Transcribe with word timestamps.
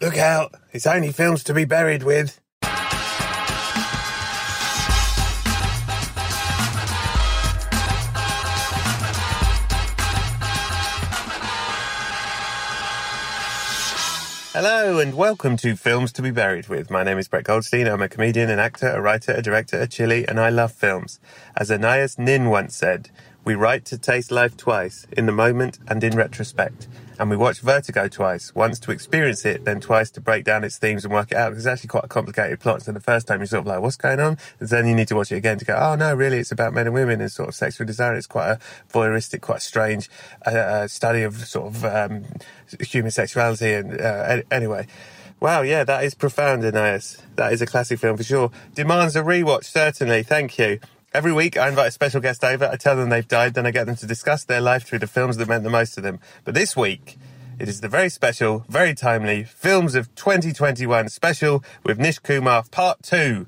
Look 0.00 0.16
out, 0.16 0.54
it's 0.72 0.86
only 0.86 1.10
films 1.10 1.42
to 1.42 1.52
be 1.52 1.64
buried 1.64 2.04
with. 2.04 2.40
Hello 14.52 15.00
and 15.00 15.14
welcome 15.14 15.56
to 15.56 15.74
Films 15.74 16.12
to 16.12 16.22
be 16.22 16.30
Buried 16.30 16.68
with. 16.68 16.90
My 16.90 17.02
name 17.02 17.18
is 17.18 17.26
Brett 17.26 17.44
Goldstein. 17.44 17.86
I'm 17.86 18.02
a 18.02 18.08
comedian, 18.08 18.50
an 18.50 18.58
actor, 18.58 18.88
a 18.88 19.00
writer, 19.00 19.32
a 19.32 19.42
director, 19.42 19.80
a 19.80 19.86
chili, 19.88 20.26
and 20.26 20.38
I 20.38 20.48
love 20.50 20.72
films. 20.72 21.18
As 21.56 21.70
Anais 21.72 22.10
Nin 22.18 22.50
once 22.50 22.76
said, 22.76 23.10
we 23.48 23.54
write 23.54 23.86
to 23.86 23.96
taste 23.96 24.30
life 24.30 24.58
twice, 24.58 25.06
in 25.16 25.24
the 25.24 25.32
moment 25.32 25.78
and 25.88 26.04
in 26.04 26.14
retrospect. 26.14 26.86
And 27.18 27.30
we 27.30 27.36
watch 27.38 27.60
Vertigo 27.60 28.06
twice, 28.06 28.54
once 28.54 28.78
to 28.80 28.90
experience 28.90 29.46
it, 29.46 29.64
then 29.64 29.80
twice 29.80 30.10
to 30.10 30.20
break 30.20 30.44
down 30.44 30.64
its 30.64 30.76
themes 30.76 31.02
and 31.02 31.14
work 31.14 31.32
it 31.32 31.38
out. 31.38 31.54
It's 31.54 31.64
actually 31.64 31.88
quite 31.88 32.04
a 32.04 32.08
complicated 32.08 32.60
plot. 32.60 32.82
So 32.82 32.92
the 32.92 33.00
first 33.00 33.26
time 33.26 33.40
you're 33.40 33.46
sort 33.46 33.60
of 33.60 33.66
like, 33.66 33.80
what's 33.80 33.96
going 33.96 34.20
on? 34.20 34.36
And 34.60 34.68
then 34.68 34.86
you 34.86 34.94
need 34.94 35.08
to 35.08 35.16
watch 35.16 35.32
it 35.32 35.36
again 35.36 35.58
to 35.60 35.64
go, 35.64 35.74
oh 35.74 35.94
no, 35.94 36.14
really, 36.14 36.36
it's 36.36 36.52
about 36.52 36.74
men 36.74 36.84
and 36.84 36.92
women 36.92 37.22
and 37.22 37.32
sort 37.32 37.48
of 37.48 37.54
sexual 37.54 37.86
desire. 37.86 38.16
It's 38.16 38.26
quite 38.26 38.50
a 38.50 38.58
voyeuristic, 38.92 39.40
quite 39.40 39.62
strange 39.62 40.10
uh, 40.46 40.50
uh, 40.50 40.86
study 40.86 41.22
of 41.22 41.34
sort 41.46 41.68
of 41.68 41.86
um, 41.86 42.26
human 42.80 43.10
sexuality. 43.10 43.72
And 43.72 43.98
uh, 43.98 44.42
anyway. 44.50 44.88
Wow, 45.40 45.62
yeah, 45.62 45.84
that 45.84 46.04
is 46.04 46.14
profound, 46.14 46.64
Anais. 46.66 47.16
That 47.36 47.54
is 47.54 47.62
a 47.62 47.66
classic 47.66 47.98
film 47.98 48.18
for 48.18 48.24
sure. 48.24 48.50
Demands 48.74 49.16
a 49.16 49.22
rewatch, 49.22 49.64
certainly. 49.64 50.22
Thank 50.22 50.58
you. 50.58 50.80
Every 51.14 51.32
week, 51.32 51.56
I 51.56 51.68
invite 51.68 51.88
a 51.88 51.90
special 51.90 52.20
guest 52.20 52.44
over. 52.44 52.68
I 52.70 52.76
tell 52.76 52.94
them 52.94 53.08
they've 53.08 53.26
died, 53.26 53.54
then 53.54 53.64
I 53.64 53.70
get 53.70 53.86
them 53.86 53.96
to 53.96 54.06
discuss 54.06 54.44
their 54.44 54.60
life 54.60 54.84
through 54.84 54.98
the 54.98 55.06
films 55.06 55.38
that 55.38 55.48
meant 55.48 55.64
the 55.64 55.70
most 55.70 55.94
to 55.94 56.02
them. 56.02 56.20
But 56.44 56.54
this 56.54 56.76
week, 56.76 57.16
it 57.58 57.66
is 57.66 57.80
the 57.80 57.88
very 57.88 58.10
special, 58.10 58.66
very 58.68 58.94
timely 58.94 59.44
Films 59.44 59.94
of 59.94 60.14
2021 60.14 61.08
special 61.08 61.64
with 61.82 61.98
Nish 61.98 62.18
Kumar 62.18 62.62
Part 62.70 63.02
2. 63.02 63.46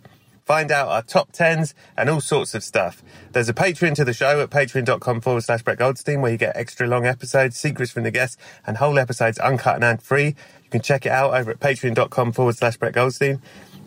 Find 0.50 0.72
out 0.72 0.88
our 0.88 1.02
top 1.02 1.32
tens 1.32 1.74
and 1.96 2.08
all 2.08 2.20
sorts 2.20 2.54
of 2.54 2.64
stuff. 2.64 3.04
There's 3.32 3.48
a 3.48 3.54
Patreon 3.54 3.94
to 3.94 4.04
the 4.04 4.14
show 4.14 4.40
at 4.40 4.50
patreon.com 4.50 5.20
forward 5.20 5.44
slash 5.44 5.62
Brett 5.62 5.78
Goldstein 5.78 6.22
where 6.22 6.32
you 6.32 6.38
get 6.38 6.56
extra 6.56 6.88
long 6.88 7.06
episodes, 7.06 7.56
secrets 7.56 7.92
from 7.92 8.02
the 8.02 8.10
guests, 8.10 8.36
and 8.66 8.78
whole 8.78 8.98
episodes 8.98 9.38
uncut 9.38 9.76
and 9.76 9.84
ad 9.84 10.02
free. 10.02 10.28
You 10.64 10.70
can 10.70 10.80
check 10.80 11.06
it 11.06 11.12
out 11.12 11.34
over 11.34 11.52
at 11.52 11.60
patreon.com 11.60 12.32
forward 12.32 12.56
slash 12.56 12.78
Brett 12.78 12.94
Goldstein. 12.94 13.40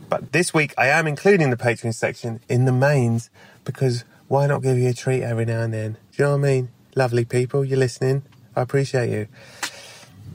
But 0.09 0.31
this 0.31 0.53
week, 0.53 0.73
I 0.77 0.87
am 0.87 1.07
including 1.07 1.49
the 1.49 1.57
Patreon 1.57 1.93
section 1.93 2.39
in 2.49 2.65
the 2.65 2.71
mains 2.71 3.29
because 3.63 4.05
why 4.27 4.47
not 4.47 4.61
give 4.61 4.77
you 4.77 4.89
a 4.89 4.93
treat 4.93 5.23
every 5.23 5.45
now 5.45 5.61
and 5.61 5.73
then? 5.73 5.93
Do 5.93 5.99
you 6.17 6.25
know 6.25 6.37
what 6.37 6.47
I 6.47 6.51
mean? 6.51 6.69
Lovely 6.95 7.25
people, 7.25 7.65
you're 7.65 7.79
listening. 7.79 8.23
I 8.55 8.61
appreciate 8.61 9.09
you. 9.09 9.27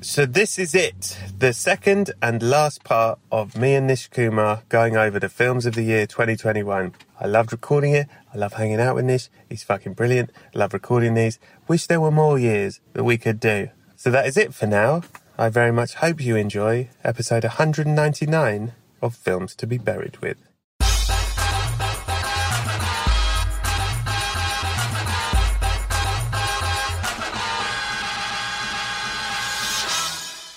So 0.00 0.26
this 0.26 0.60
is 0.60 0.76
it, 0.76 1.18
the 1.36 1.52
second 1.52 2.12
and 2.22 2.40
last 2.40 2.84
part 2.84 3.18
of 3.32 3.56
me 3.56 3.74
and 3.74 3.88
Nish 3.88 4.06
Kumar 4.08 4.62
going 4.68 4.96
over 4.96 5.18
the 5.18 5.28
films 5.28 5.66
of 5.66 5.74
the 5.74 5.82
year 5.82 6.06
2021. 6.06 6.94
I 7.18 7.26
loved 7.26 7.50
recording 7.50 7.94
it. 7.94 8.06
I 8.32 8.38
love 8.38 8.52
hanging 8.52 8.80
out 8.80 8.94
with 8.94 9.06
Nish. 9.06 9.28
He's 9.48 9.64
fucking 9.64 9.94
brilliant. 9.94 10.30
I 10.54 10.58
love 10.58 10.72
recording 10.72 11.14
these. 11.14 11.40
Wish 11.66 11.86
there 11.88 12.00
were 12.00 12.12
more 12.12 12.38
years 12.38 12.80
that 12.92 13.02
we 13.02 13.18
could 13.18 13.40
do. 13.40 13.70
So 13.96 14.12
that 14.12 14.26
is 14.26 14.36
it 14.36 14.54
for 14.54 14.68
now. 14.68 15.02
I 15.36 15.48
very 15.48 15.72
much 15.72 15.94
hope 15.94 16.20
you 16.20 16.36
enjoy 16.36 16.90
episode 17.02 17.42
199 17.42 18.72
of 19.00 19.14
Films 19.14 19.54
to 19.56 19.66
be 19.66 19.78
Buried 19.78 20.18
with. 20.18 20.38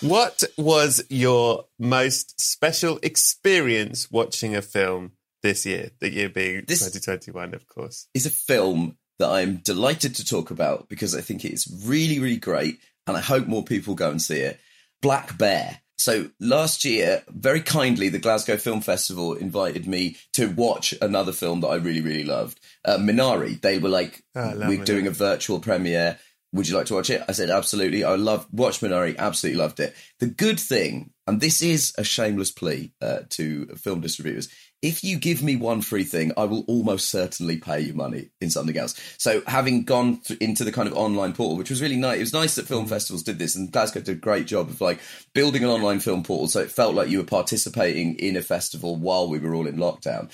What 0.01 0.43
was 0.57 1.03
your 1.09 1.65
most 1.77 2.41
special 2.41 2.97
experience 3.03 4.09
watching 4.09 4.55
a 4.55 4.63
film 4.63 5.11
this 5.43 5.63
year? 5.63 5.91
The 5.99 6.11
year 6.11 6.27
being 6.27 6.65
this 6.67 6.79
2021, 6.79 7.53
of 7.53 7.67
course. 7.67 8.07
Is 8.15 8.25
a 8.25 8.31
film 8.31 8.97
that 9.19 9.29
I'm 9.29 9.57
delighted 9.57 10.15
to 10.15 10.25
talk 10.25 10.49
about 10.49 10.89
because 10.89 11.15
I 11.15 11.21
think 11.21 11.45
it's 11.45 11.71
really, 11.85 12.17
really 12.17 12.37
great, 12.37 12.79
and 13.05 13.15
I 13.15 13.19
hope 13.19 13.45
more 13.45 13.63
people 13.63 13.93
go 13.93 14.09
and 14.09 14.19
see 14.19 14.39
it. 14.39 14.59
Black 15.03 15.37
Bear. 15.37 15.81
So 16.01 16.31
last 16.39 16.83
year, 16.83 17.23
very 17.29 17.61
kindly, 17.61 18.09
the 18.09 18.17
Glasgow 18.17 18.57
Film 18.57 18.81
Festival 18.81 19.33
invited 19.33 19.85
me 19.85 20.17
to 20.33 20.47
watch 20.47 20.95
another 20.99 21.31
film 21.31 21.61
that 21.61 21.67
I 21.67 21.75
really, 21.75 22.01
really 22.01 22.23
loved, 22.23 22.59
uh, 22.83 22.97
Minari. 22.97 23.61
They 23.61 23.77
were 23.77 23.89
like, 23.89 24.23
oh, 24.35 24.55
we're 24.57 24.79
Minari. 24.79 24.85
doing 24.85 25.07
a 25.07 25.11
virtual 25.11 25.59
premiere 25.59 26.17
would 26.53 26.67
you 26.67 26.75
like 26.75 26.87
to 26.87 26.95
watch 26.95 27.09
it? 27.09 27.23
I 27.29 27.31
said, 27.31 27.49
absolutely. 27.49 28.03
I 28.03 28.15
love 28.15 28.45
watch 28.51 28.81
Minari. 28.81 29.17
Absolutely 29.17 29.59
loved 29.59 29.79
it. 29.79 29.95
The 30.19 30.27
good 30.27 30.59
thing, 30.59 31.11
and 31.25 31.39
this 31.39 31.61
is 31.61 31.93
a 31.97 32.03
shameless 32.03 32.51
plea 32.51 32.91
uh, 33.01 33.19
to 33.29 33.67
film 33.77 34.01
distributors, 34.01 34.49
if 34.81 35.03
you 35.03 35.17
give 35.17 35.43
me 35.43 35.55
one 35.55 35.81
free 35.81 36.03
thing, 36.03 36.31
I 36.35 36.45
will 36.45 36.63
almost 36.67 37.09
certainly 37.09 37.57
pay 37.57 37.81
you 37.81 37.93
money 37.93 38.29
in 38.39 38.49
something 38.49 38.77
else. 38.77 38.99
So 39.17 39.43
having 39.45 39.83
gone 39.83 40.17
th- 40.17 40.39
into 40.39 40.63
the 40.63 40.71
kind 40.71 40.87
of 40.87 40.97
online 40.97 41.33
portal, 41.33 41.57
which 41.57 41.69
was 41.69 41.81
really 41.81 41.97
nice, 41.97 42.17
it 42.17 42.21
was 42.21 42.33
nice 42.33 42.55
that 42.55 42.67
film 42.67 42.85
mm. 42.85 42.89
festivals 42.89 43.23
did 43.23 43.37
this, 43.37 43.55
and 43.55 43.71
Glasgow 43.71 44.01
did 44.01 44.17
a 44.17 44.19
great 44.19 44.47
job 44.47 44.69
of 44.69 44.81
like 44.81 44.99
building 45.33 45.63
an 45.63 45.69
online 45.69 45.99
film 45.99 46.23
portal, 46.23 46.47
so 46.47 46.61
it 46.61 46.71
felt 46.71 46.95
like 46.95 47.09
you 47.09 47.19
were 47.19 47.23
participating 47.23 48.15
in 48.15 48.35
a 48.35 48.41
festival 48.41 48.95
while 48.95 49.29
we 49.29 49.39
were 49.39 49.53
all 49.53 49.67
in 49.67 49.77
lockdown. 49.77 50.29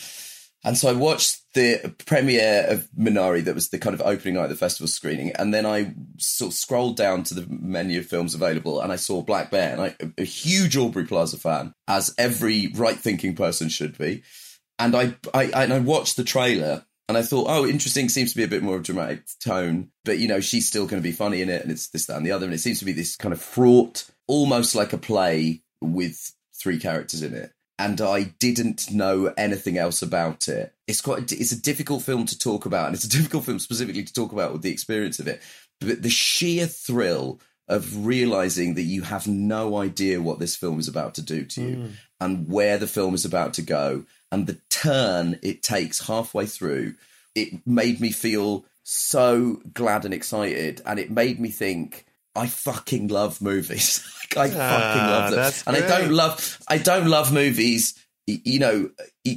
And 0.68 0.78
so 0.78 0.90
I 0.90 0.94
watched 0.94 1.44
the 1.54 1.96
premiere 2.06 2.66
of 2.68 2.90
Minari, 2.92 3.42
that 3.46 3.56
was 3.56 3.70
the 3.70 3.80
kind 3.80 3.94
of 3.94 4.02
opening 4.02 4.34
night 4.34 4.44
of 4.44 4.50
the 4.50 4.58
festival 4.58 4.90
screening, 4.90 5.32
and 5.32 5.54
then 5.54 5.66
I 5.66 5.94
sort 6.18 6.52
of 6.52 6.58
scrolled 6.58 6.98
down 6.98 7.24
to 7.24 7.34
the 7.34 7.48
menu 7.50 8.00
of 8.00 8.06
films 8.06 8.36
available, 8.36 8.82
and 8.82 8.92
I 8.92 8.98
saw 8.98 9.22
Black 9.22 9.50
Bear, 9.50 9.72
and 9.72 9.82
I, 9.82 9.96
a 10.18 10.26
huge 10.26 10.76
Aubrey 10.76 11.06
Plaza 11.06 11.38
fan, 11.38 11.74
as 11.88 12.14
every 12.18 12.68
right-thinking 12.76 13.36
person 13.36 13.70
should 13.70 13.98
be. 13.98 14.24
And 14.78 14.94
I, 14.94 15.16
I, 15.34 15.46
and 15.46 15.72
I 15.72 15.80
watched 15.80 16.18
the 16.18 16.26
trailer, 16.26 16.86
and 17.08 17.18
I 17.18 17.22
thought, 17.22 17.48
oh, 17.48 17.66
interesting. 17.66 18.10
Seems 18.10 18.32
to 18.32 18.38
be 18.38 18.44
a 18.44 18.50
bit 18.50 18.62
more 18.62 18.76
of 18.76 18.82
a 18.82 18.84
dramatic 18.84 19.22
tone, 19.42 19.92
but 20.04 20.20
you 20.20 20.28
know, 20.28 20.42
she's 20.42 20.68
still 20.68 20.86
going 20.86 21.02
to 21.02 21.10
be 21.10 21.14
funny 21.14 21.42
in 21.42 21.48
it, 21.48 21.62
and 21.62 21.72
it's 21.72 21.88
this, 21.88 22.08
that, 22.08 22.18
and 22.18 22.26
the 22.26 22.34
other. 22.34 22.46
And 22.46 22.54
it 22.54 22.60
seems 22.60 22.80
to 22.80 22.86
be 22.86 22.92
this 22.92 23.16
kind 23.16 23.32
of 23.32 23.42
fraught, 23.42 24.04
almost 24.28 24.76
like 24.76 24.92
a 24.92 24.98
play 24.98 25.62
with 25.80 26.34
three 26.54 26.78
characters 26.78 27.24
in 27.24 27.34
it 27.34 27.54
and 27.80 28.02
I 28.02 28.24
didn't 28.40 28.92
know 28.92 29.34
anything 29.38 29.78
else 29.78 30.02
about 30.02 30.48
it. 30.48 30.74
It's 30.88 31.02
quite 31.02 31.32
it's 31.32 31.52
a 31.52 31.62
difficult 31.62 32.04
film 32.04 32.26
to 32.26 32.38
talk 32.38 32.66
about, 32.66 32.88
and 32.88 32.96
it's 32.96 33.06
a 33.06 33.10
difficult 33.18 33.46
film 33.46 33.60
specifically 33.60 34.04
to 34.04 34.14
talk 34.14 34.32
about 34.32 34.54
with 34.54 34.62
the 34.62 34.72
experience 34.72 35.20
of 35.20 35.28
it. 35.28 35.42
But 35.80 36.02
the 36.02 36.10
sheer 36.10 36.66
thrill 36.66 37.40
of 37.68 38.06
realizing 38.06 38.76
that 38.76 38.84
you 38.84 39.02
have 39.02 39.28
no 39.28 39.78
idea 39.78 40.22
what 40.22 40.40
this 40.40 40.56
film 40.56 40.80
is 40.80 40.88
about 40.88 41.16
to 41.16 41.22
do 41.22 41.44
to 41.44 41.62
you 41.62 41.76
mm. 41.76 41.92
and 42.20 42.48
where 42.48 42.78
the 42.78 42.88
film 42.88 43.14
is 43.14 43.26
about 43.26 43.54
to 43.54 43.62
go 43.62 44.06
and 44.32 44.48
the 44.48 44.60
turn 44.70 45.38
it 45.44 45.64
takes 45.64 46.08
halfway 46.08 46.46
through 46.46 46.94
it 47.36 47.68
made 47.68 48.00
me 48.00 48.12
feel 48.12 48.66
so 48.84 49.62
glad 49.74 50.06
and 50.06 50.14
excited 50.14 50.82
and 50.86 50.98
it 50.98 51.12
made 51.12 51.40
me 51.40 51.50
think 51.50 52.06
I 52.38 52.48
fucking 52.48 53.08
love 53.08 53.42
movies. 53.42 54.08
I 54.38 54.48
ah, 54.48 54.50
fucking 54.50 55.08
love 55.08 55.32
them, 55.32 55.54
and 55.68 55.84
I 55.84 55.88
don't 55.88 56.12
love. 56.12 56.60
I 56.68 56.78
don't 56.78 57.08
love 57.08 57.34
movies. 57.34 57.96
You 58.28 58.60
know, 58.60 58.90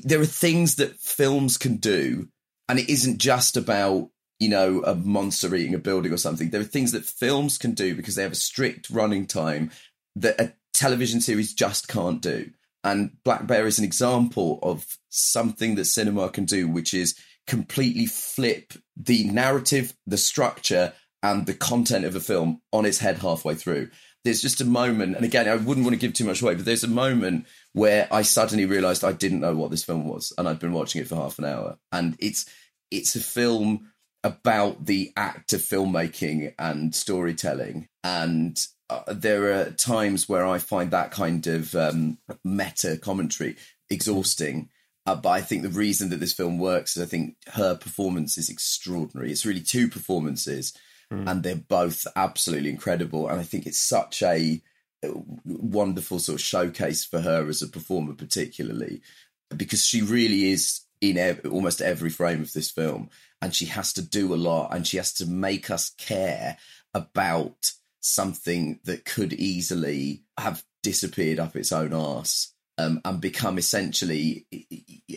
there 0.05 0.21
are 0.21 0.27
things 0.27 0.77
that 0.77 0.99
films 0.99 1.57
can 1.57 1.77
do, 1.77 2.29
and 2.69 2.79
it 2.79 2.91
isn't 2.91 3.19
just 3.19 3.57
about 3.57 4.11
you 4.39 4.49
know 4.49 4.83
a 4.85 4.95
monster 4.95 5.55
eating 5.55 5.75
a 5.75 5.79
building 5.79 6.13
or 6.13 6.19
something. 6.19 6.51
There 6.51 6.61
are 6.61 6.65
things 6.65 6.93
that 6.93 7.05
films 7.05 7.57
can 7.57 7.73
do 7.73 7.95
because 7.95 8.17
they 8.17 8.23
have 8.23 8.33
a 8.33 8.37
strict 8.37 8.91
running 8.91 9.27
time 9.27 9.71
that 10.17 10.41
a 10.41 10.53
television 10.75 11.21
series 11.21 11.55
just 11.55 11.89
can't 11.89 12.21
do. 12.21 12.51
And 12.83 13.17
Black 13.25 13.47
Bear 13.47 13.67
is 13.67 13.79
an 13.79 13.85
example 13.85 14.59
of 14.63 14.99
something 15.11 15.75
that 15.75 15.85
cinema 15.85 16.31
can 16.31 16.47
do, 16.47 16.67
which 16.67 16.95
is 16.95 17.15
completely 17.47 18.07
flip 18.07 18.73
the 18.97 19.25
narrative, 19.25 19.95
the 20.07 20.17
structure, 20.17 20.93
and 21.23 21.47
the 21.47 21.55
content 21.55 22.05
of 22.05 22.17
a 22.17 22.21
film 22.21 22.63
on 22.73 22.87
its 22.87 22.99
head 22.99 23.19
halfway 23.19 23.55
through. 23.55 23.91
There's 24.25 24.43
just 24.43 24.61
a 24.61 24.67
moment, 24.67 25.17
and 25.17 25.25
again, 25.25 25.49
I 25.49 25.57
wouldn't 25.57 25.85
want 25.85 25.95
to 25.95 26.01
give 26.01 26.13
too 26.13 26.27
much 26.27 26.43
away, 26.43 26.55
but 26.55 26.67
there's 26.67 26.85
a 26.85 26.89
moment 26.89 27.47
where 27.73 28.07
I 28.13 28.21
suddenly 28.23 28.67
realized 28.67 29.03
I 29.03 29.13
didn't 29.13 29.41
know 29.41 29.57
what 29.57 29.71
this 29.71 29.85
film 29.85 30.07
was, 30.07 30.33
and 30.37 30.47
I'd 30.47 30.59
been 30.59 30.75
watching 30.75 31.01
it 31.01 31.09
for 31.09 31.17
half 31.17 31.39
an 31.39 31.47
hour. 31.47 31.79
And 31.91 32.17
it's 32.19 32.45
it's 32.91 33.17
a 33.17 33.21
film 33.21 33.93
about 34.23 34.87
the 34.87 35.13
act 35.17 35.53
of 35.53 35.61
filmmaking 35.61 36.55
and 36.59 36.95
storytelling. 36.95 37.89
And 38.05 38.61
uh, 38.89 39.03
there 39.09 39.53
are 39.53 39.71
times 39.71 40.29
where 40.29 40.47
I 40.47 40.59
find 40.59 40.91
that 40.91 41.11
kind 41.11 41.47
of 41.47 41.75
um, 41.75 42.19
meta 42.45 42.99
commentary 42.99 43.57
exhausting. 43.89 44.69
Uh, 45.07 45.17
but 45.17 45.31
I 45.31 45.41
think 45.41 45.63
the 45.63 45.71
reason 45.71 46.11
that 46.11 46.21
this 46.21 46.35
film 46.35 46.59
works 46.59 46.97
is 46.97 47.03
I 47.03 47.07
think 47.07 47.37
her 47.53 47.75
performance 47.75 48.37
is 48.37 48.51
extraordinary. 48.51 49.31
It's 49.33 49.47
really 49.47 49.63
two 49.63 49.89
performances, 49.89 50.75
mm. 51.13 51.29
and 51.31 51.43
they're 51.43 51.57
both 51.57 52.07
absolutely 52.17 52.71
incredible. 52.71 53.29
And 53.29 53.41
I 53.41 53.45
think 53.45 53.67
it's 53.67 53.79
such 53.79 54.23
a 54.23 54.63
wonderful 55.45 56.19
sort 56.19 56.41
of 56.41 56.45
showcase 56.45 57.05
for 57.05 57.21
her 57.21 57.49
as 57.49 57.63
a 57.63 57.69
performer, 57.69 58.15
particularly 58.15 59.03
because 59.57 59.85
she 59.85 60.03
really 60.03 60.51
is 60.51 60.83
in 61.01 61.17
ev- 61.17 61.47
almost 61.51 61.81
every 61.81 62.11
frame 62.11 62.43
of 62.43 62.53
this 62.53 62.71
film, 62.71 63.09
and 63.41 63.55
she 63.55 63.67
has 63.67 63.93
to 63.95 64.03
do 64.03 64.35
a 64.35 64.37
lot, 64.37 64.75
and 64.75 64.87
she 64.87 64.99
has 64.99 65.13
to 65.15 65.27
make 65.27 65.71
us 65.71 65.91
care 65.97 66.59
about 66.93 67.73
something 68.01 68.81
that 68.85 69.05
could 69.05 69.33
easily 69.33 70.23
have 70.39 70.63
disappeared 70.83 71.39
up 71.39 71.57
its 71.57 71.73
own 71.73 71.93
arse 71.93 72.53
um, 72.79 73.01
and 73.05 73.21
become 73.21 73.59
essentially 73.59 74.47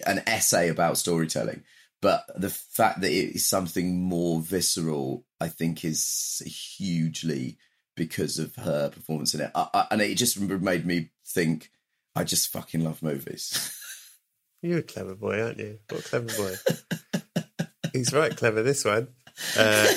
an 0.05 0.21
essay 0.27 0.69
about 0.69 0.97
storytelling. 0.97 1.63
But 2.03 2.25
the 2.35 2.49
fact 2.49 2.99
that 2.99 3.11
it 3.11 3.33
is 3.33 3.47
something 3.47 4.01
more 4.01 4.41
visceral, 4.41 5.23
I 5.39 5.47
think, 5.47 5.85
is 5.85 6.43
hugely 6.75 7.57
because 7.95 8.39
of 8.39 8.57
her 8.57 8.89
performance 8.89 9.33
in 9.33 9.39
it. 9.39 9.51
I, 9.55 9.69
I, 9.73 9.87
and 9.89 10.01
it 10.01 10.15
just 10.15 10.37
made 10.37 10.85
me 10.85 11.11
think, 11.25 11.71
I 12.13 12.25
just 12.25 12.51
fucking 12.51 12.83
love 12.83 13.01
movies. 13.01 13.73
You're 14.61 14.79
a 14.79 14.83
clever 14.83 15.15
boy, 15.15 15.41
aren't 15.41 15.59
you? 15.59 15.79
What 15.89 16.01
a 16.01 16.03
clever 16.03 16.27
boy. 16.35 17.45
He's 17.93 18.11
right 18.11 18.35
clever, 18.35 18.63
this 18.63 18.83
one. 18.83 19.07
Uh, 19.57 19.87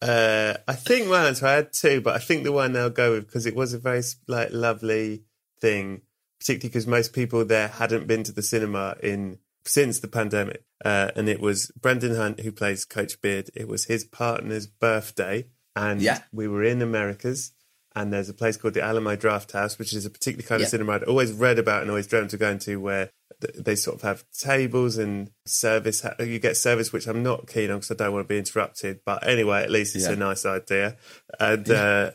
uh, 0.00 0.54
I 0.68 0.74
think 0.74 1.08
my 1.08 1.26
answer 1.26 1.44
I 1.44 1.54
had 1.54 1.72
two, 1.72 2.00
but 2.00 2.14
I 2.14 2.20
think 2.20 2.44
the 2.44 2.52
one 2.52 2.76
I'll 2.76 2.88
go 2.88 3.14
with 3.14 3.26
because 3.26 3.46
it 3.46 3.56
was 3.56 3.74
a 3.74 3.78
very 3.80 4.04
like 4.28 4.50
lovely 4.52 5.24
thing, 5.60 6.02
particularly 6.38 6.68
because 6.68 6.86
most 6.86 7.12
people 7.12 7.44
there 7.44 7.66
hadn't 7.66 8.06
been 8.06 8.22
to 8.22 8.32
the 8.32 8.42
cinema 8.42 8.94
in 9.02 9.38
since 9.64 10.00
the 10.00 10.08
pandemic, 10.08 10.64
uh, 10.84 11.10
and 11.14 11.28
it 11.28 11.40
was 11.40 11.70
Brendan 11.80 12.16
Hunt 12.16 12.40
who 12.40 12.52
plays 12.52 12.84
Coach 12.84 13.20
Beard. 13.20 13.50
It 13.54 13.68
was 13.68 13.84
his 13.84 14.04
partner's 14.04 14.66
birthday, 14.66 15.46
and 15.76 16.00
yeah. 16.00 16.22
we 16.32 16.48
were 16.48 16.64
in 16.64 16.82
Americas. 16.82 17.52
And 17.96 18.12
there's 18.12 18.28
a 18.28 18.34
place 18.34 18.56
called 18.56 18.74
the 18.74 18.82
Alamo 18.82 19.16
Draft 19.16 19.50
House, 19.50 19.76
which 19.76 19.92
is 19.92 20.06
a 20.06 20.10
particular 20.10 20.46
kind 20.46 20.60
yeah. 20.60 20.66
of 20.66 20.70
cinema 20.70 20.92
I'd 20.92 21.02
always 21.02 21.32
read 21.32 21.58
about 21.58 21.82
and 21.82 21.90
always 21.90 22.06
dreamt 22.06 22.32
of 22.32 22.38
going 22.38 22.60
to, 22.60 22.76
where 22.76 23.10
they 23.56 23.74
sort 23.74 23.96
of 23.96 24.02
have 24.02 24.24
tables 24.30 24.96
and 24.96 25.32
service. 25.44 26.06
You 26.20 26.38
get 26.38 26.56
service, 26.56 26.92
which 26.92 27.08
I'm 27.08 27.24
not 27.24 27.48
keen 27.48 27.70
on 27.70 27.78
because 27.78 27.90
I 27.90 27.94
don't 27.94 28.12
want 28.12 28.26
to 28.26 28.32
be 28.32 28.38
interrupted. 28.38 29.00
But 29.04 29.26
anyway, 29.26 29.62
at 29.62 29.70
least 29.70 29.96
it's 29.96 30.06
yeah. 30.06 30.12
a 30.12 30.16
nice 30.16 30.46
idea. 30.46 30.98
And 31.40 31.68
uh, 31.68 32.12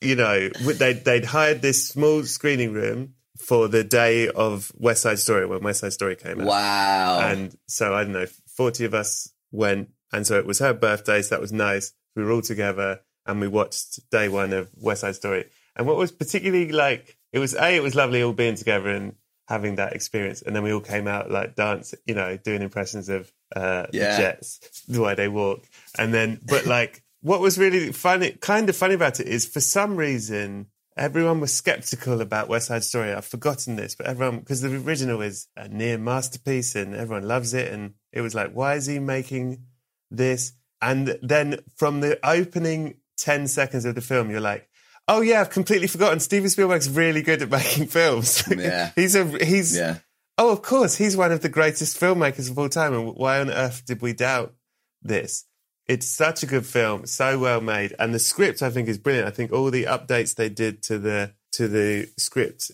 you 0.00 0.16
know, 0.16 0.48
they 0.48 0.94
they'd 0.94 1.26
hired 1.26 1.60
this 1.60 1.88
small 1.88 2.24
screening 2.24 2.72
room 2.72 3.14
for 3.42 3.68
the 3.68 3.84
day 3.84 4.28
of 4.28 4.72
West 4.76 5.02
Side 5.02 5.18
Story 5.18 5.46
when 5.46 5.62
West 5.62 5.80
Side 5.80 5.92
Story 5.92 6.16
came 6.16 6.40
out. 6.40 6.46
Wow! 6.46 7.20
And 7.20 7.56
so 7.66 7.94
I 7.94 8.04
don't 8.04 8.12
know, 8.12 8.26
forty 8.56 8.84
of 8.84 8.94
us 8.94 9.32
went, 9.50 9.90
and 10.12 10.26
so 10.26 10.38
it 10.38 10.46
was 10.46 10.60
her 10.60 10.72
birthday, 10.72 11.22
so 11.22 11.34
that 11.34 11.40
was 11.40 11.52
nice. 11.52 11.92
We 12.14 12.22
were 12.22 12.32
all 12.32 12.42
together 12.42 13.00
and 13.26 13.40
we 13.40 13.48
watched 13.48 14.10
day 14.10 14.28
one 14.28 14.52
of 14.52 14.70
West 14.76 15.02
Side 15.02 15.16
Story. 15.16 15.46
And 15.76 15.86
what 15.86 15.96
was 15.96 16.12
particularly 16.12 16.72
like, 16.72 17.16
it 17.32 17.38
was 17.38 17.54
a, 17.54 17.76
it 17.76 17.82
was 17.82 17.94
lovely 17.94 18.22
all 18.22 18.32
being 18.32 18.56
together 18.56 18.90
and 18.90 19.14
having 19.48 19.76
that 19.76 19.94
experience. 19.94 20.42
And 20.42 20.54
then 20.54 20.62
we 20.62 20.72
all 20.72 20.80
came 20.80 21.08
out 21.08 21.30
like 21.30 21.54
dance, 21.54 21.94
you 22.04 22.14
know, 22.14 22.36
doing 22.36 22.62
impressions 22.62 23.08
of 23.08 23.32
uh, 23.56 23.86
yeah. 23.92 24.18
jets, 24.18 24.82
the 24.88 25.00
way 25.00 25.14
they 25.14 25.28
walk. 25.28 25.64
And 25.96 26.12
then, 26.12 26.40
but 26.44 26.66
like, 26.66 27.02
what 27.22 27.40
was 27.40 27.56
really 27.58 27.92
funny, 27.92 28.32
kind 28.32 28.68
of 28.68 28.76
funny 28.76 28.94
about 28.94 29.20
it 29.20 29.28
is 29.28 29.46
for 29.46 29.60
some 29.60 29.96
reason, 29.96 30.66
everyone 30.96 31.40
was 31.40 31.52
skeptical 31.52 32.20
about 32.20 32.48
West 32.48 32.68
Side 32.68 32.84
Story. 32.84 33.12
I've 33.12 33.24
forgotten 33.24 33.76
this, 33.76 33.94
but 33.94 34.06
everyone, 34.06 34.40
because 34.40 34.60
the 34.60 34.74
original 34.76 35.20
is 35.22 35.48
a 35.56 35.68
near 35.68 35.98
masterpiece 35.98 36.74
and 36.74 36.94
everyone 36.94 37.26
loves 37.26 37.54
it. 37.54 37.72
And 37.72 37.94
it 38.12 38.20
was 38.20 38.34
like, 38.34 38.52
why 38.52 38.74
is 38.74 38.86
he 38.86 38.98
making 38.98 39.64
this? 40.10 40.52
And 40.80 41.18
then 41.22 41.60
from 41.76 42.00
the 42.00 42.18
opening 42.26 42.96
10 43.18 43.48
seconds 43.48 43.84
of 43.84 43.94
the 43.94 44.00
film, 44.00 44.30
you're 44.30 44.40
like, 44.40 44.68
oh 45.08 45.20
yeah, 45.20 45.40
I've 45.40 45.50
completely 45.50 45.88
forgotten. 45.88 46.20
Steven 46.20 46.50
Spielberg's 46.50 46.88
really 46.88 47.22
good 47.22 47.42
at 47.42 47.50
making 47.50 47.86
films. 47.86 48.42
Yeah. 48.56 48.90
he's 48.94 49.14
a, 49.14 49.24
he's, 49.44 49.76
yeah. 49.76 49.98
oh, 50.38 50.52
of 50.52 50.62
course, 50.62 50.96
he's 50.96 51.16
one 51.16 51.32
of 51.32 51.40
the 51.40 51.48
greatest 51.48 51.98
filmmakers 51.98 52.50
of 52.50 52.58
all 52.58 52.68
time. 52.68 52.92
And 52.94 53.14
why 53.14 53.40
on 53.40 53.50
earth 53.50 53.84
did 53.86 54.02
we 54.02 54.12
doubt 54.12 54.54
this? 55.02 55.44
It's 55.88 56.06
such 56.06 56.42
a 56.42 56.46
good 56.46 56.64
film, 56.64 57.06
so 57.06 57.38
well 57.38 57.60
made. 57.60 57.94
And 57.98 58.14
the 58.14 58.18
script, 58.18 58.62
I 58.62 58.70
think, 58.70 58.88
is 58.88 58.98
brilliant. 58.98 59.26
I 59.26 59.32
think 59.32 59.52
all 59.52 59.70
the 59.70 59.84
updates 59.84 60.34
they 60.34 60.48
did 60.48 60.82
to 60.84 60.98
the, 60.98 61.34
to 61.52 61.68
the 61.68 62.08
script, 62.16 62.70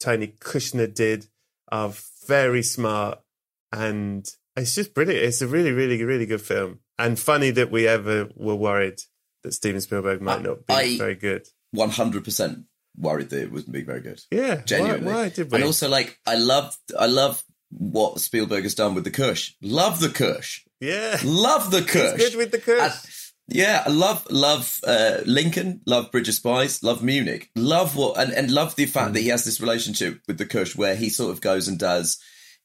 Tony 0.00 0.28
Kushner 0.40 0.92
did 0.92 1.26
are 1.70 1.92
very 2.26 2.62
smart 2.62 3.20
and 3.72 4.28
it's 4.56 4.74
just 4.74 4.94
brilliant. 4.94 5.24
It's 5.24 5.42
a 5.42 5.46
really, 5.46 5.72
really, 5.72 6.02
really 6.02 6.26
good 6.26 6.40
film. 6.40 6.80
And 6.98 7.18
funny 7.18 7.50
that 7.50 7.70
we 7.70 7.86
ever 7.86 8.30
were 8.34 8.54
worried 8.54 9.00
that 9.42 9.52
Steven 9.52 9.80
Spielberg 9.80 10.22
might 10.22 10.42
not 10.42 10.66
be 10.66 10.74
I, 10.74 10.96
very 10.96 11.14
good. 11.14 11.46
One 11.72 11.90
hundred 11.90 12.24
percent 12.24 12.64
worried 12.96 13.28
that 13.30 13.42
it 13.42 13.52
wouldn't 13.52 13.72
be 13.72 13.82
very 13.82 14.00
good. 14.00 14.20
Yeah, 14.30 14.62
genuinely. 14.62 15.06
Why, 15.06 15.24
why 15.24 15.28
did 15.28 15.52
we? 15.52 15.56
And 15.56 15.64
also, 15.64 15.90
like, 15.90 16.18
I 16.26 16.36
love, 16.36 16.74
I 16.98 17.04
love 17.04 17.44
what 17.70 18.20
Spielberg 18.20 18.62
has 18.62 18.74
done 18.74 18.94
with 18.94 19.04
the 19.04 19.10
Kush. 19.10 19.54
Love 19.60 20.00
the 20.00 20.08
Kush. 20.08 20.64
Yeah, 20.80 21.18
love 21.24 21.70
the 21.70 21.82
Kush. 21.82 22.18
Good 22.18 22.36
with 22.36 22.50
the 22.50 22.58
Kush. 22.58 22.80
And, 22.80 22.92
yeah, 23.48 23.84
I 23.86 23.90
love 23.90 24.26
love 24.30 24.80
uh, 24.84 25.18
Lincoln, 25.24 25.80
love 25.86 26.10
Bridge 26.10 26.28
of 26.28 26.34
Spies, 26.34 26.82
love 26.82 27.02
Munich, 27.02 27.50
love 27.54 27.94
what 27.94 28.18
and, 28.18 28.32
and 28.32 28.50
love 28.50 28.74
the 28.74 28.86
fact 28.86 29.10
mm. 29.10 29.14
that 29.14 29.20
he 29.20 29.28
has 29.28 29.44
this 29.44 29.60
relationship 29.60 30.20
with 30.26 30.38
the 30.38 30.46
Kush 30.46 30.74
where 30.74 30.96
he 30.96 31.08
sort 31.08 31.30
of 31.30 31.40
goes 31.40 31.68
and 31.68 31.78
does, 31.78 32.18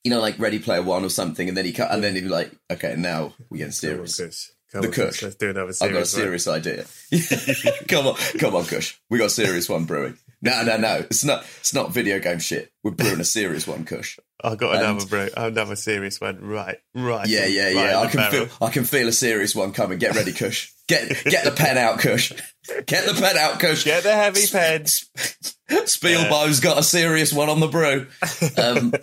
you 0.04 0.10
know, 0.10 0.20
like 0.20 0.40
Ready 0.40 0.58
Player 0.58 0.82
One 0.82 1.06
or 1.06 1.10
something, 1.10 1.48
and 1.48 1.56
then 1.56 1.66
he 1.66 1.72
cut, 1.72 1.92
and 1.92 2.04
then 2.04 2.16
he's 2.16 2.24
like, 2.24 2.52
okay, 2.72 2.96
now 2.98 3.34
we 3.50 3.60
get 3.60 3.74
serious. 3.74 4.52
Come 4.72 4.82
the 4.82 4.88
on, 4.88 4.94
Kush. 4.94 5.22
Let's 5.22 5.36
do 5.36 5.50
another 5.50 5.74
I've 5.82 5.92
got 5.92 6.02
a 6.02 6.06
serious 6.06 6.48
idea. 6.48 6.86
come 7.88 8.08
on, 8.08 8.16
come 8.40 8.56
on, 8.56 8.66
Kush. 8.66 8.98
We 9.10 9.20
got 9.20 9.26
a 9.26 9.30
serious 9.30 9.70
one 9.70 9.86
brewing. 9.86 10.18
No, 10.42 10.64
no, 10.64 10.78
no. 10.78 10.96
It's 10.98 11.24
not. 11.24 11.46
It's 11.60 11.74
not 11.74 11.94
video 11.94 12.20
game 12.20 12.40
shit. 12.40 12.72
We're 12.84 12.92
brewing 12.92 13.20
a 13.20 13.26
serious 13.26 13.68
one, 13.68 13.86
Kush. 13.86 14.18
I 14.44 14.56
got 14.56 14.76
and, 14.76 14.84
another 14.84 15.06
brew. 15.06 15.30
Another 15.38 15.76
serious 15.76 16.20
one. 16.20 16.40
Right, 16.42 16.80
right. 16.96 17.28
Yeah, 17.28 17.46
yeah, 17.46 17.66
right 17.66 17.74
yeah. 17.74 18.00
I 18.00 18.08
can 18.08 18.18
barrel. 18.18 18.46
feel. 18.48 18.68
I 18.68 18.72
can 18.72 18.84
feel 18.86 19.08
a 19.08 19.12
serious 19.12 19.56
one 19.56 19.72
coming. 19.72 20.00
Get 20.00 20.16
ready, 20.16 20.34
Kush. 20.34 20.72
Get 20.88 21.10
get 21.26 21.44
the 21.44 21.52
pen 21.52 21.78
out, 21.78 22.00
Kush. 22.00 22.34
Get 22.88 23.06
the 23.06 23.14
pen 23.14 23.38
out, 23.38 23.60
Kush. 23.60 23.86
Get 23.86 24.04
the 24.04 24.14
heavy 24.14 24.48
pen. 24.48 24.86
Spielberg's 25.86 26.60
got 26.60 26.80
a 26.80 26.84
serious 26.84 27.32
one 27.32 27.50
on 27.50 27.60
the 27.60 27.68
brew. 27.68 28.08
Um, 28.58 28.94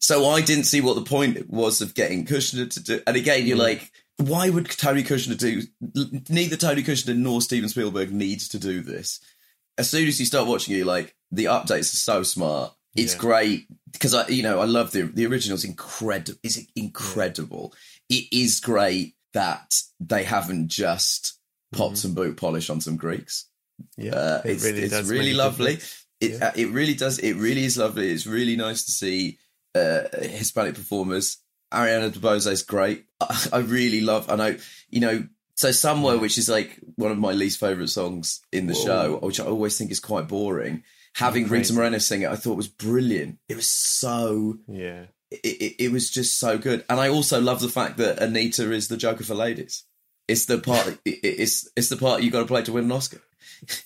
so 0.00 0.28
I 0.28 0.42
didn't 0.42 0.64
see 0.64 0.80
what 0.80 0.94
the 0.94 1.02
point 1.02 1.48
was 1.50 1.80
of 1.80 1.94
getting 1.94 2.24
Kushner 2.24 2.70
to 2.70 2.82
do. 2.82 3.00
And 3.06 3.16
again, 3.16 3.46
you're 3.46 3.56
mm. 3.56 3.60
like 3.60 3.90
why 4.18 4.50
would 4.50 4.68
Tony 4.68 5.02
Kushner 5.02 5.38
do? 5.38 5.62
Neither 6.28 6.56
Tony 6.56 6.82
Kushner 6.82 7.16
nor 7.16 7.40
Steven 7.40 7.68
Spielberg 7.68 8.12
needs 8.12 8.48
to 8.48 8.58
do 8.58 8.82
this. 8.82 9.20
As 9.78 9.90
soon 9.90 10.08
as 10.08 10.18
you 10.20 10.26
start 10.26 10.46
watching 10.46 10.78
it, 10.78 10.84
like 10.84 11.14
the 11.30 11.46
updates 11.46 11.92
are 11.92 11.96
so 11.96 12.22
smart. 12.22 12.72
It's 12.96 13.14
yeah. 13.14 13.20
great 13.20 13.66
because 13.92 14.14
I, 14.14 14.26
you 14.28 14.42
know, 14.42 14.60
I 14.60 14.64
love 14.64 14.90
the 14.90 15.02
the 15.02 15.26
original's 15.26 15.64
incredible. 15.64 16.38
Is 16.42 16.66
incredible? 16.74 17.74
It 18.08 18.24
is 18.32 18.60
great 18.60 19.14
that 19.34 19.80
they 20.00 20.24
haven't 20.24 20.68
just 20.68 21.38
popped 21.72 21.94
mm-hmm. 21.94 21.96
some 21.96 22.14
boot 22.14 22.36
polish 22.36 22.70
on 22.70 22.80
some 22.80 22.96
Greeks. 22.96 23.46
Yeah, 23.96 24.14
uh, 24.14 24.42
it 24.44 24.50
it's 24.52 24.64
really 24.64 24.82
it's 24.82 25.08
really 25.08 25.34
lovely. 25.34 25.78
It 26.20 26.32
yeah. 26.32 26.48
uh, 26.48 26.52
it 26.56 26.70
really 26.70 26.94
does. 26.94 27.18
It 27.18 27.34
really 27.34 27.64
is 27.64 27.78
lovely. 27.78 28.10
It's 28.10 28.26
really 28.26 28.56
nice 28.56 28.84
to 28.86 28.90
see 28.90 29.38
uh, 29.74 30.02
Hispanic 30.20 30.74
performers 30.74 31.38
Ariana 31.72 32.10
DeBose 32.10 32.50
is 32.50 32.62
great. 32.62 33.04
I, 33.52 33.58
really 33.58 34.00
love. 34.00 34.30
I 34.30 34.36
know, 34.36 34.56
you 34.90 35.00
know. 35.00 35.26
So 35.58 35.72
somewhere, 35.72 36.18
which 36.18 36.38
is 36.38 36.48
like 36.48 36.78
one 36.94 37.10
of 37.10 37.18
my 37.18 37.32
least 37.32 37.58
favorite 37.58 37.88
songs 37.88 38.40
in 38.52 38.68
the 38.68 38.74
Whoa. 38.74 38.84
show, 38.84 39.18
which 39.20 39.40
I 39.40 39.44
always 39.44 39.76
think 39.76 39.90
is 39.90 39.98
quite 39.98 40.28
boring. 40.28 40.84
Having 41.16 41.48
Rita 41.48 41.72
Moreno 41.72 41.98
sing 41.98 42.22
it, 42.22 42.30
I 42.30 42.36
thought 42.36 42.56
was 42.56 42.68
brilliant. 42.68 43.40
It 43.48 43.56
was 43.56 43.68
so 43.68 44.58
yeah. 44.68 45.06
It, 45.32 45.40
it, 45.44 45.84
it, 45.86 45.92
was 45.92 46.10
just 46.10 46.38
so 46.38 46.58
good, 46.58 46.84
and 46.88 47.00
I 47.00 47.08
also 47.08 47.40
love 47.40 47.60
the 47.60 47.68
fact 47.68 47.96
that 47.96 48.22
Anita 48.22 48.70
is 48.70 48.86
the 48.86 48.96
Joker 48.96 49.24
for 49.24 49.34
ladies. 49.34 49.82
It's 50.28 50.46
the 50.46 50.58
part. 50.58 50.96
it, 51.04 51.18
it's 51.24 51.68
it's 51.74 51.88
the 51.88 51.96
part 51.96 52.22
you 52.22 52.30
got 52.30 52.40
to 52.42 52.46
play 52.46 52.62
to 52.62 52.72
win 52.72 52.84
an 52.84 52.92
Oscar. 52.92 53.20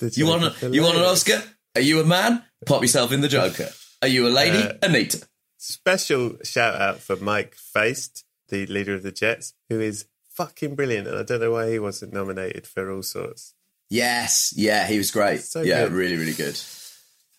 You 0.00 0.26
want 0.26 0.62
a, 0.62 0.69
you 0.69 0.83
want 0.83 0.99
an 0.99 1.05
Oscar? 1.05 1.43
Are 1.75 1.81
you 1.81 2.00
a 2.00 2.05
man? 2.05 2.45
Pop 2.67 2.83
yourself 2.83 3.12
in 3.12 3.23
the 3.23 3.29
Joker. 3.29 3.71
Are 4.02 4.09
you 4.09 4.29
a 4.29 4.29
lady, 4.29 4.59
Uh, 4.59 4.75
Anita? 4.83 5.26
Special 5.57 6.37
shout 6.45 6.79
out 6.79 6.99
for 6.99 7.17
Mike 7.17 7.55
Faist, 7.55 8.26
the 8.50 8.67
leader 8.67 8.95
of 8.95 9.02
the 9.02 9.12
Jets, 9.12 9.55
who 9.71 9.81
is 9.81 10.05
fucking 10.35 10.75
brilliant. 10.75 11.09
And 11.09 11.19
I 11.19 11.23
don't 11.23 11.41
know 11.41 11.53
why 11.53 11.71
he 11.71 11.79
wasn't 11.79 12.12
nominated 12.12 12.67
for 12.67 12.91
all 12.91 13.03
sorts. 13.03 13.55
Yes, 13.91 14.53
yeah, 14.57 14.87
he 14.87 14.97
was 14.99 15.11
great. 15.11 15.41
So 15.43 15.62
yeah, 15.62 15.85
good. 15.85 15.93
really, 15.93 16.17
really 16.17 16.33
good. 16.33 16.59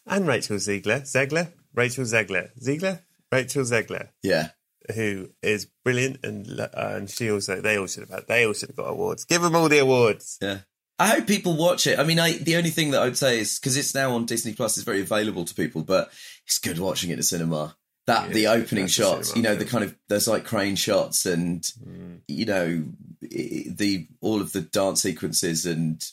And 0.06 0.28
Rachel 0.28 0.60
Ziegler. 0.60 1.02
Zegler? 1.02 1.52
Rachel 1.74 2.04
Zegler. 2.06 2.50
Ziegler? 2.62 3.02
Rachel 3.32 3.64
Zegler, 3.64 4.10
Yeah, 4.22 4.50
who 4.94 5.30
is 5.42 5.68
brilliant. 5.84 6.20
And 6.24 6.60
uh, 6.60 6.70
and 6.76 7.10
she 7.10 7.32
also, 7.32 7.60
they 7.62 7.78
all 7.80 7.88
should 7.88 8.02
have 8.02 8.10
had, 8.12 8.28
they 8.28 8.46
all 8.46 8.54
should 8.54 8.70
have 8.70 8.76
got 8.76 8.90
awards. 8.92 9.26
Give 9.26 9.42
them 9.42 9.56
all 9.56 9.70
the 9.70 9.80
awards. 9.80 10.38
yeah. 10.42 10.60
I 11.00 11.08
hope 11.08 11.26
people 11.26 11.58
watch 11.58 11.88
it. 11.88 11.98
I 11.98 12.04
mean, 12.04 12.20
I 12.20 12.38
the 12.38 12.56
only 12.58 12.70
thing 12.70 12.92
that 12.92 13.02
I 13.02 13.06
would 13.06 13.18
say 13.18 13.40
is 13.40 13.58
because 13.58 13.76
it's 13.76 13.96
now 13.96 14.12
on 14.12 14.28
Disney 14.28 14.54
Plus, 14.54 14.78
it's 14.78 14.86
very 14.86 15.02
available 15.02 15.44
to 15.46 15.56
people, 15.56 15.82
but 15.82 16.12
it's 16.46 16.60
good 16.60 16.78
watching 16.78 17.10
it 17.10 17.14
in 17.14 17.18
the 17.20 17.24
cinema. 17.24 17.76
That 18.06 18.28
Yeah, 18.28 18.34
the 18.34 18.48
opening 18.48 18.88
shots, 18.88 19.36
you 19.36 19.42
know, 19.42 19.56
the 19.56 19.66
kind 19.66 19.84
of 19.84 19.96
there's 20.10 20.28
like 20.28 20.44
crane 20.44 20.76
shots 20.76 21.26
and 21.26 21.62
mm. 21.62 22.20
you 22.28 22.46
know 22.46 22.84
the 23.22 24.08
all 24.20 24.42
of 24.42 24.52
the 24.52 24.62
dance 24.62 25.02
sequences 25.02 25.66
and 25.66 26.04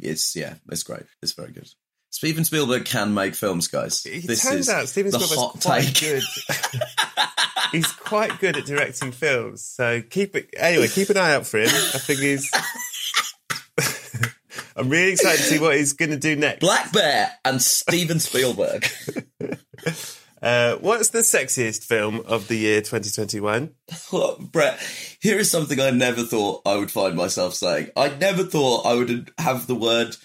it's 0.00 0.34
yeah, 0.34 0.54
it's 0.70 0.82
great. 0.82 1.04
It's 1.22 1.32
very 1.32 1.52
good. 1.52 1.68
Steven 2.10 2.44
Spielberg 2.44 2.86
can 2.86 3.12
make 3.12 3.34
films, 3.34 3.68
guys. 3.68 4.06
It 4.06 4.26
this 4.26 4.42
turns 4.42 4.60
is 4.60 4.68
out 4.70 4.88
Steven 4.88 5.12
Spielberg's 5.12 5.62
quite 5.62 5.82
take. 5.82 6.00
good. 6.00 6.22
he's 7.72 7.92
quite 7.92 8.38
good 8.40 8.56
at 8.56 8.64
directing 8.64 9.12
films. 9.12 9.62
So 9.62 10.00
keep 10.00 10.34
it 10.34 10.48
anyway. 10.56 10.88
Keep 10.88 11.10
an 11.10 11.18
eye 11.18 11.34
out 11.34 11.46
for 11.46 11.58
him. 11.58 11.68
I 11.68 11.98
think 11.98 12.20
he's. 12.20 12.50
I'm 14.76 14.88
really 14.88 15.12
excited 15.12 15.38
to 15.38 15.42
see 15.42 15.58
what 15.58 15.76
he's 15.76 15.92
going 15.94 16.10
to 16.10 16.18
do 16.18 16.36
next. 16.36 16.60
Black 16.60 16.92
Bear 16.92 17.32
and 17.44 17.60
Steven 17.60 18.20
Spielberg. 18.20 18.86
Uh, 20.42 20.76
what's 20.76 21.08
the 21.10 21.20
sexiest 21.20 21.84
film 21.84 22.20
of 22.26 22.48
the 22.48 22.56
year 22.56 22.80
2021? 22.80 23.70
Well, 24.12 24.36
Brett, 24.38 24.78
here 25.20 25.38
is 25.38 25.50
something 25.50 25.80
I 25.80 25.90
never 25.90 26.22
thought 26.22 26.62
I 26.66 26.76
would 26.76 26.90
find 26.90 27.16
myself 27.16 27.54
saying. 27.54 27.90
I 27.96 28.08
never 28.10 28.44
thought 28.44 28.86
I 28.86 28.94
would 28.94 29.30
have 29.38 29.66
the 29.66 29.74
word 29.74 30.16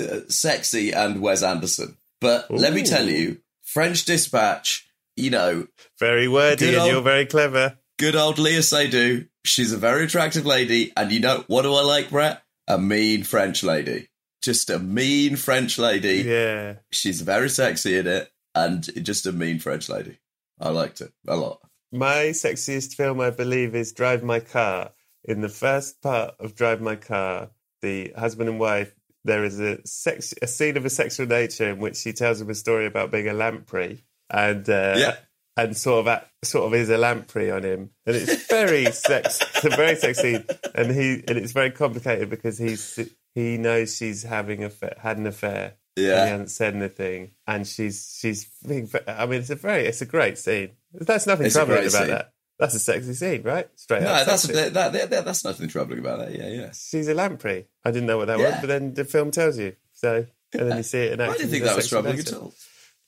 uh, 0.00 0.20
sexy 0.28 0.92
and 0.92 1.20
Wes 1.22 1.42
Anderson. 1.42 1.96
But 2.20 2.50
let 2.50 2.72
me 2.74 2.82
tell 2.82 3.08
you, 3.08 3.38
French 3.62 4.04
Dispatch, 4.04 4.86
you 5.16 5.30
know, 5.30 5.66
Very 6.00 6.26
wordy, 6.28 6.68
and 6.68 6.76
old- 6.76 6.90
you're 6.90 7.02
very 7.02 7.26
clever. 7.26 7.78
good 7.98 8.16
old 8.16 8.36
Léa 8.36 8.58
Seydoux, 8.60 9.28
she's 9.44 9.72
a 9.72 9.76
very 9.78 10.04
attractive 10.04 10.44
lady. 10.46 10.92
And 10.96 11.12
you 11.12 11.20
know, 11.20 11.44
what 11.46 11.62
do 11.62 11.72
I 11.74 11.82
like, 11.82 12.10
Brett? 12.10 12.42
A 12.66 12.78
mean 12.78 13.22
French 13.24 13.62
lady. 13.62 14.08
Just 14.42 14.68
a 14.70 14.78
mean 14.78 15.36
French 15.36 15.78
lady. 15.78 16.22
Yeah. 16.26 16.74
She's 16.90 17.20
very 17.22 17.48
sexy 17.48 17.96
in 17.96 18.06
it 18.06 18.30
and 18.54 18.82
just 19.04 19.26
a 19.26 19.32
mean 19.32 19.58
French 19.58 19.88
lady. 19.88 20.18
I 20.60 20.70
liked 20.70 21.00
it 21.00 21.12
a 21.26 21.36
lot. 21.36 21.60
My 21.92 22.26
sexiest 22.32 22.94
film, 22.94 23.20
I 23.20 23.30
believe, 23.30 23.74
is 23.74 23.92
Drive 23.92 24.22
My 24.22 24.40
Car. 24.40 24.90
In 25.24 25.40
the 25.40 25.48
first 25.48 26.02
part 26.02 26.34
of 26.38 26.54
Drive 26.54 26.80
My 26.80 26.96
Car, 26.96 27.50
the 27.82 28.12
husband 28.16 28.48
and 28.48 28.58
wife, 28.60 28.94
there 29.24 29.44
is 29.44 29.58
a 29.60 29.78
sex, 29.86 30.34
a 30.42 30.46
scene 30.46 30.76
of 30.76 30.84
a 30.84 30.90
sexual 30.90 31.26
nature 31.26 31.70
in 31.70 31.78
which 31.78 31.96
she 31.96 32.12
tells 32.12 32.40
him 32.40 32.50
a 32.50 32.54
story 32.54 32.86
about 32.86 33.10
being 33.10 33.28
a 33.28 33.32
lamprey, 33.32 34.04
and 34.28 34.68
uh, 34.68 34.94
Yeah. 34.98 35.16
and 35.56 35.76
sort 35.76 36.00
of 36.00 36.08
at, 36.08 36.28
sort 36.42 36.66
of 36.66 36.74
is 36.74 36.90
a 36.90 36.98
lamprey 36.98 37.50
on 37.50 37.62
him, 37.62 37.90
and 38.06 38.16
it's 38.16 38.46
very 38.48 38.84
sex, 38.92 39.40
it's 39.40 39.64
a 39.64 39.70
very 39.70 39.96
sexy, 39.96 40.44
and 40.74 40.90
he 40.92 41.24
and 41.26 41.38
it's 41.38 41.52
very 41.52 41.70
complicated 41.70 42.28
because 42.28 42.58
he's 42.58 42.98
he 43.34 43.56
knows 43.56 43.96
she's 43.96 44.24
having 44.24 44.62
a 44.64 44.70
had 44.98 45.16
an 45.16 45.26
affair. 45.26 45.74
Yeah. 45.96 46.24
he 46.24 46.30
hasn't 46.30 46.50
said 46.50 46.74
anything, 46.74 47.32
and 47.46 47.66
she's 47.66 48.16
she's 48.20 48.46
being. 48.66 48.90
I 49.06 49.26
mean, 49.26 49.40
it's 49.40 49.50
a 49.50 49.54
very, 49.56 49.86
it's 49.86 50.02
a 50.02 50.06
great 50.06 50.38
scene. 50.38 50.70
There's 50.92 51.26
nothing 51.26 51.46
It's 51.46 51.54
troubling 51.54 51.78
about 51.80 51.90
scene. 51.92 52.08
that. 52.08 52.32
That's 52.58 52.74
a 52.74 52.78
sexy 52.78 53.14
scene, 53.14 53.42
right? 53.42 53.68
Straight 53.74 54.02
No, 54.02 54.10
up. 54.10 54.26
that's 54.26 54.44
that, 54.44 54.74
that, 54.74 55.10
that, 55.10 55.24
that's 55.24 55.44
nothing 55.44 55.68
troubling 55.68 55.98
about 55.98 56.20
that. 56.20 56.32
Yeah, 56.32 56.48
yeah. 56.48 56.70
She's 56.72 57.08
a 57.08 57.14
lamprey. 57.14 57.66
I 57.84 57.90
didn't 57.90 58.06
know 58.06 58.16
what 58.18 58.28
that 58.28 58.38
was, 58.38 58.54
but 58.60 58.66
then 58.68 58.94
the 58.94 59.04
film 59.04 59.32
tells 59.32 59.58
you. 59.58 59.74
So, 59.92 60.24
and 60.52 60.70
then 60.70 60.76
you 60.76 60.82
see 60.94 60.98
it 60.98 61.12
in 61.14 61.20
I 61.20 61.32
didn't 61.32 61.50
think 61.50 61.64
that 61.64 61.74
was 61.76 61.88
troubling 61.88 62.18
at 62.18 62.32
all. 62.32 62.52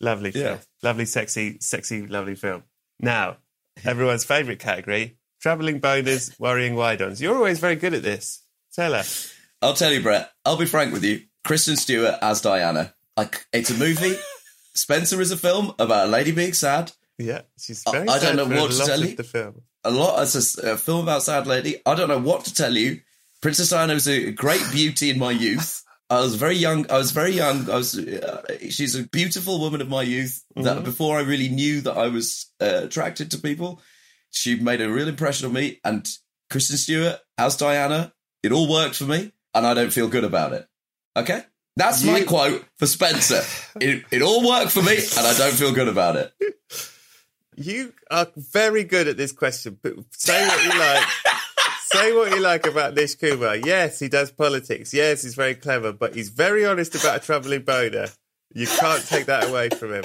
Lovely 0.01 0.31
Yeah. 0.35 0.43
film. 0.57 0.59
Lovely, 0.83 1.05
sexy, 1.07 1.59
sexy, 1.61 2.07
lovely 2.07 2.35
film. 2.35 2.65
Now, 2.99 3.37
everyone's 3.85 4.25
favourite 4.25 4.59
category: 4.59 5.17
travelling 5.41 5.81
boners, 5.81 6.39
worrying 6.41 6.75
wide-ons. 6.75 7.23
You're 7.23 7.37
always 7.37 7.61
very 7.61 7.77
good 7.77 7.95
at 7.95 8.03
this. 8.03 8.43
Tell 8.75 8.95
us. 8.95 9.33
I'll 9.63 9.75
tell 9.75 9.93
you, 9.93 10.03
Brett. 10.03 10.31
I'll 10.45 10.57
be 10.59 10.67
frank 10.67 10.93
with 10.93 11.05
you. 11.05 11.23
Kristen 11.47 11.77
Stewart 11.77 12.17
as 12.21 12.41
Diana. 12.41 12.93
Like, 13.17 13.47
it's 13.53 13.71
a 13.71 13.75
movie. 13.75 14.17
Spencer 14.75 15.21
is 15.21 15.31
a 15.31 15.37
film 15.37 15.73
about 15.79 16.09
a 16.09 16.11
lady 16.11 16.33
being 16.33 16.53
sad. 16.53 16.93
Yeah, 17.19 17.43
she's 17.59 17.83
I- 17.87 17.93
very. 17.93 18.09
I 18.09 18.19
don't 18.19 18.37
know 18.37 18.63
what 18.63 18.73
to 18.73 18.85
tell 18.85 19.01
you. 19.01 19.17
The 19.17 19.25
film. 19.25 19.63
A 19.85 19.91
lot. 19.91 20.23
It's 20.23 20.59
a 20.59 20.73
a, 20.73 20.77
film 20.77 21.05
about 21.05 21.23
sad 21.23 21.47
lady. 21.47 21.81
I 21.87 21.95
don't 21.95 22.09
know 22.09 22.19
what 22.19 22.45
to 22.47 22.55
tell 22.55 22.77
you. 22.77 23.01
Princess 23.41 23.71
Diana 23.71 23.95
was 23.95 24.09
a 24.09 24.33
great 24.33 24.63
beauty 24.73 25.11
in 25.11 25.19
my 25.19 25.31
youth. 25.31 25.83
I 26.11 26.21
was 26.21 26.35
very 26.35 26.57
young. 26.57 26.91
I 26.91 26.99
was 26.99 27.13
very 27.13 27.33
young. 27.33 27.71
I 27.71 27.77
was. 27.77 27.97
Uh, 27.97 28.43
she's 28.69 28.95
a 28.95 29.05
beautiful 29.05 29.61
woman 29.61 29.81
of 29.81 29.89
my 29.89 30.03
youth. 30.03 30.45
That 30.57 30.85
before 30.85 31.17
I 31.19 31.23
really 31.23 31.49
knew 31.49 31.81
that 31.83 31.97
I 31.97 32.09
was 32.09 32.51
uh, 32.61 32.83
attracted 32.85 33.31
to 33.31 33.39
people, 33.39 33.81
she 34.31 34.59
made 34.59 34.81
a 34.81 34.91
real 34.91 35.09
impression 35.09 35.47
on 35.47 35.53
me. 35.53 35.81
And 35.85 36.07
Kristen 36.51 36.77
Stewart 36.77 37.19
as 37.39 37.57
Diana, 37.57 38.13
it 38.43 38.53
all 38.53 38.71
worked 38.71 38.97
for 38.97 39.05
me, 39.05 39.33
and 39.55 39.67
I 39.67 39.75
don't 39.75 39.93
feel 39.93 40.09
good 40.09 40.25
about 40.25 40.53
it. 40.53 40.69
Okay, 41.17 41.43
that's 41.77 42.05
my 42.05 42.23
quote 42.23 42.65
for 42.77 42.87
Spencer. 42.87 43.43
it, 43.81 44.05
it 44.11 44.23
all 44.23 44.47
worked 44.47 44.73
for 44.73 44.83
me, 44.83 44.97
and 44.97 45.27
I 45.27 45.35
don't 45.37 45.55
feel 45.55 45.73
good 45.73 45.89
about 45.89 46.17
it. 46.17 46.33
You 47.57 47.95
are 48.11 48.27
very 48.37 48.85
good 48.85 49.09
at 49.09 49.17
this 49.17 49.33
question. 49.33 49.79
But 49.83 49.95
say 50.11 50.47
what 50.47 50.63
you 50.63 50.79
like. 50.79 51.09
say 51.81 52.13
what 52.13 52.31
you 52.33 52.41
like 52.41 52.67
about 52.67 52.95
Nish 52.95 53.15
Kumar. 53.15 53.57
Yes, 53.57 53.99
he 53.99 54.09
does 54.09 54.31
politics. 54.31 54.93
Yes, 54.93 55.23
he's 55.23 55.35
very 55.35 55.55
clever, 55.55 55.93
but 55.93 56.15
he's 56.15 56.29
very 56.29 56.67
honest 56.67 56.95
about 56.95 57.17
a 57.17 57.21
troubling 57.21 57.63
boner. 57.63 58.09
You 58.55 58.67
can't 58.67 59.05
take 59.07 59.27
that 59.27 59.49
away 59.49 59.71
from 59.71 59.95
him. 59.95 60.05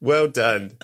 Well 0.00 0.28
done. 0.28 0.76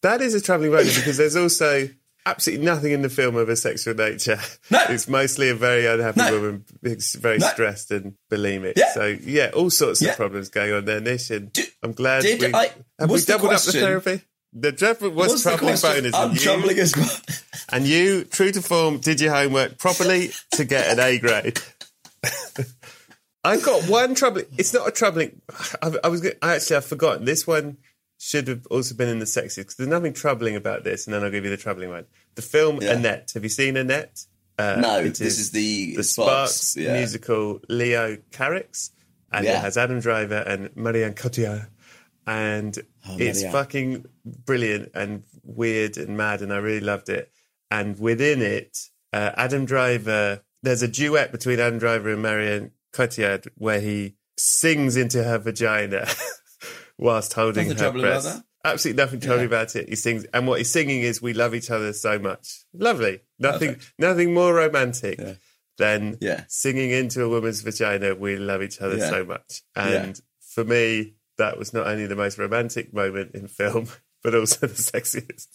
That 0.00 0.22
is 0.22 0.34
a 0.34 0.40
troubling 0.40 0.70
boner 0.70 0.84
because 0.84 1.18
there's 1.18 1.36
also 1.36 1.90
absolutely 2.26 2.64
nothing 2.64 2.92
in 2.92 3.02
the 3.02 3.08
film 3.08 3.36
of 3.36 3.48
a 3.48 3.56
sexual 3.56 3.94
nature. 3.94 4.38
No. 4.70 4.80
It's 4.88 5.08
mostly 5.08 5.48
a 5.48 5.54
very 5.54 5.86
unhappy 5.86 6.20
No. 6.20 6.32
woman, 6.32 6.64
who's 6.82 7.14
very 7.14 7.38
No. 7.38 7.46
stressed 7.48 7.90
and 7.90 8.14
bulimic. 8.30 8.74
Yeah. 8.76 8.92
So 8.92 9.06
yeah, 9.06 9.50
all 9.54 9.70
sorts 9.70 10.00
Yeah. 10.02 10.10
of 10.10 10.16
problems 10.16 10.48
going 10.48 10.72
on 10.72 10.84
there, 10.84 11.00
Nish. 11.00 11.30
And 11.30 11.52
Did- 11.52 11.68
I'm 11.82 11.92
glad 11.92 12.22
did 12.22 12.40
we 12.40 12.54
I- 12.54 12.66
have 12.66 12.74
we 13.00 13.06
what's 13.06 13.24
the 13.24 13.32
doubled 13.32 13.52
up 13.52 13.62
the 13.62 13.72
therapy. 13.72 14.22
The 14.52 14.72
dreadful 14.72 15.10
was 15.10 15.28
What's 15.30 15.42
troubling 15.42 15.74
boners, 15.74 16.10
I'm 16.12 16.30
and 16.30 16.34
you, 16.38 16.40
troubling 16.44 16.78
as 16.80 16.96
well. 16.96 17.20
and 17.72 17.86
you, 17.86 18.24
true 18.24 18.50
to 18.50 18.60
form, 18.60 18.98
did 18.98 19.20
your 19.20 19.32
homework 19.32 19.78
properly 19.78 20.32
to 20.54 20.64
get 20.64 20.90
an 20.90 20.98
A 20.98 21.18
grade. 21.20 21.60
I've 23.44 23.62
got 23.62 23.84
one 23.88 24.14
troubling. 24.14 24.46
It's 24.58 24.74
not 24.74 24.86
a 24.86 24.90
troubling. 24.90 25.40
I, 25.80 25.92
I 26.04 26.08
was. 26.08 26.26
I 26.42 26.56
actually 26.56 26.76
I've 26.76 26.84
forgotten. 26.84 27.24
This 27.24 27.46
one 27.46 27.78
should 28.22 28.46
have 28.48 28.66
also 28.66 28.94
been 28.94 29.08
in 29.08 29.18
the 29.18 29.24
sexiest 29.24 29.56
because 29.56 29.74
there's 29.76 29.88
nothing 29.88 30.12
troubling 30.12 30.54
about 30.54 30.84
this. 30.84 31.06
And 31.06 31.14
then 31.14 31.24
I'll 31.24 31.30
give 31.30 31.44
you 31.44 31.50
the 31.50 31.56
troubling 31.56 31.88
one. 31.88 32.04
The 32.34 32.42
film 32.42 32.78
Yeah. 32.82 32.92
Annette. 32.92 33.30
Have 33.34 33.42
you 33.42 33.48
seen 33.48 33.78
Annette? 33.78 34.26
Uh, 34.58 34.76
No, 34.78 35.02
this 35.08 35.38
is 35.38 35.52
the 35.52 35.96
the 35.96 36.04
Sparks, 36.04 36.54
Sparks, 36.54 36.76
yeah. 36.76 36.92
musical 36.92 37.60
Leos 37.70 38.18
Carax, 38.30 38.90
and 39.32 39.46
Yeah. 39.46 39.56
it 39.58 39.60
has 39.62 39.78
Adam 39.78 40.00
Driver 40.00 40.34
and 40.46 40.68
Marianne 40.76 41.14
Cotillard, 41.14 41.68
and 42.26 42.76
it's 42.76 43.38
Marianne. 43.38 43.52
fucking 43.52 44.04
brilliant 44.24 44.90
and 44.94 45.22
weird 45.42 45.96
and 45.96 46.16
mad, 46.16 46.42
and 46.42 46.52
I 46.52 46.58
really 46.58 46.84
loved 46.84 47.08
it. 47.08 47.32
And 47.70 47.98
within 47.98 48.42
it, 48.42 48.76
uh, 49.14 49.30
Adam 49.36 49.64
Driver, 49.64 50.42
there's 50.62 50.82
a 50.82 50.88
duet 50.88 51.32
between 51.32 51.58
Adam 51.58 51.78
Driver 51.78 52.10
and 52.12 52.20
Marianne 52.20 52.72
Cotillard 52.92 53.48
where 53.54 53.80
he 53.80 54.16
sings 54.36 54.96
into 54.96 55.24
her 55.24 55.38
vagina 55.38 56.06
whilst 57.00 57.32
holding 57.32 57.64
Nothing 57.68 57.76
her 57.78 57.82
troubling 57.82 58.04
about 58.06 58.22
breasts. 58.22 58.38
that? 58.38 58.44
Absolutely 58.62 59.02
nothing 59.02 59.20
troubling 59.20 59.46
about 59.46 59.74
it. 59.74 59.88
He 59.88 59.96
sings, 59.96 60.24
and 60.34 60.46
what 60.46 60.58
he's 60.58 60.70
singing 60.70 61.00
is 61.00 61.20
"We 61.22 61.32
love 61.32 61.54
each 61.54 61.70
other 61.70 61.92
so 61.94 62.18
much." 62.18 62.60
Lovely. 62.74 63.20
Nothing, 63.38 63.74
Perfect. 63.74 63.92
nothing 63.98 64.34
more 64.34 64.54
romantic 64.54 65.18
Yeah. 65.18 65.34
than 65.78 66.18
Yeah. 66.20 66.44
singing 66.48 66.90
into 66.90 67.22
a 67.24 67.28
woman's 67.28 67.62
vagina. 67.62 68.14
We 68.14 68.36
love 68.36 68.62
each 68.62 68.80
other 68.82 68.98
Yeah. 68.98 69.08
so 69.10 69.24
much. 69.24 69.62
And 69.74 70.20
for 70.54 70.62
me, 70.64 71.14
that 71.38 71.56
was 71.58 71.72
not 71.72 71.86
only 71.86 72.06
the 72.06 72.16
most 72.16 72.36
romantic 72.36 72.92
moment 72.92 73.34
in 73.34 73.48
film, 73.48 73.88
but 74.22 74.34
also 74.34 74.66
the 74.66 74.74
sexiest. 74.74 75.46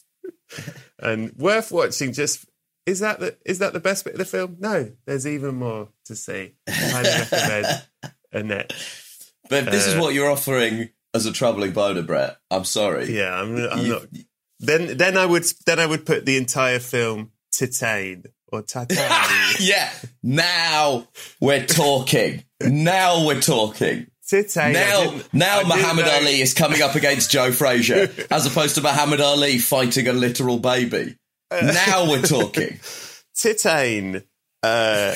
and 0.99 1.31
worth 1.37 1.71
watching. 1.71 2.11
Just 2.11 2.45
is 2.87 2.99
that 3.01 3.19
the 3.19 3.37
is 3.45 3.59
that 3.59 3.73
the 3.73 3.79
best 3.79 4.03
bit 4.03 4.13
of 4.13 4.19
the 4.19 4.25
film? 4.25 4.57
No, 4.59 4.91
there's 5.05 5.27
even 5.27 5.55
more 5.55 5.89
to 6.05 6.15
see. 6.15 6.55
Highly 6.67 7.09
recommend 7.09 7.83
Annette. 8.31 8.73
But 9.47 9.65
if 9.65 9.71
this 9.71 9.85
is 9.87 9.93
Uh, 9.95 9.99
what 9.99 10.15
you're 10.15 10.29
offering 10.31 10.89
as 11.15 11.25
a 11.25 11.31
troubling 11.31 11.71
boner, 11.71 12.01
Brett, 12.03 12.37
I'm 12.51 12.65
sorry. 12.65 13.15
Yeah, 13.15 13.33
I'm, 13.33 13.55
I'm 13.57 13.85
You- 13.85 13.89
not. 13.93 14.01
Then 14.59 14.97
then 14.97 15.17
I 15.17 15.25
would 15.25 15.45
then 15.65 15.79
I 15.79 15.85
would 15.85 16.05
put 16.05 16.25
the 16.25 16.37
entire 16.37 16.79
film 16.79 17.31
Titane 17.53 18.25
or 18.47 18.61
Tatane. 18.63 19.59
Yeah. 19.59 19.91
Now 20.23 21.07
we're 21.41 21.65
talking. 21.65 22.43
now 22.61 23.25
we're 23.27 23.41
talking. 23.41 24.07
Titane. 24.31 24.73
Now, 24.73 25.19
now 25.33 25.61
Muhammad 25.67 26.05
Ali 26.07 26.41
is 26.41 26.53
coming 26.53 26.81
up 26.81 26.95
against 26.95 27.29
Joe 27.31 27.51
Frazier, 27.51 28.09
as 28.31 28.45
opposed 28.47 28.75
to 28.75 28.81
Muhammad 28.81 29.19
Ali 29.21 29.57
fighting 29.59 30.07
a 30.07 30.13
literal 30.13 30.57
baby. 30.57 31.15
Now 31.51 32.09
we're 32.09 32.21
talking. 32.21 32.79
Titane, 33.37 34.23
uh, 34.63 35.13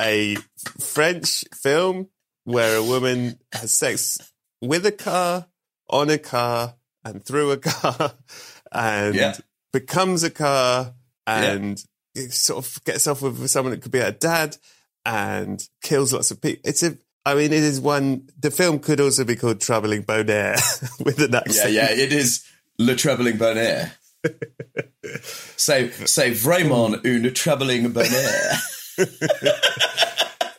a 0.00 0.36
French 0.80 1.44
film 1.62 2.08
where 2.44 2.76
a 2.78 2.82
woman 2.82 3.38
has 3.52 3.72
sex 3.72 4.18
with 4.60 4.84
a 4.86 4.92
car, 4.92 5.46
on 5.88 6.10
a 6.10 6.18
car, 6.18 6.74
and 7.04 7.24
through 7.24 7.50
a 7.52 7.56
car, 7.58 8.14
and 8.72 9.14
Yeah. 9.14 9.36
becomes 9.72 10.22
a 10.22 10.30
car, 10.30 10.94
and 11.26 11.82
it 12.14 12.32
sort 12.32 12.64
of 12.64 12.84
gets 12.84 13.06
off 13.06 13.22
with 13.22 13.48
someone 13.48 13.72
that 13.72 13.82
could 13.82 13.92
be 13.92 13.98
a 14.00 14.12
dad, 14.12 14.56
and 15.06 15.66
kills 15.82 16.12
lots 16.12 16.30
of 16.30 16.40
people. 16.40 16.60
It's 16.68 16.82
a, 16.82 16.98
I 17.24 17.34
mean, 17.34 17.52
it 17.52 17.62
is 17.62 17.80
one. 17.80 18.28
The 18.38 18.50
film 18.50 18.78
could 18.78 19.00
also 19.00 19.24
be 19.24 19.36
called 19.36 19.60
Troubling 19.60 20.02
Bonaire 20.02 20.56
with 21.04 21.18
an 21.20 21.32
Yeah, 21.32 21.38
accent. 21.38 21.72
yeah, 21.72 21.90
it 21.90 22.12
is 22.12 22.44
Le 22.78 22.94
Trebling 22.94 23.36
Bonaire. 23.38 23.92
so, 25.56 25.88
so 25.90 26.30
vraiment 26.32 27.04
une 27.04 27.32
Trebling 27.32 27.92
Bonaire. 27.92 28.58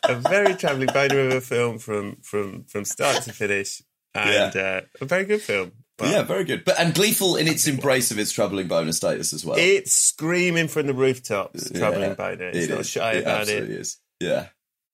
a 0.04 0.14
very 0.14 0.54
travelling 0.54 0.88
boner 0.92 1.20
of 1.28 1.32
a 1.34 1.40
film 1.40 1.78
from 1.78 2.16
from 2.22 2.64
from 2.64 2.84
start 2.84 3.22
to 3.24 3.32
finish, 3.32 3.82
and 4.14 4.56
uh, 4.56 4.80
a 5.00 5.04
very 5.04 5.24
good 5.24 5.42
film. 5.42 5.72
But 5.98 6.08
yeah, 6.10 6.22
very 6.22 6.44
good. 6.44 6.64
But 6.64 6.78
and 6.80 6.94
gleeful 6.94 7.36
in 7.36 7.46
its 7.46 7.66
embrace 7.66 8.10
of 8.10 8.18
its 8.18 8.32
troubling 8.32 8.68
bonus 8.68 8.96
status 8.96 9.32
as 9.34 9.44
well. 9.44 9.58
It's 9.58 9.92
screaming 9.92 10.68
from 10.68 10.86
the 10.86 10.94
rooftops, 10.94 11.70
troubling 11.70 12.10
Yeah, 12.10 12.14
boner. 12.14 12.48
It's 12.48 12.66
it 12.66 12.70
not 12.70 12.80
is. 12.80 12.88
shy 12.88 13.12
It 13.12 13.22
about 13.22 13.48
it. 13.48 13.68
is. 13.70 13.98
Yeah. 14.18 14.46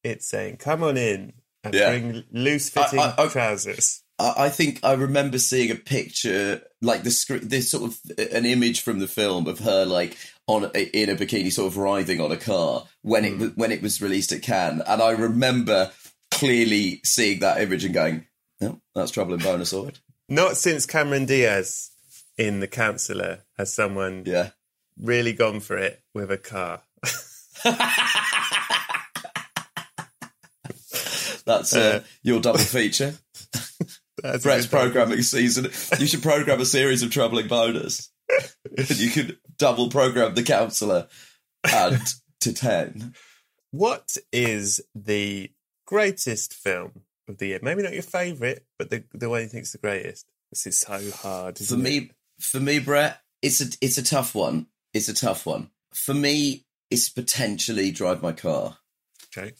It's 0.03 0.27
saying, 0.29 0.57
"Come 0.57 0.83
on 0.83 0.97
in 0.97 1.33
and 1.65 1.75
Yeah. 1.75 1.91
bring 1.91 2.25
loose-fitting 2.33 2.99
I- 2.99 3.15
I- 3.19 3.29
trousers." 3.29 4.03
I 4.19 4.35
I 4.47 4.49
think 4.49 4.81
I 4.83 4.95
remember 4.95 5.39
seeing 5.39 5.71
a 5.71 5.75
picture, 5.77 6.63
like 6.83 7.03
the 7.05 7.11
screen, 7.11 7.47
this 7.49 7.71
sort 7.71 7.85
of 7.93 7.99
an 8.19 8.45
image 8.47 8.81
from 8.81 8.99
the 8.99 9.07
film 9.09 9.47
of 9.47 9.59
her 9.61 9.85
like 9.85 10.17
on 10.49 10.65
in 10.75 11.09
a 11.11 11.15
bikini, 11.17 11.53
sort 11.53 11.67
of 11.73 11.77
writhing 11.77 12.21
on 12.21 12.33
a 12.33 12.37
car 12.37 12.87
when 13.03 13.25
it 13.25 13.37
was 13.39 13.51
when 13.57 13.71
it 13.73 13.83
was 13.83 14.01
released 14.03 14.33
at 14.33 14.43
Cannes, 14.43 14.81
and 14.87 15.01
I 15.03 15.11
remember 15.11 15.93
clearly 16.33 17.01
seeing 17.05 17.41
that 17.41 17.61
image 17.61 17.85
and 17.85 17.95
going, 17.95 18.17
"No, 18.17 18.23
that's 18.97 19.11
trouble 19.13 19.35
in 19.35 19.41
bonus 19.41 19.71
sword." 19.71 19.99
Not 20.29 20.57
since 20.57 20.87
Cameron 20.87 21.27
Diaz 21.27 21.91
in 22.37 22.61
The 22.61 22.67
Counselor 22.67 23.41
has 23.57 23.73
someone 23.73 24.25
Yeah, 24.27 24.51
really 25.01 25.33
gone 25.33 25.61
for 25.61 25.77
it 25.77 26.03
with 26.15 26.31
a 26.31 26.39
car. 26.39 26.83
that's 31.45 31.75
uh, 31.75 32.03
your 32.23 32.41
double 32.41 32.59
feature. 32.59 33.15
That's 34.23 34.43
Brett's 34.43 34.67
programming 34.67 35.21
season. 35.21 35.67
You 36.01 36.07
should 36.07 36.23
program 36.23 36.59
a 36.59 36.65
series 36.65 37.03
of 37.03 37.11
troubling 37.11 37.49
bonus. 37.49 38.11
you 38.89 39.11
could 39.11 39.39
double 39.59 39.91
program 39.91 40.35
the 40.35 40.43
counselor 40.43 41.07
and 41.71 42.01
Titane. 42.41 43.15
What 43.73 44.17
is 44.33 44.81
the 44.95 45.51
greatest 45.87 46.55
film 46.55 47.03
of 47.29 47.39
the 47.39 47.49
year? 47.49 47.59
Maybe 47.63 47.83
not 47.83 47.93
your 47.93 48.03
favourite, 48.03 48.61
but 48.79 48.91
the 48.91 49.05
the 49.13 49.29
one 49.29 49.43
you 49.43 49.49
think's 49.49 49.73
the 49.73 49.79
greatest. 49.79 50.27
This 50.51 50.67
is 50.67 50.81
so 50.81 50.99
hard. 51.23 51.59
For 51.59 51.63
isn't 51.65 51.81
it? 51.81 51.83
me, 51.83 52.11
for 52.41 52.61
me, 52.61 52.79
Brett, 52.79 53.21
it's 53.43 53.61
a 53.61 53.67
it's 53.81 53.99
a 53.99 54.05
tough 54.05 54.35
one. 54.35 54.67
It's 54.95 55.09
a 55.09 55.15
tough 55.15 55.47
one. 55.47 55.71
For 55.93 56.15
me, 56.15 56.65
it's 56.91 57.09
potentially 57.09 57.91
drive 57.91 58.23
my 58.23 58.33
car. 58.33 58.79
Okay. 59.37 59.53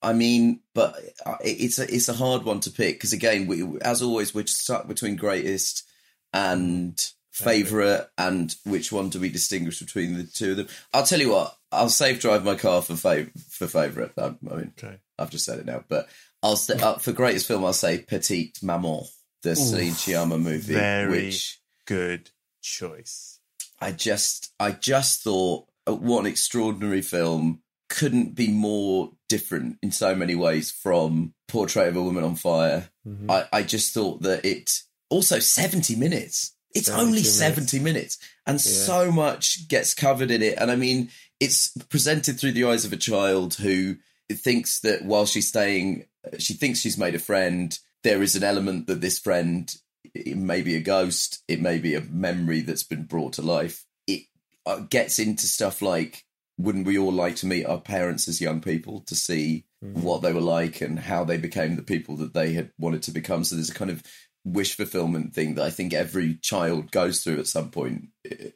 I 0.00 0.12
mean, 0.12 0.60
but 0.74 0.96
uh, 1.26 1.36
it's 1.40 1.78
a 1.78 1.92
it's 1.92 2.08
a 2.08 2.12
hard 2.14 2.44
one 2.44 2.60
to 2.60 2.70
pick 2.70 2.96
because 2.96 3.12
again, 3.12 3.46
we, 3.46 3.64
as 3.80 4.00
always, 4.02 4.34
we're 4.34 4.46
stuck 4.46 4.86
between 4.86 5.16
greatest 5.16 5.84
and 6.32 7.04
favorite, 7.32 8.08
and 8.18 8.54
which 8.64 8.92
one 8.92 9.08
do 9.08 9.18
we 9.20 9.28
distinguish 9.28 9.80
between 9.80 10.14
the 10.14 10.24
two 10.24 10.52
of 10.52 10.56
them? 10.58 10.68
I'll 10.92 11.04
tell 11.06 11.20
you 11.20 11.30
what, 11.30 11.56
I'll 11.72 11.88
save 11.88 12.20
drive 12.20 12.44
my 12.44 12.54
car 12.54 12.82
for 12.82 12.92
fav- 12.94 13.30
for 13.50 13.66
favorite. 13.66 14.12
I, 14.18 14.26
I 14.26 14.54
mean, 14.54 14.72
Okay. 14.78 14.98
I've 15.18 15.30
just 15.30 15.44
said 15.44 15.58
it 15.58 15.66
now, 15.66 15.82
but 15.88 16.08
I'll 16.42 16.56
say, 16.56 16.74
uh, 16.80 16.94
for 16.98 17.12
greatest 17.12 17.46
film, 17.46 17.64
I'll 17.64 17.72
say 17.72 17.98
Petite 17.98 18.58
Maman, 18.62 19.02
the 19.42 19.50
Céline 19.50 19.90
Sciamma 19.92 20.40
movie, 20.40 20.74
very- 20.74 21.26
which 21.26 21.58
Good 21.86 22.30
choice. 22.62 23.40
I 23.80 23.92
just 23.92 24.52
I 24.60 24.72
just 24.72 25.22
thought 25.22 25.66
uh, 25.86 25.94
what 25.94 26.20
an 26.20 26.26
extraordinary 26.26 27.00
film 27.00 27.62
couldn't 27.88 28.34
be 28.34 28.48
more 28.48 29.12
different 29.28 29.78
in 29.82 29.90
so 29.90 30.14
many 30.14 30.34
ways 30.34 30.70
from 30.70 31.32
Portrait 31.46 31.88
of 31.88 31.96
a 31.96 32.02
Woman 32.02 32.24
on 32.24 32.34
Fire. 32.36 32.90
Mm-hmm. 33.06 33.30
I, 33.30 33.46
I 33.50 33.62
just 33.62 33.94
thought 33.94 34.20
that 34.22 34.44
it 34.44 34.82
also 35.08 35.38
70 35.38 35.96
minutes. 35.96 36.54
It's 36.74 36.88
70 36.88 37.02
only 37.02 37.12
minutes. 37.20 37.38
70 37.38 37.78
minutes 37.78 38.18
and 38.46 38.60
so 38.60 39.10
much 39.10 39.66
gets 39.68 39.94
covered 39.94 40.30
in 40.30 40.42
it. 40.42 40.58
And 40.58 40.70
I 40.70 40.76
mean, 40.76 41.08
it's 41.40 41.68
presented 41.88 42.38
through 42.38 42.52
the 42.52 42.64
eyes 42.64 42.84
of 42.84 42.92
a 42.92 42.96
child 42.98 43.54
who 43.54 43.96
thinks 44.36 44.80
that 44.80 45.04
while 45.04 45.24
she's 45.24 45.48
staying, 45.48 46.04
she 46.38 46.54
thinks 46.54 46.80
she's 46.80 46.98
made 46.98 47.14
a 47.14 47.18
friend. 47.18 47.78
There 48.02 48.22
is 48.22 48.36
an 48.36 48.44
element 48.44 48.86
that 48.86 49.00
this 49.00 49.18
friend, 49.18 49.74
it 50.14 50.36
may 50.36 50.60
be 50.60 50.76
a 50.76 50.80
ghost, 50.80 51.42
it 51.48 51.62
may 51.62 51.78
be 51.78 51.94
a 51.94 52.02
memory 52.02 52.60
that's 52.60 52.82
been 52.82 53.04
brought 53.04 53.34
to 53.34 53.42
life. 53.42 53.86
It 54.06 54.24
uh, 54.66 54.80
gets 54.80 55.18
into 55.18 55.46
stuff 55.46 55.80
like, 55.80 56.24
wouldn't 56.58 56.86
we 56.86 56.98
all 56.98 57.12
like 57.12 57.36
to 57.36 57.46
meet 57.46 57.64
our 57.64 57.80
parents 57.80 58.28
as 58.28 58.40
young 58.40 58.60
people 58.60 59.00
to 59.06 59.14
see 59.14 59.64
what 59.80 60.22
they 60.22 60.32
were 60.32 60.40
like 60.40 60.80
and 60.80 60.98
how 60.98 61.22
they 61.24 61.36
became 61.36 61.76
the 61.76 61.82
people 61.82 62.16
that 62.16 62.34
they 62.34 62.52
had 62.52 62.72
wanted 62.78 63.02
to 63.04 63.12
become? 63.12 63.44
So 63.44 63.54
there's 63.54 63.70
a 63.70 63.74
kind 63.74 63.90
of 63.90 64.02
wish 64.44 64.76
fulfillment 64.76 65.34
thing 65.34 65.54
that 65.54 65.64
I 65.64 65.70
think 65.70 65.92
every 65.92 66.34
child 66.34 66.90
goes 66.90 67.22
through 67.22 67.38
at 67.38 67.46
some 67.46 67.70
point 67.70 68.08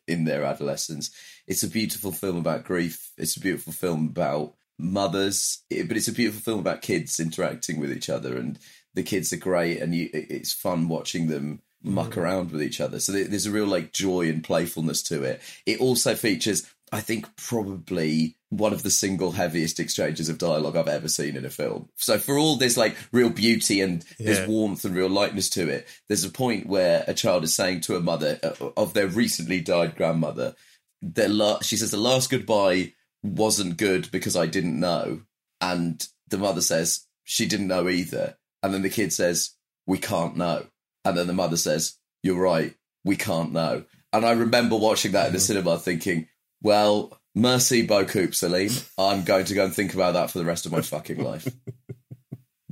in 0.06 0.24
their 0.24 0.44
adolescence. 0.44 1.10
It's 1.46 1.62
a 1.62 1.68
beautiful 1.68 2.12
film 2.12 2.36
about 2.36 2.64
grief. 2.64 3.12
It's 3.16 3.36
a 3.36 3.40
beautiful 3.40 3.72
film 3.72 4.08
about 4.08 4.54
mothers, 4.78 5.62
but 5.70 5.96
it's 5.96 6.08
a 6.08 6.12
beautiful 6.12 6.40
film 6.40 6.60
about 6.60 6.82
kids 6.82 7.18
interacting 7.20 7.78
with 7.80 7.92
each 7.92 8.08
other. 8.10 8.36
And 8.36 8.58
the 8.94 9.02
kids 9.02 9.32
are 9.32 9.36
great, 9.38 9.80
and 9.80 9.94
you, 9.94 10.10
it's 10.12 10.52
fun 10.52 10.88
watching 10.88 11.28
them 11.28 11.60
muck 11.82 12.16
around 12.16 12.50
with 12.52 12.62
each 12.62 12.80
other. 12.80 13.00
So 13.00 13.10
there's 13.12 13.46
a 13.46 13.50
real 13.50 13.66
like 13.66 13.92
joy 13.92 14.28
and 14.28 14.44
playfulness 14.44 15.02
to 15.04 15.22
it. 15.24 15.40
It 15.66 15.80
also 15.80 16.14
features. 16.14 16.68
I 16.94 17.00
think 17.00 17.36
probably 17.36 18.36
one 18.50 18.74
of 18.74 18.82
the 18.82 18.90
single 18.90 19.32
heaviest 19.32 19.80
exchanges 19.80 20.28
of 20.28 20.36
dialogue 20.36 20.76
I've 20.76 20.88
ever 20.88 21.08
seen 21.08 21.36
in 21.38 21.46
a 21.46 21.50
film. 21.50 21.88
So 21.96 22.18
for 22.18 22.36
all 22.36 22.56
there's 22.56 22.76
like 22.76 22.94
real 23.12 23.30
beauty 23.30 23.80
and 23.80 24.04
Yeah. 24.18 24.34
there's 24.34 24.46
warmth 24.46 24.84
and 24.84 24.94
real 24.94 25.08
lightness 25.08 25.48
to 25.50 25.66
it, 25.70 25.88
there's 26.08 26.24
a 26.24 26.30
point 26.30 26.66
where 26.66 27.02
a 27.08 27.14
child 27.14 27.44
is 27.44 27.56
saying 27.56 27.80
to 27.82 27.96
a 27.96 28.00
mother 28.00 28.38
uh, 28.42 28.68
of 28.76 28.92
their 28.92 29.06
recently 29.08 29.62
died 29.62 29.96
grandmother, 29.96 30.54
their 31.00 31.30
la- 31.30 31.60
she 31.62 31.78
says 31.78 31.92
the 31.92 31.96
last 31.96 32.28
goodbye 32.28 32.92
wasn't 33.22 33.76
good 33.76 34.10
because 34.10 34.36
I 34.36 34.46
didn't 34.46 34.78
know, 34.78 35.22
and 35.60 36.06
the 36.28 36.38
mother 36.38 36.60
says 36.60 37.06
she 37.24 37.46
didn't 37.46 37.68
know 37.68 37.88
either, 37.88 38.36
and 38.62 38.72
then 38.72 38.82
the 38.82 38.90
kid 38.90 39.12
says 39.12 39.56
we 39.86 39.98
can't 39.98 40.36
know, 40.36 40.66
and 41.04 41.16
then 41.16 41.26
the 41.26 41.32
mother 41.32 41.56
says 41.56 41.98
you're 42.22 42.40
right, 42.40 42.74
we 43.04 43.16
can't 43.16 43.52
know, 43.52 43.84
and 44.12 44.24
I 44.24 44.32
remember 44.32 44.76
watching 44.76 45.12
that 45.12 45.26
in 45.26 45.32
the 45.32 45.38
mm-hmm. 45.38 45.44
cinema 45.44 45.78
thinking, 45.78 46.28
well. 46.62 47.18
Merci 47.34 47.86
beaucoup, 47.86 48.34
Celine. 48.34 48.68
I'm 48.98 49.24
going 49.24 49.46
to 49.46 49.54
go 49.54 49.64
and 49.64 49.74
think 49.74 49.94
about 49.94 50.12
that 50.12 50.30
for 50.30 50.38
the 50.38 50.44
rest 50.44 50.66
of 50.66 50.72
my 50.72 50.82
fucking 50.82 51.24
life. 51.24 51.48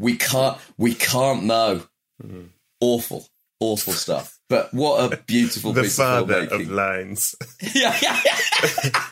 We 0.00 0.16
can't. 0.16 0.56
We 0.78 0.94
can't 0.94 1.44
know. 1.44 1.82
Mm-hmm. 2.22 2.46
Awful, 2.80 3.28
awful 3.60 3.92
stuff. 3.92 4.40
But 4.48 4.72
what 4.72 5.12
a 5.12 5.16
beautiful 5.18 5.72
The 5.74 5.82
piece 5.82 5.96
father 5.96 6.44
of 6.44 6.52
of 6.52 6.70
lines. 6.70 7.34
yeah, 7.74 7.96
yeah, 8.02 8.20
yeah. 8.24 9.04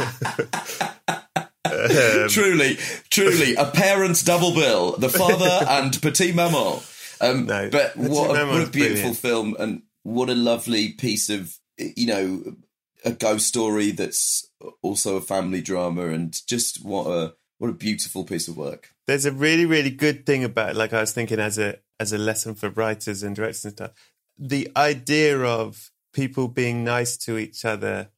truly, 2.28 2.76
truly, 3.10 3.54
a 3.54 3.66
parent's 3.66 4.22
double 4.22 4.54
bill: 4.54 4.96
the 4.96 5.08
father 5.08 5.66
and 5.68 6.00
Petite 6.00 6.34
Maman. 6.34 6.80
Um, 7.20 7.46
No, 7.46 7.68
but 7.70 7.96
what 7.96 8.30
a, 8.30 8.46
what 8.46 8.62
a 8.62 8.70
beautiful 8.70 9.12
brilliant. 9.12 9.16
film, 9.16 9.56
and 9.58 9.82
what 10.02 10.30
a 10.30 10.34
lovely 10.34 10.92
piece 10.92 11.28
of 11.28 11.56
you 11.78 12.06
know 12.06 12.56
a 13.04 13.12
ghost 13.12 13.46
story 13.46 13.90
that's 13.90 14.48
also 14.82 15.16
a 15.16 15.20
family 15.20 15.60
drama, 15.60 16.08
and 16.08 16.40
just 16.46 16.84
what 16.84 17.06
a 17.06 17.34
what 17.58 17.68
a 17.68 17.74
beautiful 17.74 18.24
piece 18.24 18.48
of 18.48 18.56
work. 18.56 18.90
There's 19.06 19.26
a 19.26 19.32
really, 19.32 19.66
really 19.66 19.90
good 19.90 20.24
thing 20.24 20.44
about, 20.44 20.76
like 20.76 20.92
I 20.92 21.00
was 21.00 21.12
thinking, 21.12 21.38
as 21.38 21.58
a 21.58 21.78
as 21.98 22.12
a 22.12 22.18
lesson 22.18 22.54
for 22.54 22.70
writers 22.70 23.22
and 23.22 23.36
directors 23.36 23.66
and 23.66 23.74
stuff. 23.74 23.92
The 24.38 24.70
idea 24.74 25.38
of 25.38 25.90
people 26.12 26.48
being 26.48 26.84
nice 26.84 27.16
to 27.18 27.38
each 27.38 27.64
other. 27.64 28.08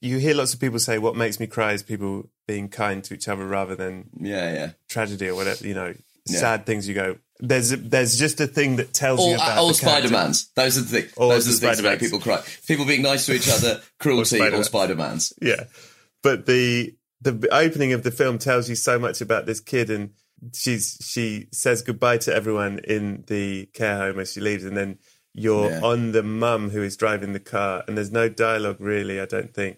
You 0.00 0.18
hear 0.18 0.34
lots 0.34 0.54
of 0.54 0.60
people 0.60 0.78
say, 0.78 0.98
"What 0.98 1.16
makes 1.16 1.38
me 1.38 1.46
cry 1.46 1.72
is 1.72 1.82
people 1.82 2.30
being 2.48 2.68
kind 2.68 3.04
to 3.04 3.14
each 3.14 3.28
other 3.28 3.46
rather 3.46 3.76
than 3.76 4.08
Yeah, 4.18 4.52
yeah. 4.52 4.70
tragedy 4.88 5.28
or 5.28 5.34
whatever." 5.34 5.66
You 5.66 5.74
know, 5.74 5.94
Yeah. 6.26 6.38
sad 6.40 6.66
things. 6.66 6.88
You 6.88 6.94
go, 6.94 7.16
"There's 7.38 7.72
a, 7.72 7.76
there's 7.76 8.18
just 8.18 8.40
a 8.40 8.46
thing 8.46 8.76
that 8.76 8.94
tells 8.94 9.20
All, 9.20 9.28
you 9.30 9.34
about 9.34 9.58
all 9.58 9.68
the. 9.68 9.74
Spider 9.74 10.08
Mans. 10.08 10.48
Those 10.54 10.78
are 10.78 10.82
the 10.82 11.00
things. 11.00 11.12
All 11.16 11.28
Those 11.28 11.46
are 11.48 11.52
the 11.52 11.58
things 11.58 11.76
that 11.78 11.82
make 11.82 12.00
people 12.00 12.20
cry. 12.20 12.42
People 12.66 12.86
being 12.86 13.02
nice 13.02 13.26
to 13.26 13.34
each 13.34 13.48
other, 13.56 13.82
cruelty, 13.98 14.36
or 14.36 14.38
Spider-Mans. 14.38 14.66
Spider 14.66 14.94
Mans. 14.96 15.32
Yeah, 15.42 15.64
but 16.22 16.46
the 16.46 16.94
the 17.20 17.48
opening 17.52 17.92
of 17.92 18.02
the 18.02 18.10
film 18.10 18.38
tells 18.38 18.68
you 18.70 18.74
so 18.76 18.98
much 18.98 19.20
about 19.20 19.44
this 19.44 19.60
kid, 19.60 19.90
and 19.90 20.10
she's 20.54 20.96
she 21.02 21.48
says 21.52 21.82
goodbye 21.82 22.16
to 22.18 22.34
everyone 22.34 22.78
in 22.84 23.24
the 23.26 23.66
care 23.74 23.98
home 23.98 24.18
as 24.18 24.32
she 24.32 24.40
leaves, 24.40 24.64
and 24.64 24.76
then 24.78 24.98
you're 25.34 25.70
Yeah. 25.70 25.80
on 25.82 26.12
the 26.12 26.22
mum 26.22 26.70
who 26.70 26.82
is 26.82 26.96
driving 26.96 27.34
the 27.34 27.40
car, 27.40 27.84
and 27.86 27.96
there's 27.98 28.10
no 28.10 28.28
dialogue 28.30 28.78
really, 28.80 29.20
I 29.20 29.26
don't 29.26 29.52
think. 29.54 29.76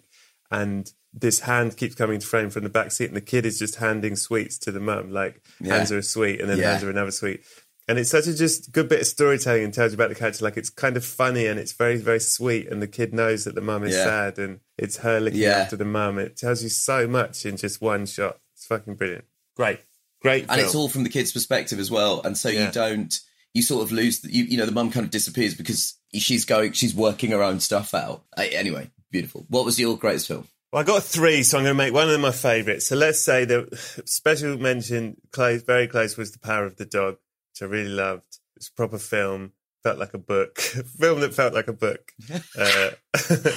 And 0.53 0.91
this 1.13 1.41
hand 1.41 1.75
keeps 1.77 1.95
coming 1.95 2.19
to 2.19 2.25
frame 2.27 2.49
from 2.49 2.63
the 2.63 2.69
back 2.69 2.91
seat, 2.91 3.07
and 3.07 3.15
the 3.15 3.21
kid 3.21 3.45
is 3.45 3.59
just 3.59 3.75
handing 3.75 4.15
sweets 4.15 4.57
to 4.59 4.71
the 4.71 4.79
mum, 4.79 5.11
like 5.11 5.41
Yeah. 5.59 5.75
hands 5.77 5.89
her 5.89 5.97
a 5.97 6.03
sweet 6.03 6.39
and 6.39 6.49
then 6.49 6.57
Yeah. 6.59 6.71
hands 6.71 6.83
her 6.83 6.89
another 6.89 7.11
sweet. 7.11 7.41
And 7.87 7.99
it's 7.99 8.09
such 8.09 8.27
a 8.27 8.33
just 8.33 8.71
good 8.71 8.87
bit 8.87 9.01
of 9.01 9.07
storytelling 9.07 9.63
and 9.65 9.73
tells 9.73 9.91
you 9.91 9.95
about 9.95 10.09
the 10.09 10.15
character. 10.15 10.45
Like 10.45 10.55
it's 10.55 10.69
kind 10.69 10.95
of 10.95 11.03
funny 11.03 11.47
and 11.47 11.59
it's 11.59 11.73
very, 11.73 11.97
very 11.97 12.19
sweet. 12.21 12.67
And 12.69 12.81
the 12.81 12.87
kid 12.87 13.13
knows 13.13 13.43
that 13.43 13.55
the 13.55 13.61
mum 13.61 13.83
is 13.83 13.93
Yeah. 13.93 14.05
sad 14.05 14.39
and 14.39 14.59
it's 14.77 14.97
her 14.97 15.19
looking 15.19 15.41
after 15.43 15.75
the 15.75 15.83
mum. 15.85 16.17
It 16.17 16.37
tells 16.37 16.63
you 16.63 16.69
so 16.69 17.07
much 17.07 17.45
in 17.45 17.57
just 17.57 17.81
one 17.81 18.05
shot. 18.05 18.39
It's 18.55 18.65
fucking 18.67 18.95
brilliant. 18.95 19.25
Great. 19.57 19.79
Great. 20.21 20.45
and 20.47 20.61
it's 20.61 20.73
all 20.75 20.87
from 20.87 21.03
the 21.03 21.09
kid's 21.09 21.33
perspective 21.33 21.79
as 21.79 21.91
well 21.91 22.21
and 22.23 22.37
so 22.37 22.47
you 22.47 22.69
don't 22.71 23.19
you 23.53 23.61
sort 23.61 23.83
of 23.83 23.91
lose 23.91 24.21
the, 24.21 24.33
you, 24.33 24.45
you 24.45 24.57
know 24.57 24.65
the 24.65 24.71
mum 24.71 24.89
kind 24.89 25.03
of 25.03 25.11
disappears 25.11 25.53
because 25.53 25.95
she's 26.13 26.45
going 26.45 26.71
she's 26.71 26.95
working 26.95 27.31
her 27.31 27.43
own 27.43 27.59
stuff 27.59 27.93
out 27.93 28.23
Uh, 28.37 28.43
anyway 28.53 28.89
beautiful 29.13 29.45
what 29.47 29.63
was 29.63 29.79
your 29.79 29.95
greatest 29.97 30.27
film 30.27 30.45
Well, 30.73 30.81
I 30.81 30.85
got 30.85 31.03
three, 31.03 31.43
so 31.43 31.57
I'm 31.59 31.63
going 31.63 31.77
to 31.77 31.83
make 31.83 31.93
one 31.93 32.05
of 32.07 32.11
them 32.11 32.21
my 32.21 32.31
favourites. 32.31 32.87
So 32.87 32.95
let's 32.95 33.23
say 33.23 33.45
the 33.45 33.67
special 34.05 34.57
mention, 34.57 35.17
close, 35.31 35.61
very 35.61 35.87
close, 35.87 36.17
was 36.17 36.31
The 36.31 36.39
Power 36.39 36.65
of 36.65 36.77
the 36.77 36.85
Dog, 36.85 37.17
which 37.51 37.61
I 37.61 37.65
really 37.65 37.91
loved. 37.91 38.39
It's 38.57 38.69
a 38.69 38.73
proper 38.73 38.97
film, 38.97 39.51
felt 39.83 39.99
like 39.99 40.15
a 40.15 40.17
book, 40.17 40.57
film 40.59 41.19
that 41.21 41.35
felt 41.35 41.53
like 41.53 41.67
a 41.67 41.73
book. 41.73 42.11
Uh, 42.57 42.89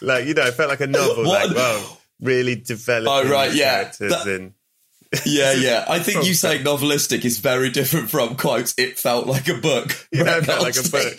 like 0.00 0.24
you 0.26 0.32
know, 0.34 0.46
it 0.46 0.54
felt 0.54 0.70
like 0.70 0.80
a 0.80 0.86
novel. 0.86 1.24
What? 1.26 1.48
Like 1.48 1.56
wow, 1.56 1.98
really 2.20 2.54
developing 2.56 3.28
Oh, 3.28 3.30
right, 3.30 3.52
yeah. 3.52 3.82
characters 3.82 4.10
That- 4.10 4.26
and 4.26 4.54
yeah 5.24 5.52
yeah 5.54 5.86
i 5.88 5.98
think 5.98 6.26
you 6.26 6.34
saying 6.34 6.62
novelistic 6.62 7.24
is 7.24 7.38
very 7.38 7.70
different 7.70 8.10
from 8.10 8.36
quotes 8.36 8.74
it 8.76 8.98
felt 8.98 9.26
like 9.26 9.48
a 9.48 9.54
book 9.54 10.06
yeah, 10.12 10.36
it 10.36 10.44
felt 10.44 10.62
like 10.62 10.76
a 10.76 10.82
book. 10.90 11.18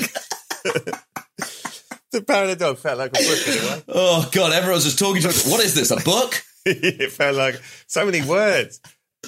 the 2.11 2.21
Power 2.21 2.43
of 2.43 2.49
the 2.49 2.55
Dog 2.55 2.77
felt 2.77 2.97
like 2.97 3.11
a 3.11 3.23
book 3.23 3.47
in 3.47 3.53
a 3.53 3.67
way. 3.67 3.83
oh 3.89 4.29
god 4.31 4.53
everyone's 4.53 4.83
just 4.85 4.99
talking 4.99 5.21
to 5.21 5.27
what 5.49 5.63
is 5.63 5.75
this 5.75 5.91
a 5.91 5.97
book 5.97 6.43
it 6.65 7.11
felt 7.11 7.35
like 7.35 7.55
so 7.87 8.05
many 8.05 8.21
words. 8.21 8.79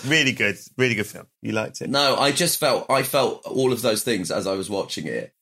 Really 0.06 0.32
good, 0.32 0.58
really 0.78 0.96
good 0.96 1.06
film. 1.08 1.28
You 1.42 1.52
liked 1.52 1.82
it? 1.82 1.90
No, 1.90 2.16
I 2.16 2.32
just 2.32 2.60
felt 2.60 2.90
I 2.90 3.04
felt 3.04 3.46
all 3.46 3.74
of 3.74 3.82
those 3.82 4.04
things 4.04 4.32
as 4.32 4.48
I 4.48 4.54
was 4.54 4.70
watching 4.70 5.06
it. 5.08 5.34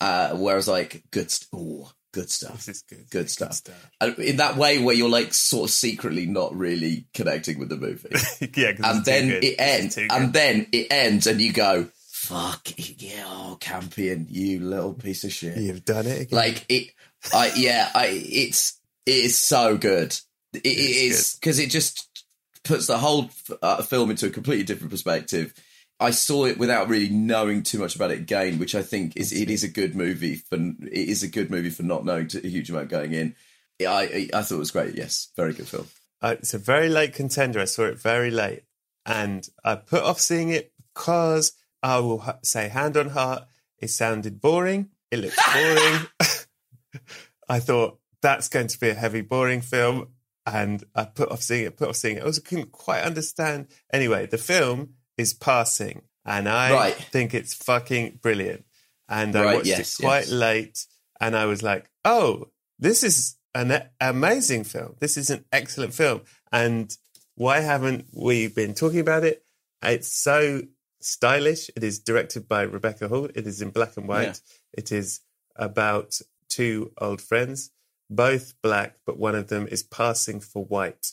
Uh, 0.00 0.30
where 0.36 0.54
I 0.54 0.56
was 0.56 0.66
like, 0.66 1.04
good, 1.12 1.30
st- 1.30 1.48
ooh, 1.54 1.86
good 2.12 2.28
stuff, 2.28 2.66
This 2.66 2.68
is 2.68 2.82
good. 2.82 3.08
good 3.10 3.30
stuff. 3.30 3.60
And 4.00 4.18
in 4.18 4.38
that 4.38 4.56
way, 4.56 4.80
where 4.82 4.96
you're 4.96 5.08
like 5.08 5.32
sort 5.32 5.68
of 5.70 5.74
secretly 5.74 6.26
not 6.26 6.56
really 6.56 7.06
connecting 7.14 7.60
with 7.60 7.68
the 7.68 7.76
movie, 7.76 8.08
yeah, 8.56 8.72
and 8.82 9.04
then 9.04 9.28
good. 9.28 9.44
it 9.44 9.54
ends, 9.60 9.96
and 9.96 10.32
then 10.32 10.66
it 10.72 10.88
ends, 10.90 11.28
and 11.28 11.40
you 11.40 11.52
go, 11.52 11.86
"Fuck 12.22 12.68
yeah, 13.02 13.24
oh, 13.26 13.56
Campion, 13.60 14.28
you 14.30 14.60
little 14.60 14.94
piece 14.94 15.24
of 15.24 15.32
shit!" 15.32 15.56
you've 15.56 15.84
done 15.84 16.06
it 16.06 16.22
again. 16.22 16.36
Like 16.36 16.64
it, 16.68 16.92
I 17.34 17.50
yeah, 17.56 17.90
I 17.96 18.06
it's 18.06 18.78
it 19.06 19.24
is 19.24 19.36
so 19.36 19.76
good. 19.76 20.16
It, 20.52 20.64
it 20.64 20.68
It's 20.68 21.34
because 21.34 21.58
it 21.58 21.70
just 21.70 22.24
puts 22.62 22.86
the 22.86 22.98
whole 22.98 23.30
uh, 23.60 23.82
film 23.82 24.10
into 24.12 24.26
a 24.26 24.30
completely 24.30 24.62
different 24.62 24.92
perspective. 24.92 25.52
I 25.98 26.12
saw 26.12 26.44
it 26.44 26.58
without 26.58 26.88
really 26.88 27.08
knowing 27.08 27.64
too 27.64 27.80
much 27.80 27.96
about 27.96 28.12
it 28.12 28.20
again, 28.20 28.60
which 28.60 28.76
I 28.76 28.82
think 28.82 29.16
is 29.16 29.32
it 29.32 29.50
is 29.50 29.64
a 29.64 29.68
good 29.68 29.96
movie 29.96 30.36
for 30.36 30.58
it 30.58 30.92
is 30.92 31.24
a 31.24 31.28
good 31.28 31.50
movie 31.50 31.70
for 31.70 31.82
not 31.82 32.04
knowing 32.04 32.30
a 32.32 32.46
huge 32.46 32.70
amount 32.70 32.88
going 32.88 33.14
in. 33.14 33.34
I 33.80 33.84
I, 33.84 34.28
I 34.38 34.42
thought 34.42 34.56
it 34.56 34.58
was 34.58 34.70
great. 34.70 34.94
Yes, 34.94 35.28
very 35.34 35.54
good 35.54 35.66
film. 35.66 35.88
Uh, 36.20 36.36
it's 36.38 36.54
a 36.54 36.58
very 36.58 36.88
late 36.88 37.14
contender. 37.14 37.58
I 37.58 37.64
saw 37.64 37.82
it 37.86 37.98
very 37.98 38.30
late, 38.30 38.62
and 39.04 39.48
I 39.64 39.74
put 39.74 40.04
off 40.04 40.20
seeing 40.20 40.50
it 40.50 40.72
because 40.94 41.52
I 41.82 41.98
will 41.98 42.18
ha- 42.20 42.38
say, 42.42 42.68
hand 42.68 42.96
on 42.96 43.10
heart, 43.10 43.44
it 43.78 43.88
sounded 43.90 44.40
boring. 44.40 44.90
It 45.10 45.18
looked 45.20 45.38
boring. 45.52 46.06
I 47.48 47.60
thought 47.60 47.98
that's 48.20 48.48
going 48.48 48.68
to 48.68 48.78
be 48.80 48.90
a 48.90 48.94
heavy, 48.94 49.20
boring 49.20 49.60
film, 49.60 50.08
and 50.46 50.82
I 50.94 51.04
put 51.04 51.30
off 51.30 51.42
seeing 51.42 51.66
it. 51.66 51.76
Put 51.76 51.88
off 51.90 51.96
seeing 51.96 52.16
it. 52.16 52.22
I 52.22 52.26
also 52.26 52.40
couldn't 52.40 52.72
quite 52.72 53.02
understand. 53.02 53.68
Anyway, 53.92 54.26
the 54.26 54.38
film 54.38 54.94
is 55.18 55.34
passing, 55.34 56.02
and 56.24 56.48
I 56.48 56.72
Right. 56.72 56.94
think 56.94 57.34
it's 57.34 57.54
fucking 57.54 58.18
brilliant. 58.22 58.64
And 59.08 59.34
I 59.36 59.44
Right, 59.44 59.54
watched 59.56 59.66
yes, 59.66 59.98
it 59.98 60.02
quite 60.02 60.24
yes. 60.26 60.30
late, 60.30 60.86
and 61.20 61.36
I 61.36 61.46
was 61.46 61.62
like, 61.62 61.90
"Oh, 62.04 62.50
this 62.78 63.02
is 63.02 63.36
an 63.54 63.88
amazing 64.00 64.64
film. 64.64 64.96
This 65.00 65.16
is 65.16 65.28
an 65.30 65.44
excellent 65.52 65.94
film." 65.94 66.22
And 66.50 66.96
why 67.34 67.60
haven't 67.60 68.06
we 68.12 68.46
been 68.48 68.74
talking 68.74 69.00
about 69.00 69.24
it? 69.24 69.44
It's 69.82 70.08
so 70.08 70.62
stylish. 71.04 71.70
It 71.76 71.84
is 71.84 71.98
directed 71.98 72.48
by 72.48 72.62
Rebecca 72.62 73.08
Hall. 73.08 73.28
It 73.34 73.46
is 73.46 73.60
in 73.62 73.70
black 73.70 73.96
and 73.96 74.08
white. 74.08 74.40
It 74.72 74.92
is 74.92 75.20
about 75.56 76.20
two 76.48 76.92
old 76.98 77.20
friends, 77.20 77.70
both 78.10 78.54
black, 78.62 78.96
but 79.06 79.18
one 79.18 79.34
of 79.34 79.48
them 79.48 79.66
is 79.68 79.82
passing 79.82 80.40
for 80.40 80.64
white. 80.64 81.12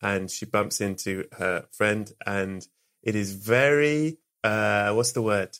And 0.00 0.30
she 0.30 0.46
bumps 0.46 0.80
into 0.80 1.26
her 1.38 1.66
friend, 1.72 2.12
and 2.24 2.66
it 3.02 3.14
is 3.16 3.32
very, 3.32 4.18
uh, 4.44 4.92
what's 4.92 5.12
the 5.12 5.22
word? 5.22 5.58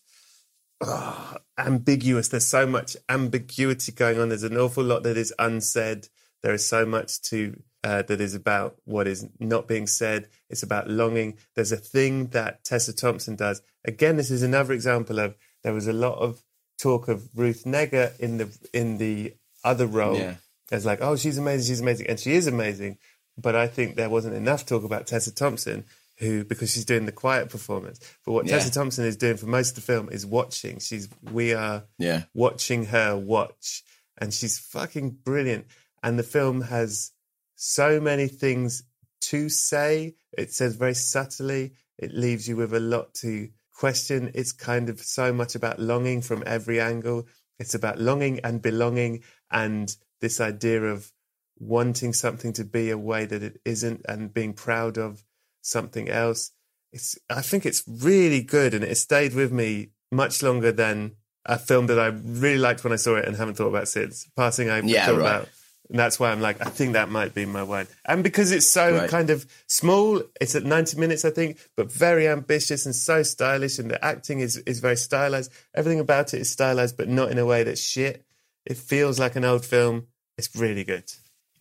Oh, 0.80 1.36
ambiguous. 1.58 2.28
There's 2.28 2.46
so 2.46 2.66
much 2.66 2.96
ambiguity 3.08 3.90
going 3.90 4.20
on. 4.20 4.28
There's 4.28 4.44
an 4.44 4.56
awful 4.56 4.84
lot 4.84 5.02
that 5.02 5.16
is 5.16 5.34
unsaid. 5.38 6.08
There 6.42 6.54
is 6.54 6.66
so 6.66 6.86
much 6.86 7.20
to 7.22 7.60
uh, 7.84 8.02
that 8.02 8.20
is 8.20 8.34
about 8.34 8.76
what 8.84 9.06
is 9.06 9.26
not 9.38 9.68
being 9.68 9.86
said. 9.86 10.28
It's 10.50 10.62
about 10.62 10.88
longing. 10.90 11.38
There's 11.54 11.72
a 11.72 11.76
thing 11.76 12.28
that 12.28 12.64
Tessa 12.64 12.92
Thompson 12.92 13.36
does. 13.36 13.62
Again, 13.84 14.16
this 14.16 14.30
is 14.30 14.42
another 14.42 14.72
example 14.72 15.18
of 15.18 15.36
there 15.62 15.72
was 15.72 15.86
a 15.86 15.92
lot 15.92 16.18
of 16.18 16.42
talk 16.78 17.08
of 17.08 17.28
Ruth 17.34 17.64
Negga 17.64 18.18
in 18.18 18.38
the 18.38 18.48
in 18.72 18.98
the 18.98 19.34
other 19.64 19.86
role. 19.86 20.16
Yeah. 20.16 20.34
It's 20.70 20.84
like, 20.84 20.98
oh, 21.00 21.16
she's 21.16 21.38
amazing, 21.38 21.66
she's 21.72 21.80
amazing, 21.80 22.06
and 22.08 22.20
she 22.20 22.32
is 22.32 22.46
amazing. 22.46 22.98
But 23.40 23.54
I 23.56 23.68
think 23.68 23.96
there 23.96 24.10
wasn't 24.10 24.34
enough 24.34 24.66
talk 24.66 24.84
about 24.84 25.06
Tessa 25.06 25.34
Thompson, 25.34 25.84
who 26.18 26.44
because 26.44 26.72
she's 26.72 26.84
doing 26.84 27.06
the 27.06 27.12
quiet 27.12 27.48
performance. 27.48 28.00
But 28.24 28.32
what 28.32 28.46
Yeah. 28.46 28.58
Tessa 28.58 28.72
Thompson 28.72 29.04
is 29.04 29.16
doing 29.16 29.36
for 29.36 29.46
most 29.46 29.70
of 29.70 29.74
the 29.76 29.80
film 29.92 30.08
is 30.10 30.26
watching. 30.26 30.78
She's 30.80 31.08
we 31.32 31.54
are 31.54 31.84
Yeah, 31.98 32.24
watching 32.34 32.86
her 32.86 33.16
watch, 33.16 33.82
and 34.18 34.34
she's 34.34 34.58
fucking 34.58 35.18
brilliant. 35.24 35.66
And 36.02 36.18
the 36.18 36.22
film 36.24 36.62
has 36.62 37.12
so 37.60 38.00
many 38.00 38.28
things 38.28 38.84
to 39.20 39.48
say. 39.48 40.14
It 40.36 40.52
says 40.52 40.76
very 40.76 40.94
subtly. 40.94 41.72
It 41.98 42.14
leaves 42.14 42.48
you 42.48 42.56
with 42.56 42.72
a 42.72 42.80
lot 42.80 43.12
to 43.14 43.48
question. 43.74 44.30
It's 44.32 44.52
kind 44.52 44.88
of 44.88 45.00
so 45.00 45.32
much 45.32 45.54
about 45.56 45.80
longing 45.80 46.22
from 46.22 46.44
every 46.46 46.80
angle. 46.80 47.26
It's 47.58 47.74
about 47.74 47.98
longing 47.98 48.38
and 48.44 48.62
belonging, 48.62 49.24
and 49.50 49.94
this 50.20 50.40
idea 50.40 50.84
of 50.84 51.12
wanting 51.58 52.12
something 52.12 52.52
to 52.52 52.64
be 52.64 52.90
a 52.90 52.96
way 52.96 53.24
that 53.24 53.42
it 53.42 53.60
isn't, 53.64 54.02
and 54.08 54.32
being 54.32 54.52
proud 54.54 54.96
of 54.96 55.24
something 55.60 56.08
else. 56.08 56.52
It's. 56.92 57.18
I 57.28 57.42
think 57.42 57.66
it's 57.66 57.82
really 57.88 58.42
good, 58.42 58.72
and 58.74 58.84
it 58.84 58.94
stayed 58.96 59.34
with 59.34 59.50
me 59.50 59.90
much 60.12 60.42
longer 60.44 60.70
than 60.70 61.16
a 61.44 61.58
film 61.58 61.88
that 61.88 61.98
I 61.98 62.06
really 62.06 62.58
liked 62.58 62.84
when 62.84 62.92
I 62.92 62.96
saw 62.96 63.16
it 63.16 63.24
and 63.26 63.36
haven't 63.36 63.54
thought 63.56 63.68
about 63.68 63.88
since. 63.88 64.28
Passing, 64.36 64.70
I 64.70 64.80
Yeah, 64.82 65.06
thought 65.06 65.18
right. 65.18 65.26
about. 65.26 65.48
And 65.90 65.98
that's 65.98 66.20
why 66.20 66.31
I'm 66.31 66.40
like, 66.42 66.61
I 66.61 66.68
think 66.68 66.92
that 66.92 67.09
might 67.09 67.33
be 67.35 67.46
my 67.46 67.62
one. 67.62 67.87
And 68.05 68.22
because 68.22 68.53
it's 68.53 68.66
so 68.66 68.94
Right. 68.94 69.09
kind 69.09 69.31
of 69.31 69.46
small, 69.66 70.22
it's 70.40 70.55
at 70.55 70.64
90 70.64 70.98
minutes, 70.98 71.24
I 71.24 71.31
think, 71.31 71.59
but 71.77 71.90
very 71.90 72.29
ambitious 72.29 72.85
and 72.85 72.94
so 72.94 73.22
stylish. 73.22 73.79
And 73.79 73.90
the 73.90 74.05
acting 74.05 74.40
is, 74.40 74.59
is 74.59 74.81
very 74.81 74.96
stylized. 74.96 75.51
Everything 75.74 75.98
about 76.01 76.35
it 76.35 76.40
is 76.42 76.51
stylized, 76.51 76.96
but 76.98 77.09
not 77.09 77.31
in 77.31 77.38
a 77.38 77.46
way 77.46 77.62
that's 77.62 77.81
shit. 77.81 78.24
It 78.66 78.77
feels 78.77 79.18
like 79.18 79.35
an 79.37 79.44
old 79.46 79.64
film. 79.64 80.09
It's 80.37 80.55
really 80.55 80.85
good. 80.85 81.11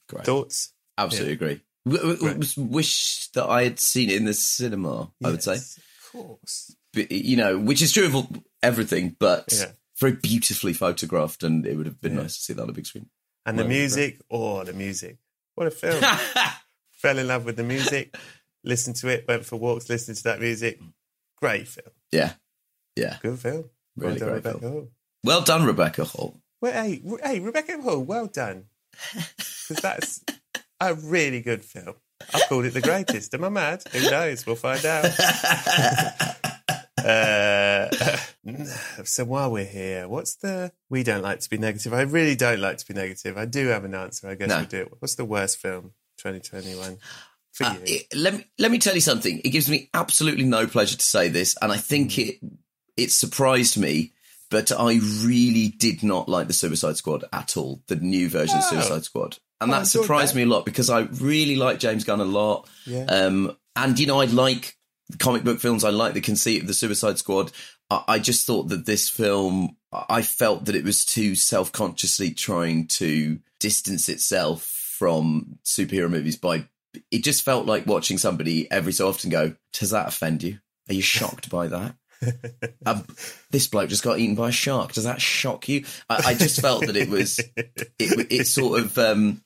great. 0.10 0.26
Thoughts? 0.26 0.74
Absolutely 0.98 1.34
agree. 1.34 1.62
W- 1.88 2.16
w-. 2.18 2.44
Wish 2.58 3.30
that 3.30 3.46
I 3.46 3.64
had 3.64 3.80
seen 3.80 4.10
it 4.10 4.18
in 4.18 4.26
the 4.26 4.34
cinema. 4.34 5.10
I 5.24 5.30
would 5.32 5.42
say. 5.44 5.56
Of 5.56 5.80
course. 6.12 6.76
but, 6.94 7.12
you 7.12 7.38
know, 7.38 7.58
which 7.58 7.82
is 7.82 7.92
true 7.94 8.06
of 8.08 8.28
everything, 8.64 9.16
but 9.20 9.54
Yeah. 9.54 9.72
very 10.00 10.14
beautifully 10.14 10.74
photographed, 10.74 11.44
and 11.44 11.66
it 11.66 11.76
would 11.78 11.86
have 11.86 12.02
been 12.02 12.16
nice 12.16 12.36
to 12.38 12.42
see 12.42 12.54
that 12.54 12.62
on 12.64 12.70
a 12.70 12.74
big 12.74 12.86
screen. 12.88 13.10
And 13.48 13.58
the 13.58 13.64
music, 13.66 14.20
oh, 14.30 14.64
the 14.64 14.74
music. 14.74 15.18
What 15.56 15.68
a 15.68 15.72
film. 15.72 16.04
Fell 16.92 17.18
in 17.18 17.28
love 17.28 17.46
with 17.46 17.56
the 17.56 17.64
music, 17.64 18.16
listened 18.64 18.96
to 18.98 19.08
it, 19.08 19.26
went 19.28 19.46
for 19.46 19.56
walks, 19.56 19.90
listened 19.90 20.18
to 20.18 20.24
that 20.26 20.40
music. 20.40 20.80
Great 21.42 21.68
film. 21.68 21.88
yeah, 22.12 22.34
yeah, 22.96 23.18
Good 23.22 23.40
film. 23.40 23.70
Really 23.96 24.12
well 24.14 24.20
done, 24.20 24.28
great 24.30 24.36
Rebecca 24.36 24.60
film. 24.60 24.72
Hall. 24.74 24.88
well 25.24 25.42
done, 25.42 25.66
Rebecca 25.66 26.04
Hall. 26.06 26.42
Well, 26.62 26.72
hey, 26.74 27.02
Re- 27.04 27.20
hey, 27.24 27.40
Rebecca 27.40 27.82
Hall, 27.82 28.00
well 28.04 28.28
done. 28.28 28.66
Because 29.70 29.82
that's 29.82 30.24
a 30.80 30.94
really 30.94 31.42
good 31.42 31.62
film. 31.62 31.96
I 32.34 32.40
called 32.48 32.66
it 32.66 32.74
the 32.74 32.82
greatest. 32.82 33.34
Am 33.34 33.44
I 33.44 33.50
mad? 33.50 33.84
Who 33.92 34.10
knows? 34.10 34.46
We'll 34.46 34.56
find 34.56 34.84
out. 34.86 35.04
Uh, 36.98 37.90
so 39.04 39.24
while 39.26 39.52
we're 39.52 39.66
here, 39.66 40.08
what's 40.08 40.36
the? 40.36 40.72
We 40.90 41.04
don't 41.04 41.22
like 41.22 41.40
to 41.42 41.50
be 41.50 41.58
negative. 41.58 41.94
I 41.94 42.02
really 42.02 42.36
don't 42.36 42.60
like 42.60 42.78
to 42.78 42.88
be 42.88 42.94
negative. 42.94 43.38
I 43.38 43.46
do 43.46 43.68
have 43.68 43.86
an 43.86 43.96
answer. 43.96 44.30
I 44.30 44.36
guess 44.36 44.50
No. 44.50 44.60
we 44.60 44.66
do. 44.66 44.88
What's 45.00 45.16
the 45.16 45.26
worst 45.26 45.58
film 45.58 45.92
2021? 46.18 46.98
for 47.54 47.64
Uh, 47.66 47.74
you. 47.74 47.80
it- 47.86 48.16
let 48.16 48.36
me 48.36 48.46
let 48.60 48.70
me 48.72 48.78
tell 48.78 48.94
you 48.94 49.02
something. 49.02 49.40
It 49.44 49.50
gives 49.50 49.68
me 49.68 49.90
absolutely 49.94 50.44
no 50.46 50.68
pleasure 50.68 50.96
to 50.98 51.06
say 51.06 51.28
this, 51.28 51.56
and 51.62 51.72
I 51.72 51.78
think 51.78 52.12
Mm. 52.12 52.28
it 52.30 52.40
it 52.98 53.12
surprised 53.12 53.78
me. 53.78 54.14
But 54.50 54.72
I 54.72 55.00
really 55.24 55.68
did 55.68 56.04
not 56.04 56.30
like 56.30 56.48
the 56.48 56.54
Suicide 56.54 56.96
Squad 56.98 57.26
at 57.34 57.58
all. 57.58 57.82
The 57.88 57.98
new 57.98 58.30
version 58.30 58.60
of 58.60 58.64
Oh. 58.66 58.70
Suicide 58.70 59.04
Squad, 59.04 59.40
and 59.60 59.70
Oh, 59.72 59.74
that 59.74 59.88
surprised 59.88 60.34
that. 60.34 60.38
me 60.38 60.44
a 60.44 60.46
lot 60.46 60.66
because 60.66 60.90
I 60.90 61.02
really 61.02 61.56
like 61.58 61.80
James 61.80 62.04
Gunn 62.06 62.22
a 62.22 62.26
lot. 62.26 62.68
Yeah. 62.86 63.04
Um, 63.06 63.58
and 63.76 64.00
you 64.00 64.06
know, 64.08 64.22
I 64.22 64.26
like 64.26 64.78
comic 65.20 65.44
book 65.44 65.60
films. 65.60 65.84
I 65.84 65.90
like 65.90 66.14
the 66.14 66.22
conceit 66.22 66.62
of 66.62 66.68
the 66.68 66.74
Suicide 66.74 67.18
Squad. 67.18 67.52
I, 67.90 68.04
I 68.08 68.20
just 68.20 68.46
thought 68.46 68.70
that 68.70 68.86
this 68.86 69.10
film, 69.10 69.78
I 69.92 70.22
felt 70.22 70.66
that 70.66 70.76
it 70.76 70.84
was 70.84 71.06
too 71.06 71.36
self 71.36 71.72
consciously 71.72 72.32
trying 72.32 72.88
to 72.88 73.40
distance 73.60 74.10
itself 74.10 74.64
from 74.64 75.60
superhero 75.64 76.10
movies 76.10 76.36
by. 76.36 76.66
It 77.12 77.24
just 77.24 77.44
felt 77.44 77.68
like 77.68 77.86
watching 77.86 78.18
somebody 78.18 78.70
every 78.72 78.92
so 78.92 79.08
often 79.08 79.30
go, 79.30 79.56
"Does 79.74 79.92
that 79.92 80.08
offend 80.08 80.44
you? 80.44 80.60
Are 80.90 80.94
you 80.94 81.02
shocked 81.02 81.50
by 81.50 81.68
that?" 81.68 81.96
um, 82.86 83.06
this 83.52 83.68
bloke 83.68 83.90
just 83.90 84.04
got 84.04 84.20
eaten 84.20 84.36
by 84.36 84.50
a 84.50 84.54
shark. 84.54 84.94
Does 84.94 85.04
that 85.04 85.22
shock 85.22 85.70
you? 85.70 85.86
I, 86.10 86.24
I 86.28 86.34
just 86.34 86.60
felt 86.62 86.86
that 86.86 86.96
it 86.96 87.10
was 87.10 87.40
it, 87.58 87.92
it 88.00 88.48
sort 88.48 88.80
of 88.80 88.98
um, 88.98 89.44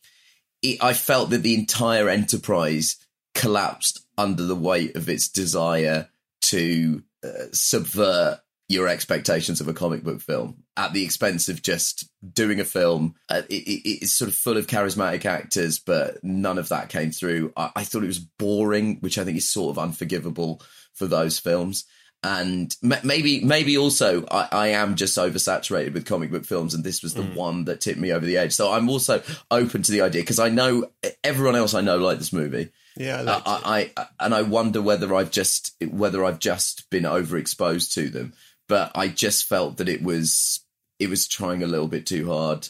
it, 0.61 0.81
I 0.81 0.93
felt 0.93 1.31
that 1.31 1.43
the 1.43 1.55
entire 1.55 2.09
enterprise 2.09 2.97
collapsed 3.33 4.05
under 4.21 4.43
the 4.43 4.55
weight 4.55 4.95
of 4.95 5.09
its 5.09 5.27
desire 5.27 6.07
to 6.41 7.01
uh, 7.23 7.45
subvert 7.51 8.39
your 8.69 8.87
expectations 8.87 9.59
of 9.59 9.67
a 9.67 9.73
comic 9.73 10.03
book 10.03 10.21
film 10.21 10.63
at 10.77 10.93
the 10.93 11.03
expense 11.03 11.49
of 11.49 11.61
just 11.61 12.07
doing 12.33 12.59
a 12.59 12.65
film. 12.65 13.15
Uh, 13.29 13.41
it, 13.49 13.63
it, 13.67 13.89
it's 13.89 14.13
sort 14.13 14.29
of 14.29 14.35
full 14.35 14.57
of 14.57 14.67
charismatic 14.67 15.25
actors, 15.25 15.79
but 15.79 16.23
none 16.23 16.57
of 16.57 16.69
that 16.69 16.89
came 16.89 17.11
through. 17.11 17.51
I, 17.57 17.71
I 17.77 17.83
thought 17.83 18.03
it 18.03 18.07
was 18.07 18.19
boring, 18.19 18.97
which 18.99 19.17
I 19.17 19.25
think 19.25 19.37
is 19.37 19.51
sort 19.51 19.71
of 19.71 19.83
unforgivable 19.83 20.61
for 20.93 21.07
those 21.07 21.39
films 21.39 21.85
and 22.23 22.75
m- 22.83 23.01
maybe 23.03 23.43
maybe 23.43 23.77
also 23.77 24.25
I, 24.29 24.47
I 24.51 24.67
am 24.67 24.95
just 24.95 25.17
oversaturated 25.17 25.93
with 25.93 26.05
comic 26.05 26.29
book 26.29 26.45
films 26.45 26.73
and 26.73 26.83
this 26.83 27.01
was 27.01 27.13
the 27.15 27.23
one 27.23 27.65
that 27.65 27.81
tipped 27.81 27.99
me 27.99 28.11
over 28.11 28.25
the 28.25 28.37
edge 28.37 28.53
so 28.53 28.71
i'm 28.71 28.89
also 28.89 29.23
open 29.49 29.81
to 29.81 29.91
the 29.91 30.01
idea 30.01 30.21
because 30.21 30.37
i 30.37 30.49
know 30.49 30.85
everyone 31.23 31.55
else 31.55 31.73
i 31.73 31.81
know 31.81 31.97
liked 31.97 32.19
this 32.19 32.33
movie 32.33 32.69
yeah, 32.95 33.21
I 33.21 33.23
uh, 33.23 33.37
it. 33.37 33.43
I, 33.45 33.91
I 33.97 34.07
and 34.19 34.33
i 34.33 34.41
wonder 34.41 34.81
whether 34.81 35.13
i've 35.15 35.31
just 35.31 35.75
whether 35.89 36.23
i've 36.25 36.39
just 36.39 36.89
been 36.89 37.03
overexposed 37.03 37.93
to 37.93 38.09
them 38.09 38.33
but 38.67 38.91
i 38.95 39.07
just 39.07 39.45
felt 39.45 39.77
that 39.77 39.89
it 39.89 40.01
was 40.01 40.61
it 40.99 41.09
was 41.09 41.27
trying 41.27 41.63
a 41.63 41.67
little 41.67 41.87
bit 41.87 42.05
too 42.05 42.31
hard 42.31 42.67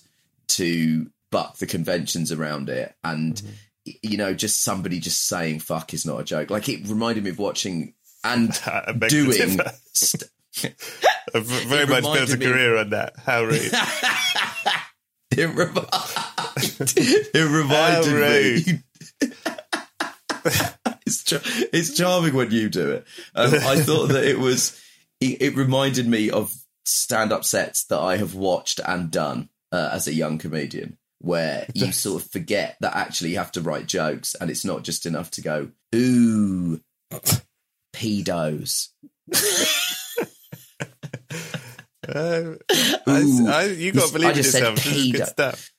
to 0.47 1.09
buck 1.31 1.57
the 1.57 1.65
conventions 1.65 2.31
around 2.31 2.69
it 2.69 2.93
and 3.03 3.35
mm-hmm. 3.35 3.51
y- 3.87 3.99
you 4.01 4.17
know 4.17 4.33
just 4.33 4.63
somebody 4.63 4.99
just 4.99 5.27
saying 5.27 5.59
fuck 5.59 5.93
is 5.93 6.05
not 6.05 6.19
a 6.19 6.23
joke 6.23 6.49
like 6.49 6.69
it 6.69 6.87
reminded 6.87 7.23
me 7.23 7.29
of 7.29 7.39
watching 7.39 7.93
and 8.23 8.59
I 8.65 8.91
beg 8.91 9.09
to 9.09 9.31
doing 9.31 9.59
st- 9.93 10.23
very 11.33 11.87
much 11.87 12.03
built 12.03 12.33
a 12.33 12.37
career 12.37 12.77
on 12.77 12.89
that. 12.89 13.13
How 13.17 13.43
rude. 13.43 13.71
it, 15.31 15.55
remi- 15.55 15.87
it 17.33 17.51
reminded 17.51 18.65
me 18.65 18.83
it's, 21.05 21.23
char- 21.23 21.41
it's 21.73 21.95
charming 21.97 22.33
when 22.33 22.51
you 22.51 22.69
do 22.69 22.91
it 22.91 23.05
um, 23.35 23.53
i 23.53 23.75
thought 23.79 24.07
that 24.07 24.23
it 24.23 24.39
was 24.39 24.79
it, 25.19 25.41
it 25.41 25.55
reminded 25.55 26.07
me 26.07 26.29
of 26.29 26.53
stand-up 26.85 27.43
sets 27.45 27.85
that 27.85 27.99
i 27.99 28.17
have 28.17 28.35
watched 28.35 28.79
and 28.85 29.11
done 29.11 29.49
uh, 29.71 29.89
as 29.93 30.07
a 30.07 30.13
young 30.13 30.37
comedian 30.37 30.97
where 31.19 31.67
you 31.75 31.91
sort 31.91 32.21
of 32.21 32.29
forget 32.31 32.75
that 32.81 32.95
actually 32.95 33.29
you 33.29 33.37
have 33.37 33.51
to 33.51 33.61
write 33.61 33.85
jokes 33.85 34.35
and 34.35 34.49
it's 34.49 34.65
not 34.65 34.83
just 34.83 35.05
enough 35.05 35.29
to 35.29 35.41
go 35.41 35.69
ooh 35.95 36.79
pedos 37.93 38.89
Um, 42.13 42.57
I, 43.07 43.43
I, 43.47 43.63
you 43.65 43.91
got 43.91 44.07
to 44.07 44.13
believe 44.13 44.29
in 44.29 44.35
just 44.35 44.53
yourself. 44.53 44.75
This 44.83 44.87
is 44.87 45.11
good 45.11 45.27
stuff. 45.27 45.70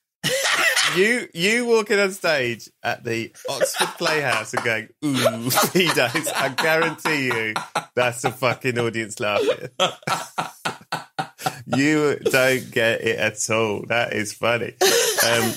You 0.96 1.28
you 1.34 1.66
walking 1.66 1.98
on 1.98 2.12
stage 2.12 2.68
at 2.82 3.04
the 3.04 3.32
Oxford 3.48 3.88
Playhouse 3.98 4.54
and 4.54 4.64
going, 4.64 4.88
"Ooh, 5.04 5.14
pedos!" 5.50 6.32
I 6.34 6.48
guarantee 6.50 7.26
you, 7.26 7.54
that's 7.94 8.22
the 8.22 8.30
fucking 8.30 8.78
audience 8.78 9.18
laughing. 9.20 9.68
you 11.66 12.16
don't 12.24 12.70
get 12.70 13.00
it 13.02 13.18
at 13.18 13.50
all. 13.50 13.84
That 13.88 14.12
is 14.12 14.32
funny. 14.32 14.74
Um, 15.26 15.52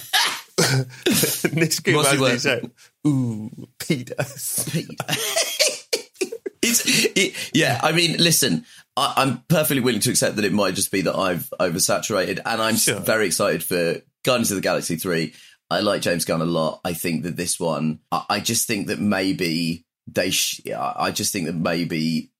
Nish 1.54 1.80
Kumar's 1.82 2.42
show. 2.44 2.62
Ooh, 3.08 3.50
pedos. 3.80 4.68
it's 6.62 6.84
it, 7.18 7.36
yeah. 7.54 7.80
I 7.84 7.92
mean, 7.92 8.18
listen, 8.18 8.66
I, 8.98 9.14
I'm 9.18 9.40
perfectly 9.48 9.82
willing 9.82 10.02
to 10.02 10.10
accept 10.10 10.38
that 10.38 10.46
it 10.46 10.54
might 10.54 10.76
just 10.76 10.92
be 10.92 11.02
that 11.02 11.16
I've 11.16 11.50
oversaturated, 11.60 12.40
and 12.46 12.62
I'm 12.62 12.76
Sure. 12.78 13.00
very 13.00 13.28
excited 13.28 13.64
for 13.64 14.02
Guardians 14.26 14.52
of 14.52 14.56
the 14.56 14.62
Galaxy 14.62 14.96
three. 14.98 15.34
I 15.70 15.80
like 15.80 16.02
James 16.02 16.26
Gunn 16.26 16.42
a 16.42 16.46
lot. 16.46 16.82
I 16.84 16.94
think 16.94 17.24
that 17.24 17.38
this 17.38 17.60
one, 17.60 18.00
I, 18.12 18.26
I 18.30 18.40
just 18.40 18.68
think 18.68 18.88
that 18.88 19.00
maybe 19.00 19.86
they, 20.08 20.30
sh- 20.30 20.62
I 20.76 21.12
just 21.12 21.32
think 21.34 21.48
that 21.48 21.56
maybe 21.56 22.32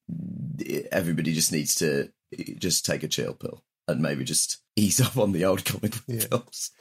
everybody 0.92 1.34
just 1.34 1.52
needs 1.52 1.76
to 1.76 2.10
just 2.60 2.86
take 2.86 3.04
a 3.04 3.08
chill 3.08 3.34
pill 3.34 3.64
and 3.88 4.02
maybe 4.02 4.24
just 4.24 4.60
ease 4.76 5.02
up 5.06 5.18
on 5.18 5.32
the 5.32 5.46
old 5.46 5.66
comic 5.66 5.92
book 5.92 6.04
Yeah. 6.08 6.20
films. 6.30 6.72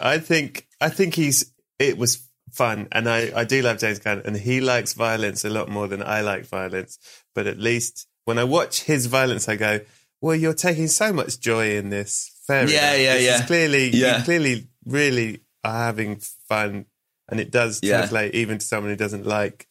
I 0.00 0.18
think 0.18 0.66
I 0.80 0.88
think 0.88 1.14
he's 1.14 1.52
it 1.78 1.96
was 1.98 2.26
fun 2.52 2.88
and 2.92 3.08
I, 3.08 3.30
I 3.34 3.44
do 3.44 3.62
love 3.62 3.78
James 3.78 3.98
Gunn 4.00 4.22
and 4.24 4.36
he 4.36 4.60
likes 4.60 4.92
violence 4.94 5.44
a 5.44 5.50
lot 5.50 5.68
more 5.68 5.86
than 5.86 6.02
I 6.02 6.20
like 6.22 6.46
violence. 6.46 6.98
But 7.34 7.46
at 7.46 7.58
least 7.58 8.06
when 8.24 8.38
I 8.38 8.44
watch 8.44 8.84
his 8.84 9.06
violence 9.06 9.48
I 9.48 9.56
go, 9.56 9.80
Well, 10.20 10.34
you're 10.34 10.54
taking 10.54 10.88
so 10.88 11.12
much 11.12 11.38
joy 11.40 11.76
in 11.76 11.90
this. 11.90 12.32
Fair 12.48 12.68
Yeah, 12.68 12.92
enough. 12.94 13.00
yeah, 13.00 13.14
This 13.14 13.24
yeah. 13.40 13.46
clearly 13.46 13.90
Yeah. 13.90 14.18
you 14.18 14.24
clearly 14.24 14.68
really 14.84 15.40
are 15.62 15.84
having 15.84 16.18
fun 16.48 16.86
and 17.30 17.38
it 17.38 17.50
does 17.52 17.78
Yeah. 17.82 17.98
translate 17.98 18.34
even 18.34 18.58
to 18.58 18.66
someone 18.66 18.90
who 18.90 18.96
doesn't 18.96 19.26
like 19.26 19.68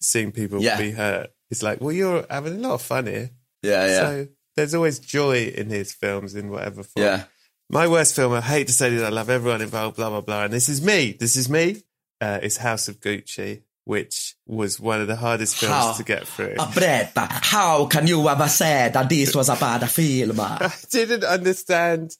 seeing 0.00 0.32
people 0.32 0.62
Yeah. 0.62 0.78
be 0.80 0.92
hurt. 0.92 1.30
It's 1.50 1.62
like, 1.62 1.80
well, 1.82 1.92
you're 1.92 2.24
having 2.30 2.54
a 2.54 2.58
lot 2.68 2.74
of 2.74 2.82
fun 2.82 3.06
here. 3.06 3.30
Yeah, 3.62 3.86
yeah, 3.86 4.00
So 4.00 4.28
there's 4.56 4.74
always 4.74 4.98
joy 5.00 5.48
in 5.48 5.68
his 5.68 5.92
films 5.92 6.34
in 6.34 6.48
whatever 6.48 6.82
form. 6.84 7.04
yeah. 7.04 7.24
My 7.68 7.86
worst 7.86 8.16
film, 8.16 8.32
I 8.32 8.40
hate 8.40 8.66
to 8.68 8.72
say 8.72 8.90
this, 8.90 9.02
I 9.02 9.10
love 9.10 9.28
everyone 9.30 9.60
involved, 9.60 9.96
blah, 9.96 10.08
blah, 10.10 10.22
blah. 10.22 10.44
And 10.44 10.52
this 10.52 10.68
is 10.68 10.80
me. 10.82 11.12
This 11.18 11.36
is 11.36 11.48
me. 11.48 11.82
Uh, 12.20 12.38
is 12.42 12.56
House 12.58 12.86
of 12.88 13.00
Gucci, 13.00 13.62
which 13.84 14.34
was 14.46 14.78
one 14.78 15.00
of 15.00 15.06
the 15.08 15.16
hardest 15.16 15.56
films 15.56 15.74
How? 15.74 15.92
to 15.94 16.04
get 16.04 16.26
through. 16.26 16.54
Bretta, 16.54 17.28
how 17.30 17.86
can 17.86 18.06
you 18.06 18.28
ever 18.28 18.48
say 18.48 18.90
that 18.92 19.08
this 19.08 19.34
was 19.34 19.48
a 19.48 19.56
bad 19.56 19.88
film? 19.90 20.38
I 20.40 20.72
didn't 20.90 21.24
understand. 21.24 22.12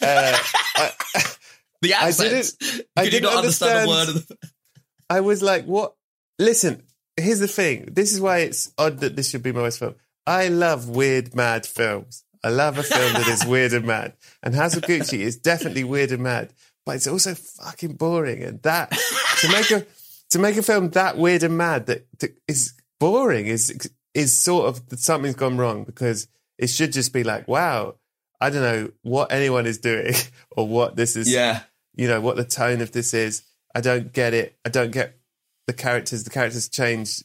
Uh, 0.00 0.38
I, 0.76 0.90
The 1.82 1.94
I 1.94 2.08
accents. 2.08 2.52
didn't- 2.52 2.86
I 2.96 3.08
didn't 3.10 3.28
understand 3.28 3.86
a 3.86 3.88
word 3.88 4.08
of 4.10 4.28
the 4.28 4.36
I 5.10 5.20
was 5.20 5.42
like, 5.42 5.64
what? 5.64 5.94
Listen, 6.38 6.84
here's 7.16 7.40
the 7.40 7.48
thing. 7.48 7.88
This 7.92 8.12
is 8.12 8.20
why 8.20 8.38
it's 8.38 8.72
odd 8.78 9.00
that 9.00 9.16
this 9.16 9.28
should 9.30 9.42
be 9.42 9.50
my 9.52 9.62
worst 9.62 9.80
film. 9.80 9.96
I 10.26 10.46
love 10.48 10.88
weird, 10.88 11.34
mad 11.34 11.66
films. 11.66 12.22
I 12.44 12.50
love 12.50 12.78
a 12.78 12.82
film 12.84 13.12
that 13.14 13.26
is 13.28 13.44
weird 13.44 13.72
and 13.72 13.84
mad. 13.84 14.14
And 14.44 14.54
House 14.54 14.76
of 14.76 14.84
Gucci 14.84 15.18
is 15.18 15.36
definitely 15.36 15.82
weird 15.84 16.12
and 16.12 16.22
mad, 16.22 16.52
but 16.86 16.94
it's 16.96 17.06
also 17.08 17.34
fucking 17.34 17.94
boring. 17.94 18.42
And 18.44 18.62
that 18.62 18.90
to 19.40 19.48
make 19.50 19.70
a 19.72 19.84
to 20.32 20.38
make 20.38 20.56
a 20.56 20.62
film 20.62 20.90
that 20.90 21.16
weird 21.16 21.42
and 21.42 21.56
mad 21.56 21.86
that, 21.86 22.06
that 22.18 22.36
is 22.46 22.74
boring 23.00 23.46
is 23.46 23.90
is 24.14 24.36
sort 24.36 24.66
of 24.68 24.82
something's 25.00 25.34
gone 25.36 25.56
wrong 25.56 25.84
because 25.84 26.28
it 26.58 26.68
should 26.68 26.92
just 26.92 27.12
be 27.14 27.24
like, 27.24 27.48
wow, 27.48 27.94
I 28.40 28.50
don't 28.50 28.62
know 28.62 28.90
what 29.02 29.32
anyone 29.32 29.66
is 29.66 29.78
doing 29.78 30.14
or 30.56 30.68
what 30.68 30.96
this 30.96 31.16
is 31.16 31.30
Yeah. 31.32 31.62
you 31.94 32.08
know 32.08 32.20
what 32.20 32.36
the 32.36 32.44
tone 32.44 32.80
of 32.82 32.92
this 32.92 33.14
is. 33.14 33.42
I 33.74 33.80
don't 33.80 34.12
get 34.12 34.34
it. 34.34 34.56
I 34.66 34.68
don't 34.68 34.90
get 34.90 35.16
the 35.66 35.72
characters. 35.72 36.24
The 36.24 36.30
characters 36.30 36.68
change. 36.68 37.22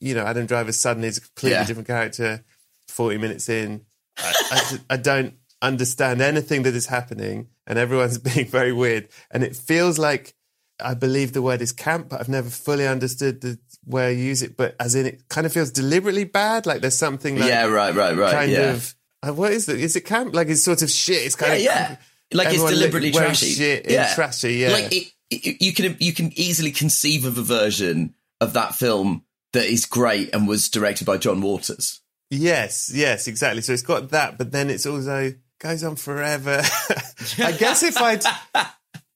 You 0.00 0.14
know, 0.14 0.24
Adam 0.24 0.46
Driver 0.46 0.70
suddenly 0.70 1.08
is 1.08 1.18
a 1.18 1.22
completely 1.22 1.58
Yeah. 1.58 1.64
different 1.64 1.88
character. 1.88 2.44
Forty 2.86 3.18
minutes 3.18 3.48
in, 3.48 3.84
I, 4.18 4.32
I, 4.50 4.78
I 4.90 4.96
don't 4.96 5.34
understand 5.60 6.20
anything 6.20 6.62
that 6.64 6.74
is 6.74 6.86
happening, 6.86 7.48
and 7.66 7.78
everyone's 7.78 8.18
being 8.30 8.46
very 8.46 8.72
weird. 8.72 9.08
And 9.30 9.42
it 9.42 9.56
feels 9.56 9.98
like 9.98 10.34
I 10.84 10.94
believe 10.94 11.32
the 11.32 11.42
word 11.42 11.62
is 11.62 11.72
camp, 11.72 12.08
but 12.10 12.20
I've 12.20 12.28
never 12.28 12.50
fully 12.50 12.86
understood 12.86 13.40
the 13.40 13.58
where 13.84 14.08
I 14.08 14.10
use 14.10 14.42
it. 14.42 14.56
But 14.56 14.76
as 14.78 14.94
in, 14.94 15.06
it 15.06 15.28
kind 15.28 15.46
of 15.46 15.52
feels 15.52 15.70
deliberately 15.70 16.24
bad. 16.24 16.66
Like 16.66 16.80
there's 16.80 16.98
something 16.98 17.38
like 17.38 17.48
yeah, 17.48 17.66
right, 17.66 17.94
right, 17.94 18.16
right. 18.16 18.32
kind 18.32 18.52
yeah. 18.52 18.72
of. 18.72 18.94
uh, 19.22 19.32
What 19.32 19.52
is 19.52 19.68
it? 19.68 19.80
Is 19.80 19.96
it 19.96 20.02
camp? 20.02 20.34
Like 20.34 20.48
it's 20.48 20.62
sort 20.62 20.82
of 20.82 20.90
shit. 20.90 21.24
It's 21.26 21.34
kind 21.34 21.60
yeah, 21.62 21.84
of 21.84 21.90
yeah. 21.90 21.96
Like 22.38 22.54
it's 22.54 22.64
deliberately 22.64 23.12
trashy. 23.12 23.46
Shit 23.46 23.90
yeah. 23.90 24.14
trashy. 24.14 24.54
Yeah. 24.54 24.70
Like 24.70 24.92
it, 24.92 25.12
it, 25.30 25.62
you 25.62 25.72
can 25.72 25.96
you 26.00 26.12
can 26.12 26.32
easily 26.38 26.70
conceive 26.70 27.24
of 27.24 27.38
a 27.38 27.42
version 27.42 28.14
of 28.40 28.54
that 28.54 28.74
film 28.74 29.24
that 29.52 29.66
is 29.66 29.84
great 29.84 30.34
and 30.34 30.48
was 30.48 30.68
directed 30.68 31.06
by 31.06 31.18
John 31.18 31.40
Waters. 31.40 32.00
Yes, 32.30 32.90
yes, 32.94 33.28
exactly. 33.28 33.60
So 33.60 33.74
it's 33.74 33.82
got 33.82 34.10
that, 34.10 34.38
but 34.38 34.50
then 34.52 34.70
it's 34.70 34.86
also 34.86 35.32
goes 35.58 35.84
on 35.84 35.96
forever. 35.96 36.62
I 37.38 37.52
guess 37.52 37.82
if 37.82 37.98
I'd, 37.98 38.24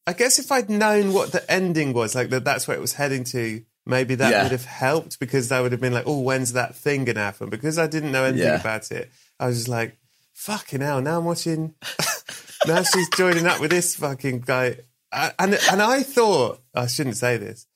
I 0.06 0.12
guess 0.12 0.38
if 0.38 0.52
I'd 0.52 0.70
known 0.70 1.12
what 1.12 1.32
the 1.32 1.48
ending 1.50 1.92
was, 1.92 2.14
like 2.14 2.30
that, 2.30 2.44
that's 2.44 2.68
where 2.68 2.76
it 2.76 2.80
was 2.80 2.92
heading 2.94 3.24
to. 3.24 3.62
maybe 3.88 4.16
that 4.16 4.30
Yeah. 4.32 4.42
would 4.42 4.50
have 4.52 4.64
helped 4.64 5.20
because 5.20 5.48
that 5.48 5.60
would 5.60 5.70
have 5.70 5.80
been 5.80 5.92
like, 5.92 6.06
oh, 6.08 6.20
when's 6.20 6.54
that 6.54 6.74
thing 6.74 7.04
going 7.04 7.14
to 7.14 7.22
happen? 7.22 7.48
Because 7.50 7.78
I 7.78 7.86
didn't 7.86 8.10
know 8.10 8.24
anything 8.24 8.48
Yeah. 8.48 8.60
about 8.60 8.90
it. 8.90 9.10
I 9.38 9.46
was 9.46 9.58
just 9.58 9.68
like, 9.68 9.96
fucking 10.34 10.80
hell, 10.80 11.00
now 11.00 11.18
I'm 11.18 11.24
watching. 11.24 11.74
now 12.66 12.82
she's 12.82 13.08
joining 13.10 13.46
up 13.46 13.60
with 13.60 13.70
this 13.70 13.94
fucking 13.94 14.40
guy. 14.40 14.78
I- 15.12 15.32
And, 15.38 15.56
and 15.70 15.80
I 15.80 16.02
thought, 16.02 16.60
I 16.74 16.88
shouldn't 16.88 17.16
say 17.16 17.36
this. 17.36 17.66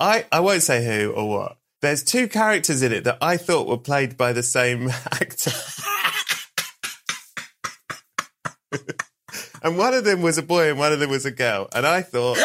I, 0.00 0.24
I 0.32 0.40
won't 0.40 0.62
say 0.62 0.82
who 0.86 1.10
or 1.12 1.28
what. 1.28 1.58
There's 1.82 2.02
two 2.02 2.28
characters 2.28 2.82
in 2.82 2.92
it 2.92 3.04
that 3.04 3.18
I 3.20 3.36
thought 3.36 3.66
were 3.68 3.76
played 3.76 4.16
by 4.16 4.32
the 4.32 4.42
same 4.42 4.88
actor. 5.12 5.52
and 9.62 9.78
one 9.78 9.94
of 9.94 10.04
them 10.04 10.22
was 10.22 10.38
a 10.38 10.42
boy 10.42 10.70
and 10.70 10.78
one 10.78 10.92
of 10.92 11.00
them 11.00 11.10
was 11.10 11.26
a 11.26 11.30
girl. 11.30 11.68
And 11.74 11.86
I 11.86 12.02
thought 12.02 12.38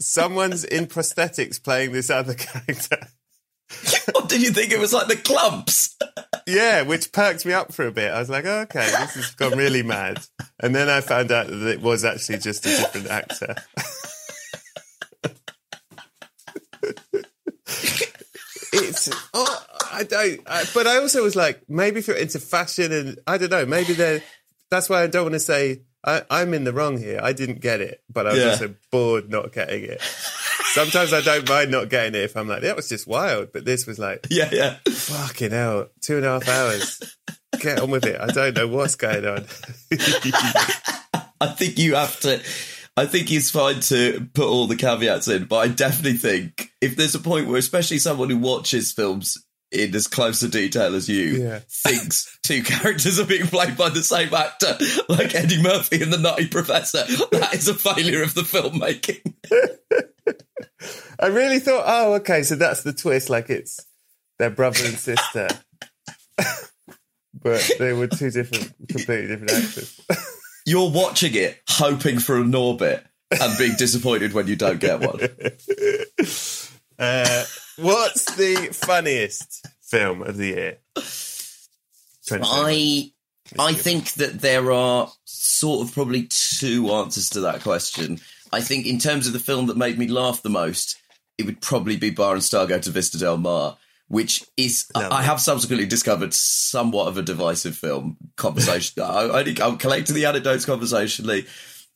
someone's 0.00 0.64
in 0.64 0.86
prosthetics 0.86 1.62
playing 1.62 1.92
this 1.92 2.10
other 2.10 2.34
character. 2.34 2.98
What 4.12 4.28
did 4.28 4.42
you 4.42 4.50
think 4.50 4.72
it 4.72 4.78
was 4.78 4.94
like 4.94 5.08
the 5.08 5.14
Klumps? 5.14 5.94
Yeah, 6.46 6.82
which 6.82 7.12
perked 7.12 7.44
me 7.44 7.52
up 7.52 7.74
for 7.74 7.86
a 7.86 7.92
bit. 7.92 8.10
I 8.10 8.18
was 8.18 8.30
like, 8.30 8.46
oh, 8.46 8.60
okay, 8.60 8.80
this 8.80 9.14
has 9.14 9.34
gone 9.34 9.58
really 9.58 9.82
mad. 9.82 10.24
And 10.60 10.74
then 10.74 10.88
I 10.88 11.02
found 11.02 11.30
out 11.30 11.48
that 11.48 11.66
it 11.66 11.82
was 11.82 12.04
actually 12.04 12.38
just 12.38 12.64
a 12.64 12.70
different 12.70 13.08
actor. 13.08 13.54
it's, 18.72 19.10
oh, 19.34 19.66
I 19.92 20.04
don't, 20.04 20.40
I, 20.46 20.64
but 20.72 20.86
I 20.86 20.96
also 20.96 21.22
was 21.22 21.36
like, 21.36 21.62
maybe 21.68 21.98
if 21.98 22.08
you're 22.08 22.16
into 22.16 22.38
fashion 22.38 22.92
and 22.92 23.18
I 23.26 23.36
don't 23.36 23.50
know, 23.50 23.66
maybe 23.66 23.92
they're, 23.92 24.22
that's 24.70 24.88
why 24.88 25.02
I 25.02 25.06
don't 25.06 25.24
want 25.24 25.34
to 25.34 25.40
say 25.40 25.82
I, 26.08 26.22
I'm 26.30 26.54
in 26.54 26.64
the 26.64 26.72
wrong 26.72 26.96
here. 26.98 27.20
I 27.22 27.32
didn't 27.32 27.60
get 27.60 27.80
it, 27.80 28.02
but 28.12 28.26
I 28.26 28.30
was 28.32 28.38
Yeah. 28.38 28.50
also 28.50 28.74
bored 28.90 29.28
not 29.30 29.52
getting 29.52 29.84
it. 29.84 30.00
Sometimes 30.72 31.12
I 31.12 31.20
don't 31.20 31.48
mind 31.48 31.70
not 31.70 31.88
getting 31.88 32.14
it 32.14 32.24
if 32.24 32.36
I'm 32.36 32.48
like, 32.48 32.62
that 32.62 32.76
was 32.76 32.88
just 32.88 33.06
wild. 33.06 33.52
But 33.52 33.64
this 33.64 33.86
was 33.86 33.98
like, 33.98 34.26
Yeah, 34.30 34.48
yeah. 34.52 34.76
Fucking 34.88 35.50
hell, 35.50 35.88
two 36.00 36.16
and 36.16 36.26
a 36.26 36.30
half 36.40 36.48
hours. 36.48 37.16
Get 37.60 37.80
on 37.80 37.90
with 37.90 38.04
it. 38.06 38.20
I 38.20 38.26
don't 38.28 38.56
know 38.56 38.68
what's 38.68 38.94
going 38.94 39.26
on. 39.26 39.46
I 41.40 41.46
think 41.56 41.78
you 41.78 41.94
have 41.94 42.18
to. 42.20 42.42
I 42.96 43.06
think 43.06 43.30
it's 43.30 43.50
fine 43.50 43.78
to 43.80 44.28
put 44.34 44.46
all 44.48 44.66
the 44.66 44.74
caveats 44.76 45.28
in, 45.28 45.44
but 45.44 45.56
I 45.58 45.68
definitely 45.68 46.18
think 46.18 46.72
if 46.80 46.96
there's 46.96 47.14
a 47.14 47.20
point 47.20 47.46
where, 47.46 47.56
especially 47.58 47.98
someone 47.98 48.28
who 48.28 48.38
watches 48.38 48.90
films 48.92 49.38
in 49.70 49.94
as 49.94 50.06
close 50.06 50.40
to 50.40 50.48
detail 50.48 50.94
as 50.94 51.08
you, 51.08 51.42
Yeah. 51.42 51.60
thinks 51.68 52.38
two 52.42 52.62
characters 52.64 53.18
are 53.20 53.26
being 53.26 53.46
played 53.46 53.76
by 53.76 53.90
the 53.90 54.02
same 54.02 54.32
actor, 54.32 54.78
like 55.08 55.34
Eddie 55.34 55.62
Murphy 55.62 56.02
and 56.02 56.12
the 56.12 56.18
Nutty 56.18 56.48
Professor, 56.48 57.04
that 57.32 57.50
is 57.54 57.68
a 57.68 57.74
failure 57.74 58.22
of 58.22 58.34
the 58.34 58.42
filmmaking. 58.42 59.34
I 61.20 61.26
really 61.26 61.58
thought, 61.58 61.84
oh, 61.86 62.14
okay, 62.14 62.42
so 62.42 62.54
that's 62.54 62.82
the 62.82 62.92
twist. 62.92 63.28
Like 63.28 63.50
it's 63.50 63.84
their 64.38 64.50
brother 64.50 64.84
and 64.84 64.96
sister. 64.96 65.48
but 67.34 67.70
they 67.78 67.92
were 67.92 68.06
two 68.06 68.30
different, 68.30 68.72
completely 68.88 69.26
different 69.26 69.50
actors. 69.52 70.00
You're 70.64 70.90
watching 70.90 71.34
it, 71.34 71.58
hoping 71.68 72.18
for 72.20 72.36
a 72.38 72.42
Norbit, 72.42 73.02
and 73.30 73.58
being 73.58 73.74
disappointed 73.76 74.32
when 74.32 74.46
you 74.46 74.56
don't 74.56 74.80
get 74.80 75.00
one. 75.00 75.18
Uh, 76.98 77.44
what's 77.76 78.34
the 78.36 78.70
funniest 78.72 79.66
film 79.82 80.22
of 80.22 80.36
the 80.36 80.46
year? 80.46 80.78
I 82.30 83.12
I 83.58 83.72
think 83.72 84.12
that 84.14 84.40
there 84.40 84.72
are 84.72 85.10
sort 85.24 85.86
of 85.86 85.94
probably 85.94 86.28
two 86.28 86.90
answers 86.90 87.30
to 87.30 87.40
that 87.40 87.62
question. 87.62 88.20
I 88.52 88.60
think 88.60 88.86
in 88.86 88.98
terms 88.98 89.26
of 89.26 89.32
the 89.32 89.38
film 89.38 89.66
that 89.66 89.76
made 89.76 89.98
me 89.98 90.08
laugh 90.08 90.42
the 90.42 90.50
most, 90.50 90.96
it 91.38 91.46
would 91.46 91.60
probably 91.60 91.96
be 91.96 92.10
Barb 92.10 92.34
and 92.34 92.44
Star 92.44 92.66
Go 92.66 92.78
to 92.78 92.90
Vista 92.90 93.18
Del 93.18 93.38
Mar, 93.38 93.78
which 94.08 94.44
is 94.56 94.86
Lovely. 94.94 95.10
I 95.10 95.22
have 95.22 95.40
subsequently 95.40 95.86
discovered 95.86 96.34
somewhat 96.34 97.08
of 97.08 97.16
a 97.16 97.22
divisive 97.22 97.76
film 97.76 98.16
conversation. 98.36 99.02
I, 99.02 99.28
I, 99.28 99.54
I'm 99.62 99.78
collecting 99.78 100.14
the 100.14 100.26
anecdotes 100.26 100.64
conversationally, 100.64 101.46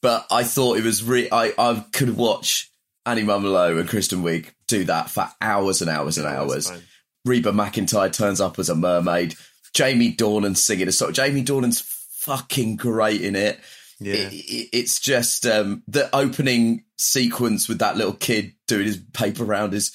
but 0.00 0.26
I 0.30 0.44
thought 0.44 0.78
it 0.78 0.84
was 0.84 1.02
re- 1.02 1.28
I 1.30 1.52
I 1.58 1.84
could 1.92 2.16
watch 2.16 2.71
Annie 3.04 3.22
Mumolo 3.22 3.78
and 3.80 3.88
Kristen 3.88 4.22
Wiig 4.22 4.48
do 4.68 4.84
that 4.84 5.10
for 5.10 5.28
hours 5.40 5.80
and 5.82 5.90
hours 5.90 6.18
and 6.18 6.26
That's 6.26 6.36
hours. 6.70 6.72
Reba 7.24 7.52
McEntire 7.52 8.12
turns 8.12 8.40
up 8.40 8.58
as 8.58 8.68
a 8.68 8.74
mermaid. 8.74 9.34
Jamie 9.74 10.14
Dornan 10.14 10.56
singing 10.56 10.88
a 10.88 10.92
song. 10.92 11.12
Jamie 11.12 11.44
Dornan's 11.44 11.80
fucking 11.80 12.76
great 12.76 13.20
in 13.22 13.34
it. 13.36 13.58
Yeah. 14.00 14.14
It- 14.14 14.32
it- 14.32 14.68
it's 14.72 15.00
just 15.00 15.46
um, 15.46 15.82
the 15.88 16.14
opening 16.14 16.84
sequence 16.98 17.68
with 17.68 17.78
that 17.78 17.96
little 17.96 18.12
kid 18.14 18.54
doing 18.66 18.86
his 18.86 18.98
paper 19.12 19.44
round 19.44 19.74
is. 19.74 19.92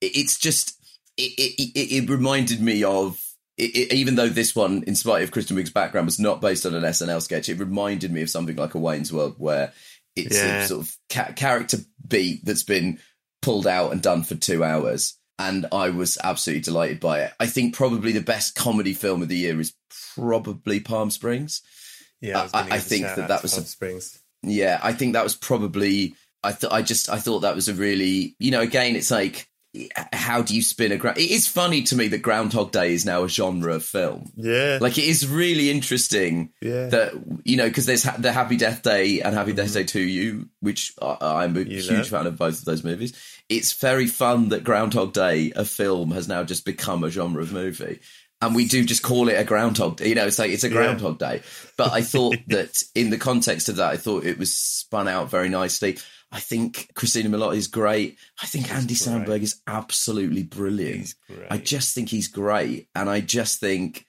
it- 0.00 0.16
It's 0.16 0.38
just. 0.38 0.74
It, 1.16 1.32
it, 1.74 2.08
reminded 2.08 2.60
me 2.60 2.84
of. 2.84 3.20
Even 3.60 4.14
though 4.14 4.28
this 4.28 4.54
one, 4.54 4.84
in 4.86 4.94
spite 4.94 5.24
of 5.24 5.32
Kristen 5.32 5.56
Wiig's 5.56 5.70
background, 5.70 6.06
was 6.06 6.20
not 6.20 6.40
based 6.40 6.64
on 6.64 6.74
an 6.76 6.84
SNL 6.84 7.20
sketch, 7.20 7.48
it 7.48 7.58
reminded 7.58 8.12
me 8.12 8.22
of 8.22 8.30
something 8.30 8.54
like 8.54 8.76
a 8.76 8.78
Wayne's 8.78 9.12
World, 9.12 9.34
where 9.38 9.72
it's 10.16 10.36
Yeah. 10.36 10.62
a 10.62 10.66
sort 10.66 10.86
of 10.86 10.96
ca- 11.10 11.32
character 11.32 11.78
beat 12.06 12.44
that's 12.44 12.62
been 12.64 12.98
pulled 13.42 13.66
out 13.66 13.92
and 13.92 14.02
done 14.02 14.22
for 14.24 14.34
two 14.34 14.64
hours. 14.64 15.14
And 15.38 15.66
I 15.70 15.90
was 15.90 16.18
absolutely 16.22 16.62
delighted 16.62 16.98
by 16.98 17.20
it. 17.22 17.32
I 17.38 17.46
think 17.46 17.74
probably 17.74 18.10
the 18.12 18.20
best 18.20 18.56
comedy 18.56 18.92
film 18.94 19.22
of 19.22 19.28
the 19.28 19.36
year 19.36 19.60
is 19.60 19.72
probably 20.16 20.80
Palm 20.80 21.10
Springs. 21.10 21.62
Yeah, 22.20 22.42
was 22.42 22.50
I- 22.52 22.68
I 22.76 22.78
think 22.80 23.04
that 23.04 23.28
that 23.28 23.42
was 23.42 23.52
Palm 23.54 23.62
a- 23.62 23.66
Springs. 23.66 24.18
Yeah, 24.42 24.80
I 24.82 24.92
think 24.92 25.12
that 25.12 25.24
was 25.24 25.36
probably. 25.36 26.14
I 26.42 26.52
th- 26.52 26.72
I 26.72 26.82
just 26.82 27.08
I 27.08 27.18
thought 27.18 27.40
that 27.40 27.54
was 27.56 27.68
a 27.68 27.74
really 27.74 28.36
you 28.38 28.50
know 28.52 28.60
again 28.60 28.94
it's 28.96 29.10
like 29.10 29.48
how 30.12 30.40
do 30.42 30.54
you 30.54 30.62
spin 30.62 30.92
a 30.92 30.96
ground? 30.96 31.18
It 31.18 31.30
is 31.30 31.46
funny 31.46 31.82
to 31.84 31.96
me 31.96 32.08
that 32.08 32.22
Groundhog 32.22 32.72
Day 32.72 32.92
is 32.94 33.04
now 33.04 33.24
a 33.24 33.28
genre 33.28 33.74
of 33.74 33.84
film. 33.84 34.30
Yeah, 34.36 34.78
Like 34.80 34.96
it 34.98 35.04
is 35.04 35.26
really 35.28 35.70
interesting 35.70 36.50
Yeah. 36.62 36.86
that 36.88 37.12
you 37.44 37.56
know 37.56 37.68
because 37.68 37.86
there's 37.86 38.02
ha- 38.04 38.16
the 38.18 38.32
Happy 38.32 38.56
Death 38.56 38.82
Day 38.82 39.20
and 39.20 39.34
Happy 39.34 39.52
Death 39.52 39.74
Day 39.74 39.84
to 39.84 40.00
You, 40.00 40.48
which 40.60 40.92
I, 41.02 41.16
I'm 41.20 41.56
a 41.56 41.60
Mm-hmm. 41.60 41.70
You 41.70 41.76
huge 41.82 41.90
love. 41.90 42.08
fan 42.08 42.26
of 42.26 42.38
both 42.38 42.58
of 42.60 42.64
those 42.64 42.82
movies. 42.84 43.12
It's 43.48 43.72
very 43.74 44.06
fun 44.06 44.48
that 44.50 44.64
Groundhog 44.64 45.12
Day, 45.12 45.52
a 45.54 45.64
film, 45.64 46.10
has 46.12 46.28
now 46.28 46.44
just 46.44 46.64
become 46.64 47.04
a 47.04 47.10
genre 47.10 47.42
of 47.42 47.52
movie. 47.52 48.00
And 48.40 48.54
we 48.54 48.66
do 48.66 48.84
just 48.84 49.02
call 49.02 49.28
it 49.28 49.32
a 49.38 49.42
Groundhog 49.44 49.96
Day. 49.96 50.10
You 50.10 50.14
know, 50.14 50.26
it's 50.26 50.38
like 50.38 50.50
it's 50.52 50.62
a 50.64 50.68
Groundhog 50.68 51.18
Day. 51.18 51.42
But 51.76 51.92
I 51.92 52.02
thought 52.02 52.36
that 52.48 52.82
in 52.94 53.10
the 53.10 53.18
context 53.18 53.68
of 53.68 53.76
that, 53.76 53.90
I 53.90 53.96
thought 53.96 54.24
it 54.24 54.38
was 54.38 54.54
spun 54.54 55.08
out 55.08 55.28
very 55.30 55.48
nicely. 55.48 55.98
I 56.30 56.40
think 56.40 56.90
Christina 56.94 57.30
Milioti 57.30 57.56
is 57.56 57.68
great. 57.68 58.18
I 58.42 58.46
think 58.46 58.70
Andy 58.72 58.94
Samberg 58.94 59.40
is 59.42 59.62
absolutely 59.66 60.42
brilliant. 60.42 60.96
He's 60.98 61.14
great. 61.26 61.46
I 61.50 61.56
just 61.58 61.94
think 61.94 62.10
he's 62.10 62.28
great. 62.28 62.88
And 62.94 63.08
I 63.08 63.20
just 63.20 63.60
think, 63.60 64.04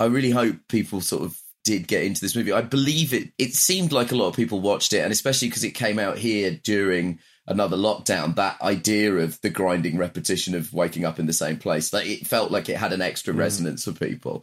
I 0.00 0.06
really 0.06 0.30
hope 0.30 0.56
people 0.68 1.00
sort 1.02 1.24
of 1.24 1.38
did 1.64 1.86
get 1.86 2.04
into 2.04 2.22
this 2.22 2.34
movie. 2.34 2.52
I 2.52 2.62
believe 2.62 3.12
it, 3.12 3.32
it 3.36 3.52
seemed 3.54 3.92
like 3.92 4.12
a 4.12 4.16
lot 4.16 4.28
of 4.28 4.36
people 4.36 4.60
watched 4.60 4.94
it. 4.94 5.00
And 5.00 5.12
especially 5.12 5.48
because 5.48 5.64
it 5.64 5.72
came 5.72 5.98
out 5.98 6.16
here 6.16 6.58
during 6.64 7.18
another 7.46 7.76
lockdown, 7.76 8.34
that 8.36 8.60
idea 8.62 9.12
of 9.16 9.38
the 9.42 9.50
grinding 9.50 9.98
repetition 9.98 10.54
of 10.54 10.72
waking 10.72 11.04
up 11.04 11.18
in 11.18 11.26
the 11.26 11.32
same 11.34 11.58
place, 11.58 11.92
like 11.92 12.06
it 12.06 12.26
felt 12.26 12.50
like 12.50 12.70
it 12.70 12.76
had 12.78 12.94
an 12.94 13.02
extra 13.02 13.34
Mm. 13.34 13.38
resonance 13.38 13.84
for 13.84 13.92
people. 13.92 14.42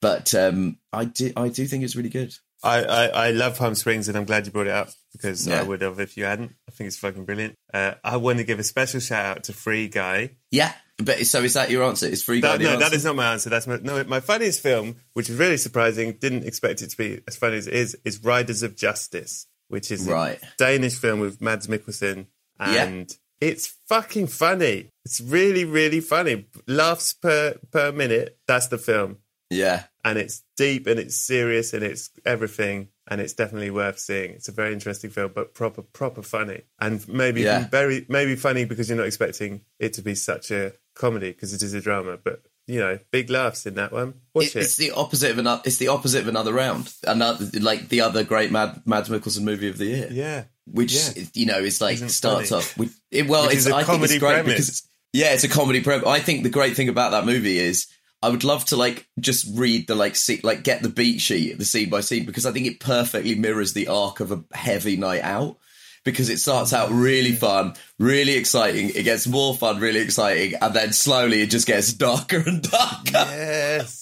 But 0.00 0.34
um, 0.34 0.78
I 0.92 1.04
do, 1.04 1.32
I 1.36 1.48
do 1.48 1.66
think 1.66 1.84
it's 1.84 1.96
really 1.96 2.08
good. 2.08 2.34
I, 2.62 2.82
I, 2.84 3.06
I 3.06 3.30
love 3.32 3.58
Palm 3.58 3.74
Springs 3.74 4.08
and 4.08 4.16
I'm 4.16 4.24
glad 4.24 4.46
you 4.46 4.52
brought 4.52 4.66
it 4.68 4.72
up 4.72 4.90
because 5.12 5.46
Yeah. 5.48 5.60
I 5.60 5.62
would 5.64 5.82
have 5.82 5.98
if 6.00 6.16
you 6.16 6.24
hadn't. 6.24 6.52
I 6.68 6.70
think 6.72 6.88
it's 6.88 6.96
fucking 6.96 7.24
brilliant. 7.24 7.54
Uh, 7.74 7.94
I 8.04 8.16
want 8.18 8.38
to 8.38 8.44
give 8.44 8.58
a 8.58 8.62
special 8.64 9.00
shout 9.00 9.24
out 9.38 9.44
to 9.44 9.52
Free 9.52 9.88
Guy. 9.88 10.36
Yeah. 10.50 10.72
But 10.98 11.26
so 11.26 11.40
is 11.42 11.54
that 11.54 11.70
your 11.70 11.82
answer? 11.84 12.06
Is 12.06 12.22
Free 12.22 12.40
Guy 12.40 12.56
That, 12.58 12.62
no, 12.64 12.70
answer? 12.74 12.84
that 12.90 12.92
is 12.94 13.04
not 13.04 13.16
my 13.16 13.32
answer. 13.32 13.50
That's 13.50 13.66
my, 13.66 13.78
no, 13.82 14.04
my 14.04 14.20
funniest 14.20 14.60
film, 14.62 14.96
which 15.14 15.28
is 15.28 15.36
really 15.36 15.56
surprising, 15.56 16.12
didn't 16.20 16.44
expect 16.44 16.82
it 16.82 16.90
to 16.90 16.96
be 16.96 17.20
as 17.26 17.36
funny 17.36 17.56
as 17.56 17.66
it 17.66 17.74
is, 17.74 17.96
is 18.04 18.22
Riders 18.22 18.62
of 18.62 18.76
Justice, 18.76 19.46
which 19.68 19.90
is 19.90 20.06
Right. 20.06 20.40
a 20.40 20.46
Danish 20.58 20.94
film 20.96 21.18
with 21.20 21.40
Mads 21.40 21.66
Mikkelsen. 21.66 22.26
Yeah. 22.60 22.84
And 22.84 23.16
it's 23.40 23.74
fucking 23.88 24.28
funny. 24.28 24.90
It's 25.04 25.20
really, 25.20 25.64
really 25.64 25.98
funny. 26.00 26.46
Laughs 26.68 27.12
per, 27.14 27.56
per 27.72 27.90
minute. 27.90 28.38
That's 28.46 28.68
the 28.68 28.78
film. 28.78 29.16
Yeah. 29.52 29.84
and 30.04 30.18
it's 30.18 30.42
deep 30.56 30.86
and 30.86 30.98
it's 30.98 31.16
serious 31.16 31.72
and 31.72 31.82
it's 31.84 32.10
everything 32.24 32.88
and 33.08 33.20
it's 33.20 33.32
definitely 33.34 33.70
worth 33.70 33.98
seeing. 33.98 34.30
It's 34.32 34.48
a 34.48 34.52
very 34.52 34.72
interesting 34.72 35.10
film, 35.10 35.32
but 35.34 35.54
proper, 35.54 35.82
proper 35.82 36.22
funny 36.22 36.62
and 36.80 37.06
maybe 37.08 37.42
Yeah. 37.42 37.68
very, 37.68 38.06
maybe 38.08 38.36
funny 38.36 38.64
because 38.64 38.88
you're 38.88 38.98
not 38.98 39.06
expecting 39.06 39.62
it 39.78 39.92
to 39.94 40.02
be 40.02 40.14
such 40.14 40.50
a 40.50 40.72
comedy 40.94 41.30
because 41.32 41.52
it 41.52 41.62
is 41.62 41.74
a 41.74 41.80
drama. 41.80 42.16
But 42.22 42.42
you 42.68 42.78
know, 42.78 42.96
big 43.10 43.28
laughs 43.28 43.66
in 43.66 43.74
that 43.74 43.90
one. 43.92 44.14
Watch 44.34 44.46
It- 44.46 44.56
it. 44.56 44.60
It's 44.62 44.76
the 44.76 44.92
opposite 44.92 45.32
of 45.32 45.38
another. 45.38 45.62
It's 45.64 45.78
the 45.78 45.88
opposite 45.88 46.20
of 46.22 46.28
another 46.28 46.52
round. 46.52 46.92
Another 47.04 47.48
like 47.60 47.88
the 47.88 48.02
other 48.02 48.22
great 48.22 48.52
Mad 48.52 48.82
Mads 48.86 49.08
Mikkelsen 49.08 49.42
movie 49.42 49.68
of 49.68 49.78
the 49.78 49.86
year. 49.86 50.08
yeah, 50.12 50.44
which 50.66 50.92
Yeah. 50.92 51.24
you 51.34 51.46
know 51.46 51.58
is 51.58 51.80
like 51.80 51.94
Isn't 51.94 52.10
starts 52.10 52.50
funny. 52.50 52.60
off 52.62 52.78
with 52.78 52.94
it, 53.10 53.26
well, 53.26 53.48
Which 53.48 53.56
it's 53.56 53.66
I 53.66 53.70
think 53.70 53.80
it's 53.80 53.86
comedy 53.88 54.18
great 54.20 54.32
premise. 54.34 54.44
because 54.52 54.68
it's, 54.68 54.82
yeah, 55.12 55.32
it's 55.34 55.42
a 55.42 55.48
comedy 55.48 55.80
premise. 55.80 56.06
I 56.06 56.20
think 56.20 56.44
the 56.44 56.50
great 56.50 56.76
thing 56.76 56.88
about 56.88 57.10
that 57.10 57.26
movie 57.26 57.58
is 57.58 57.88
I 58.22 58.28
would 58.28 58.44
love 58.44 58.64
to 58.66 58.76
like 58.76 59.06
just 59.18 59.46
read 59.56 59.86
the 59.88 59.94
like 59.94 60.14
see, 60.16 60.40
like 60.42 60.62
get 60.62 60.82
the 60.82 60.88
beat 60.88 61.20
sheet, 61.20 61.58
the 61.58 61.64
scene 61.64 61.90
by 61.90 62.00
scene, 62.00 62.24
because 62.24 62.46
I 62.46 62.52
think 62.52 62.66
it 62.66 62.80
perfectly 62.80 63.34
mirrors 63.34 63.72
the 63.72 63.88
arc 63.88 64.20
of 64.20 64.30
a 64.32 64.44
heavy 64.54 64.96
night 64.96 65.22
out. 65.22 65.58
because 66.04 66.28
it 66.28 66.38
starts 66.38 66.72
out 66.72 66.90
really 66.90 67.32
fun, 67.32 67.74
really 67.98 68.34
exciting. 68.34 68.90
It 68.90 69.04
gets 69.04 69.26
more 69.26 69.54
fun, 69.54 69.78
really 69.78 70.00
exciting, 70.00 70.54
and 70.60 70.74
then 70.74 70.92
slowly 70.92 71.42
it 71.42 71.50
just 71.50 71.66
gets 71.66 71.92
darker 71.94 72.42
and 72.44 72.62
darker. 72.62 73.10
Yes, 73.12 74.00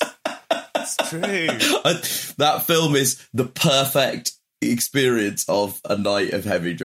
it's 0.74 0.96
true. 1.08 1.20
that 2.38 2.64
film 2.66 2.96
is 2.96 3.26
the 3.34 3.44
perfect 3.44 4.32
experience 4.62 5.48
of 5.48 5.80
a 5.88 5.96
night 5.96 6.32
of 6.32 6.44
heavy. 6.44 6.78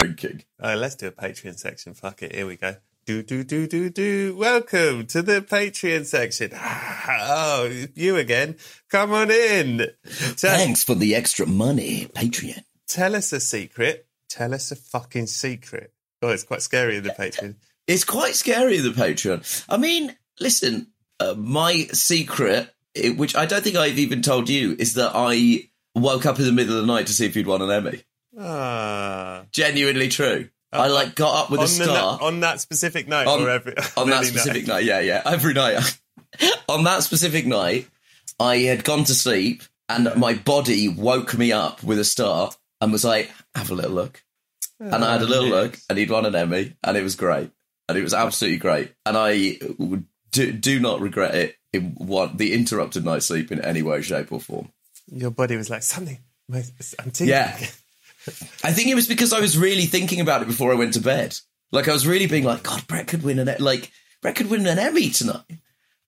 Drinking. 0.00 0.44
Oh, 0.60 0.74
let's 0.74 0.94
do 0.96 1.08
a 1.08 1.12
Patreon 1.12 1.58
section. 1.58 1.94
Fuck 1.94 2.22
it. 2.22 2.34
Here 2.34 2.46
we 2.46 2.56
go. 2.56 2.76
Do, 3.06 3.22
do, 3.22 3.44
do, 3.44 3.66
do, 3.66 3.90
do. 3.90 4.36
Welcome 4.36 5.06
to 5.08 5.22
the 5.22 5.40
Patreon 5.42 6.04
section. 6.06 6.52
Oh, 7.32 7.70
you 7.94 8.16
again. 8.16 8.56
Come 8.88 9.12
on 9.12 9.30
in. 9.30 9.78
Tell, 10.36 10.56
Thanks 10.56 10.84
for 10.84 10.94
the 10.94 11.14
extra 11.14 11.44
money, 11.46 12.06
Patreon. 12.14 12.62
tell 12.88 13.14
us 13.16 13.32
a 13.32 13.40
secret. 13.40 14.06
Tell 14.28 14.54
us 14.54 14.70
a 14.70 14.76
fucking 14.76 15.26
secret. 15.26 15.92
Oh, 16.22 16.28
it's 16.28 16.44
quite 16.44 16.62
scary 16.62 16.96
in 16.96 17.02
the 17.02 17.10
Patreon. 17.10 17.56
It's 17.86 18.04
quite 18.04 18.34
scary, 18.36 18.78
in 18.78 18.84
the 18.84 18.90
Patreon. 18.90 19.64
I 19.68 19.76
mean, 19.76 20.14
listen, 20.38 20.88
uh, 21.18 21.34
my 21.36 21.88
secret, 21.92 22.70
which 23.16 23.34
I 23.34 23.46
don't 23.46 23.62
think 23.64 23.76
I've 23.76 23.98
even 23.98 24.22
told 24.22 24.48
you, 24.48 24.76
is 24.78 24.94
that 24.94 25.12
I 25.14 25.68
woke 25.94 26.26
up 26.26 26.38
in 26.38 26.44
the 26.44 26.52
middle 26.52 26.76
of 26.78 26.86
the 26.86 26.92
night 26.92 27.06
to 27.08 27.12
see 27.12 27.26
if 27.26 27.34
you'd 27.36 27.46
won 27.46 27.62
an 27.62 27.70
Emmy. 27.70 28.02
Ah. 28.38 29.44
Genuinely 29.52 30.08
true. 30.08 30.48
I 30.72 30.86
like 30.88 31.14
got 31.16 31.44
up 31.44 31.50
with 31.50 31.60
a 31.60 31.64
the 31.64 31.68
star. 31.68 32.18
na- 32.18 32.26
on 32.26 32.40
that 32.40 32.60
specific 32.60 33.08
night 33.08 33.26
on, 33.26 33.42
or 33.42 33.50
every 33.50 33.74
on 33.96 34.08
that 34.10 34.24
specific 34.24 34.66
night? 34.66 34.74
night. 34.74 34.84
Yeah, 34.84 35.00
yeah, 35.00 35.22
every 35.26 35.52
night. 35.52 35.98
on 36.68 36.84
that 36.84 37.02
specific 37.02 37.44
night, 37.44 37.88
I 38.38 38.58
had 38.58 38.84
gone 38.84 39.04
to 39.04 39.14
sleep 39.14 39.62
and 39.88 40.14
my 40.16 40.34
body 40.34 40.88
woke 40.88 41.36
me 41.36 41.50
up 41.50 41.82
with 41.82 41.98
a 41.98 42.04
star 42.04 42.52
and 42.80 42.92
was 42.92 43.04
like, 43.04 43.30
"Have 43.54 43.70
a 43.70 43.74
little 43.74 43.90
look." 43.90 44.22
and 44.78 45.04
I 45.04 45.12
had 45.12 45.22
a 45.22 45.26
little 45.26 45.48
look, 45.48 45.76
and 45.90 45.98
he'd 45.98 46.10
won 46.10 46.24
an 46.24 46.34
Emmy, 46.34 46.74
and 46.84 46.96
it 46.96 47.02
was 47.02 47.16
great, 47.16 47.50
and 47.88 47.98
it 47.98 48.02
was 48.02 48.14
absolutely 48.14 48.58
great, 48.58 48.94
and 49.04 49.16
I 49.18 49.58
would 49.78 50.06
do, 50.30 50.52
do 50.52 50.78
not 50.80 51.00
regret 51.00 51.34
it 51.34 51.56
in 51.72 51.90
one 51.96 52.36
the 52.36 52.54
interrupted 52.54 53.04
night's 53.04 53.26
sleep 53.26 53.50
in 53.52 53.60
any 53.60 53.82
way, 53.82 54.00
shape, 54.02 54.32
or 54.32 54.40
form. 54.40 54.70
Your 55.08 55.32
body 55.32 55.56
was 55.56 55.68
like 55.68 55.82
something. 55.82 56.18
I'm 56.52 57.10
tingling. 57.10 57.28
Yeah. 57.28 57.58
I 58.62 58.72
think 58.72 58.88
it 58.88 58.94
was 58.94 59.08
because 59.08 59.32
I 59.32 59.40
was 59.40 59.56
really 59.56 59.86
thinking 59.86 60.20
about 60.20 60.42
it 60.42 60.48
before 60.48 60.72
I 60.72 60.76
went 60.76 60.94
to 60.94 61.00
bed. 61.00 61.36
Like 61.72 61.88
I 61.88 61.92
was 61.92 62.06
really 62.06 62.26
being 62.26 62.44
like, 62.44 62.62
God, 62.62 62.86
Brett 62.86 63.06
could 63.06 63.22
win 63.22 63.38
an 63.38 63.54
like 63.58 63.90
Brett 64.22 64.36
could 64.36 64.50
win 64.50 64.66
an 64.66 64.78
Emmy 64.78 65.10
tonight, 65.10 65.44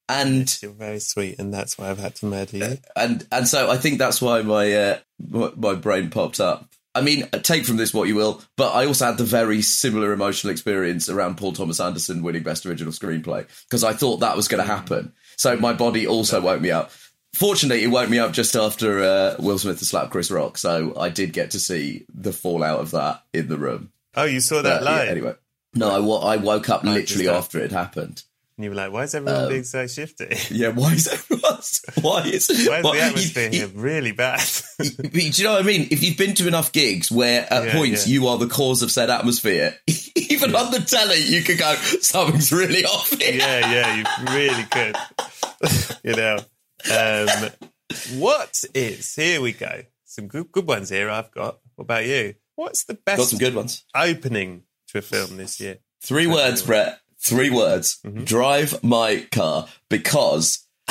and 0.09 0.59
You're 0.63 0.73
very 0.73 0.99
sweet, 0.99 1.39
and 1.39 1.55
that's 1.55 1.79
why 1.79 1.91
I've 1.91 1.99
had 1.99 2.17
to 2.17 2.27
murder 2.27 2.57
you. 2.57 2.65
Uh, 2.65 2.77
and 2.97 3.27
and 3.33 3.49
so 3.49 3.71
I 3.71 3.77
think 3.77 3.99
that's 3.99 4.21
why 4.21 4.43
my 4.43 4.73
uh, 4.73 4.99
my, 5.19 5.53
my 5.57 5.75
brain 5.75 6.11
popped 6.11 6.41
up. 6.41 6.69
I 6.95 7.01
mean, 7.01 7.27
uh, 7.33 7.39
take 7.39 7.65
from 7.65 7.79
this 7.79 7.95
what 7.95 8.09
you 8.09 8.15
will, 8.15 8.43
but 8.57 8.73
I 8.75 8.85
also 8.85 9.07
had 9.07 9.17
the 9.17 9.25
very 9.25 9.63
similar 9.63 10.13
emotional 10.13 10.51
experience 10.51 11.09
around 11.09 11.39
Paul 11.39 11.53
Thomas 11.53 11.81
Anderson 11.81 12.23
winning 12.23 12.43
Best 12.43 12.67
Original 12.67 12.93
Screenplay 12.93 13.47
because 13.65 13.83
I 13.83 13.95
thought 13.95 14.19
that 14.19 14.37
was 14.37 14.49
going 14.49 14.63
to 14.63 14.71
mm. 14.71 14.77
happen. 14.77 15.13
So 15.39 15.57
my 15.57 15.73
body 15.73 16.07
also 16.07 16.41
woke 16.41 16.61
me 16.61 16.71
up. 16.71 16.91
Fortunately, 17.35 17.83
it 17.83 17.89
woke 17.89 18.11
me 18.11 18.19
up 18.19 18.33
just 18.33 18.55
after 18.55 19.03
uh, 19.03 19.37
Will 19.39 19.59
Smith 19.59 19.79
had 19.79 19.87
slapped 19.89 20.11
Chris 20.11 20.31
Rock, 20.31 20.59
so 20.59 20.93
I 20.99 21.09
did 21.09 21.33
get 21.33 21.53
to 21.53 21.61
see 21.61 22.05
the 22.15 22.33
fallout 22.33 22.81
of 22.81 22.91
that 22.93 23.23
in 23.33 23.49
the 23.49 23.57
room. 23.57 23.91
Oh, 24.15 24.25
you 24.25 24.41
saw 24.41 24.61
that 24.63 24.83
Uh, 24.83 24.85
yeah, 24.85 24.91
live? 24.91 25.09
anyway, 25.09 25.35
no, 25.75 25.91
I, 26.21 26.37
woke 26.37 26.69
up 26.69 26.85
Oh, 26.85 26.91
literally 26.91 27.29
after 27.29 27.59
it 27.59 27.73
happened. 27.73 28.23
And 28.59 28.65
you 28.65 28.71
were 28.71 28.77
like, 28.77 28.93
why 28.93 29.05
is 29.05 29.15
everyone 29.15 29.45
Um, 29.45 29.49
being 29.49 29.65
so 29.65 29.87
shifty? 29.87 30.29
Yeah, 30.55 30.69
why 30.69 30.93
is 30.93 31.09
everyone? 31.09 31.43
Why 32.03 32.23
is 32.27 32.49
Why 32.69 32.79
is 32.79 32.85
why- 32.85 32.97
the 32.97 33.01
atmosphere 33.03 33.49
you- 33.51 33.59
here 33.61 33.69
really 33.69 34.13
bad? 34.13 34.47
Do 34.79 35.19
you 35.21 35.45
know 35.45 35.53
what 35.55 35.63
I 35.63 35.67
mean? 35.67 35.89
If 35.91 36.03
you've 36.03 36.19
been 36.19 36.35
to 36.35 36.47
enough 36.47 36.71
gigs 36.73 37.11
where 37.11 37.51
at 37.51 37.65
Yeah, 37.65 37.73
points 37.73 38.07
yeah. 38.07 38.13
you 38.13 38.27
are 38.29 38.37
the 38.37 38.47
cause 38.49 38.83
of 38.83 38.91
said 38.91 39.09
atmosphere, 39.09 39.75
even 40.17 40.55
on 40.55 40.71
the 40.71 40.81
telly, 40.81 41.23
you 41.23 41.43
could 41.43 41.57
go, 41.59 41.75
something's 42.03 42.53
really 42.53 42.85
off 42.85 43.09
here. 43.19 43.33
yeah, 43.37 43.73
yeah, 43.73 43.97
you 43.97 44.35
really 44.37 44.65
could. 44.65 44.97
you 46.05 46.15
know. 46.15 46.39
Um, 46.91 47.51
what 48.15 48.65
is, 48.75 49.15
here 49.15 49.41
we 49.41 49.53
go. 49.53 49.83
Some 50.05 50.29
good, 50.29 50.51
good 50.53 50.67
ones 50.67 50.89
here 50.91 51.11
I've 51.11 51.31
got. 51.31 51.59
What 51.75 51.85
about 51.85 52.07
you? 52.07 52.35
What's 52.55 52.85
the 52.85 52.95
best? 52.95 53.19
Got 53.19 53.29
some 53.29 53.39
good 53.39 53.55
ones. 53.55 53.85
opening 53.95 54.65
to 54.89 54.99
a 54.99 55.03
film 55.03 55.37
this 55.37 55.61
year? 55.61 55.79
Three 56.03 56.27
words, 56.27 56.63
Brett. 56.63 57.01
Three 57.19 57.51
words. 57.51 57.99
Mm-hmm. 58.05 58.25
Drive 58.25 58.83
my 58.83 59.27
car 59.31 59.69
because 59.89 60.67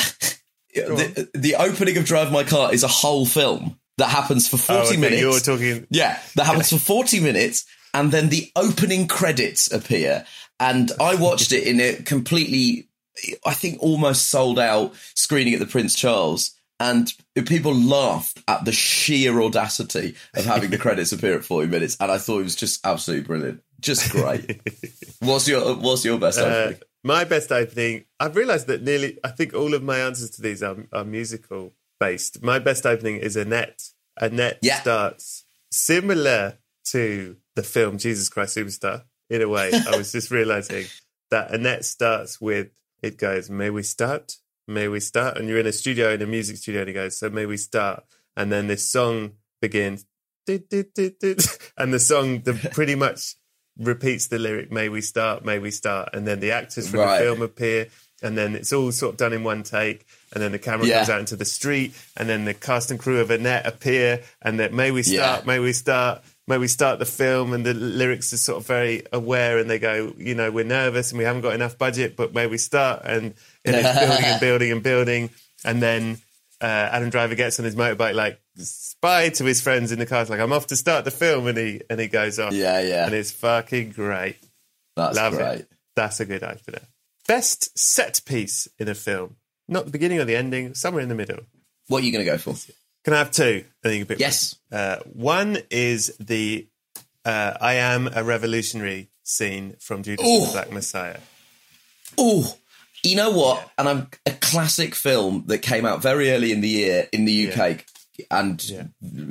the, 0.73 1.29
the 1.33 1.55
opening 1.55 1.97
of 1.97 2.05
Drive 2.05 2.31
My 2.31 2.43
Car 2.43 2.73
is 2.73 2.83
a 2.83 2.87
whole 2.87 3.25
film 3.25 3.79
that 3.97 4.09
happens 4.09 4.47
for 4.47 4.57
40 4.57 4.79
oh, 4.79 4.87
okay, 4.87 4.97
minutes. 4.97 5.21
You're 5.21 5.39
talking. 5.39 5.87
Yeah, 5.89 6.19
that 6.35 6.45
happens 6.45 6.69
for 6.69 6.77
40 6.77 7.19
minutes, 7.19 7.65
and 7.93 8.11
then 8.11 8.29
the 8.29 8.51
opening 8.55 9.07
credits 9.07 9.71
appear. 9.71 10.25
And 10.59 10.91
I 10.99 11.15
watched 11.15 11.51
it 11.51 11.65
in 11.65 11.79
a 11.79 11.95
completely, 12.03 12.87
I 13.45 13.53
think, 13.53 13.81
almost 13.81 14.27
sold 14.29 14.59
out 14.59 14.93
screening 15.15 15.53
at 15.53 15.59
the 15.59 15.65
Prince 15.65 15.95
Charles. 15.95 16.51
And 16.79 17.13
people 17.45 17.75
laughed 17.75 18.41
at 18.47 18.65
the 18.65 18.71
sheer 18.71 19.39
audacity 19.39 20.15
of 20.35 20.45
having 20.45 20.71
the 20.71 20.77
credits 20.85 21.11
appear 21.11 21.35
at 21.37 21.45
40 21.45 21.67
minutes. 21.67 21.95
And 21.99 22.11
I 22.11 22.17
thought 22.17 22.39
it 22.39 22.43
was 22.43 22.55
just 22.55 22.83
absolutely 22.85 23.27
brilliant. 23.27 23.61
Just 23.79 24.11
great. 24.11 24.59
what's 25.19 25.47
your 25.47 25.75
What's 25.75 26.03
your 26.05 26.17
best 26.19 26.39
Uh, 26.39 26.43
opening? 26.43 26.79
my 27.03 27.23
best 27.23 27.51
opening. 27.51 28.05
I've 28.19 28.35
realised 28.35 28.65
that 28.67 28.81
nearly. 28.81 29.19
I 29.23 29.27
think 29.29 29.53
all 29.53 29.73
of 29.75 29.83
my 29.83 29.99
answers 29.99 30.31
to 30.31 30.41
these 30.41 30.63
are, 30.63 30.75
are 30.91 31.03
musical 31.03 31.73
based. 31.99 32.41
My 32.41 32.57
best 32.57 32.85
opening 32.87 33.17
is 33.17 33.35
Annette. 33.35 33.83
Annette 34.19 34.57
Yeah. 34.63 34.81
starts 34.81 35.43
similar 35.71 36.57
to 36.85 37.37
the 37.55 37.63
film 37.63 37.97
Jesus 37.99 38.27
Christ 38.29 38.57
Superstar. 38.57 39.03
In 39.29 39.41
a 39.43 39.47
way, 39.47 39.71
I 39.73 39.95
was 39.97 40.11
just 40.11 40.29
realising 40.31 40.85
that 41.29 41.51
Annette 41.51 41.85
starts 41.85 42.41
with 42.41 42.69
it 43.01 43.17
goes, 43.17 43.49
"May 43.49 43.69
we 43.69 43.83
start? 43.83 44.37
May 44.67 44.87
we 44.87 44.99
start?" 44.99 45.37
And 45.37 45.47
you're 45.49 45.59
in 45.59 45.67
a 45.67 45.73
studio, 45.73 46.13
in 46.13 46.21
a 46.21 46.27
music 46.27 46.57
studio, 46.57 46.81
and 46.81 46.87
he 46.87 46.93
goes, 46.93 47.17
"So 47.17 47.29
may 47.29 47.45
we 47.45 47.57
start?" 47.57 48.03
And 48.35 48.51
then 48.51 48.67
this 48.67 48.89
song 48.89 49.33
begins, 49.61 50.05
"Did, 50.45 50.69
did, 50.69 50.93
did, 50.93 51.19
did," 51.19 51.41
and 51.77 51.93
the 51.93 51.99
song 51.99 52.41
the 52.41 52.53
pretty 52.73 52.95
much 52.95 53.35
repeats 53.77 54.27
the 54.27 54.39
lyric 54.39 54.71
"May 54.71 54.89
we 54.89 55.01
start, 55.01 55.43
may 55.45 55.59
we 55.59 55.71
start," 55.71 56.09
and 56.13 56.27
then 56.27 56.39
the 56.39 56.51
actors 56.51 56.89
from 56.89 56.99
Right. 57.01 57.17
the 57.19 57.23
film 57.25 57.41
appear, 57.41 57.87
and 58.21 58.37
then 58.37 58.55
it's 58.55 58.71
all 58.73 58.91
sort 58.91 59.13
of 59.13 59.17
done 59.17 59.33
in 59.33 59.43
one 59.43 59.63
take, 59.63 60.05
and 60.33 60.41
then 60.43 60.51
the 60.51 60.59
camera 60.59 60.85
Yeah. 60.87 60.99
goes 61.01 61.09
out 61.09 61.19
into 61.19 61.35
the 61.35 61.45
street, 61.45 61.93
and 62.17 62.29
then 62.29 62.45
the 62.45 62.53
cast 62.53 62.91
and 62.91 62.99
crew 62.99 63.19
of 63.19 63.31
Annette 63.31 63.65
appear, 63.65 64.21
and 64.41 64.59
that 64.59 64.73
"May 64.73 64.91
we 64.91 65.03
start, 65.03 65.41
Yeah. 65.41 65.45
may 65.47 65.59
we 65.59 65.73
start." 65.73 66.21
May 66.51 66.57
we 66.57 66.67
start 66.67 66.99
the 66.99 67.05
film, 67.05 67.53
and 67.53 67.65
the 67.65 67.73
lyrics 67.73 68.33
are 68.33 68.37
sort 68.37 68.57
of 68.57 68.67
very 68.67 69.03
aware, 69.13 69.57
and 69.57 69.69
they 69.69 69.79
go, 69.79 70.13
you 70.17 70.35
know, 70.35 70.51
we're 70.51 70.65
nervous 70.65 71.11
and 71.11 71.17
we 71.17 71.23
haven't 71.23 71.43
got 71.43 71.53
enough 71.53 71.77
budget, 71.77 72.17
but 72.17 72.33
may 72.33 72.45
we 72.45 72.57
start? 72.57 73.03
And, 73.05 73.33
and 73.63 73.75
it's 73.77 73.97
building 73.97 74.25
and 74.25 74.39
building 74.41 74.71
and 74.73 74.83
building, 74.83 75.29
and 75.63 75.81
then 75.81 76.17
uh, 76.59 76.65
Adam 76.65 77.09
Driver 77.09 77.35
gets 77.35 77.57
on 77.57 77.63
his 77.63 77.77
motorbike, 77.77 78.15
like 78.15 78.41
spy 78.57 79.29
to 79.29 79.45
his 79.45 79.61
friends 79.61 79.93
in 79.93 79.99
the 79.99 80.05
car, 80.05 80.25
like 80.25 80.41
I'm 80.41 80.51
off 80.51 80.67
to 80.67 80.75
start 80.75 81.05
the 81.05 81.11
film, 81.11 81.47
and 81.47 81.57
he 81.57 81.81
and 81.89 82.01
he 82.01 82.09
goes 82.09 82.37
off. 82.37 82.51
Yeah, 82.51 82.81
yeah. 82.81 83.05
and 83.05 83.15
it's 83.15 83.31
fucking 83.31 83.91
great. 83.91 84.35
That's 84.97 85.15
Love 85.15 85.35
great. 85.35 85.59
it. 85.61 85.71
That's 85.95 86.19
a 86.19 86.25
good 86.25 86.43
opener. 86.43 86.81
best 87.29 87.79
set 87.79 88.19
piece 88.25 88.67
in 88.77 88.89
a 88.89 88.95
film. 88.95 89.37
Not 89.69 89.85
the 89.85 89.91
beginning 89.91 90.19
or 90.19 90.25
the 90.25 90.35
ending, 90.35 90.73
somewhere 90.73 91.01
in 91.01 91.07
the 91.07 91.15
middle. 91.15 91.45
What 91.87 92.03
are 92.03 92.05
you 92.05 92.11
going 92.11 92.25
to 92.25 92.29
go 92.29 92.37
for? 92.37 92.55
Can 93.03 93.13
I 93.13 93.17
have 93.17 93.31
two? 93.31 93.63
I 93.83 93.87
think 93.87 93.99
you 93.99 94.05
pick 94.05 94.19
Yes. 94.19 94.55
one. 94.69 94.79
Uh, 94.81 94.99
one 95.13 95.57
is 95.69 96.15
the 96.19 96.67
uh, 97.25 97.53
I 97.61 97.75
am 97.75 98.09
a 98.13 98.23
revolutionary 98.23 99.09
scene 99.23 99.75
from 99.79 100.01
Judas 100.03 100.25
and 100.27 100.47
the 100.47 100.51
Black 100.51 100.71
Messiah. 100.71 101.19
Oh, 102.17 102.57
you 103.03 103.15
know 103.15 103.31
what? 103.31 103.69
And 103.77 103.87
I'm 103.87 104.07
a 104.25 104.31
classic 104.31 104.95
film 104.95 105.43
that 105.47 105.59
came 105.59 105.85
out 105.85 106.01
very 106.01 106.31
early 106.31 106.51
in 106.51 106.61
the 106.61 106.67
year 106.67 107.07
in 107.11 107.25
the 107.25 107.51
UK 107.51 107.85
and 108.29 108.63
Yeah. 108.63 108.83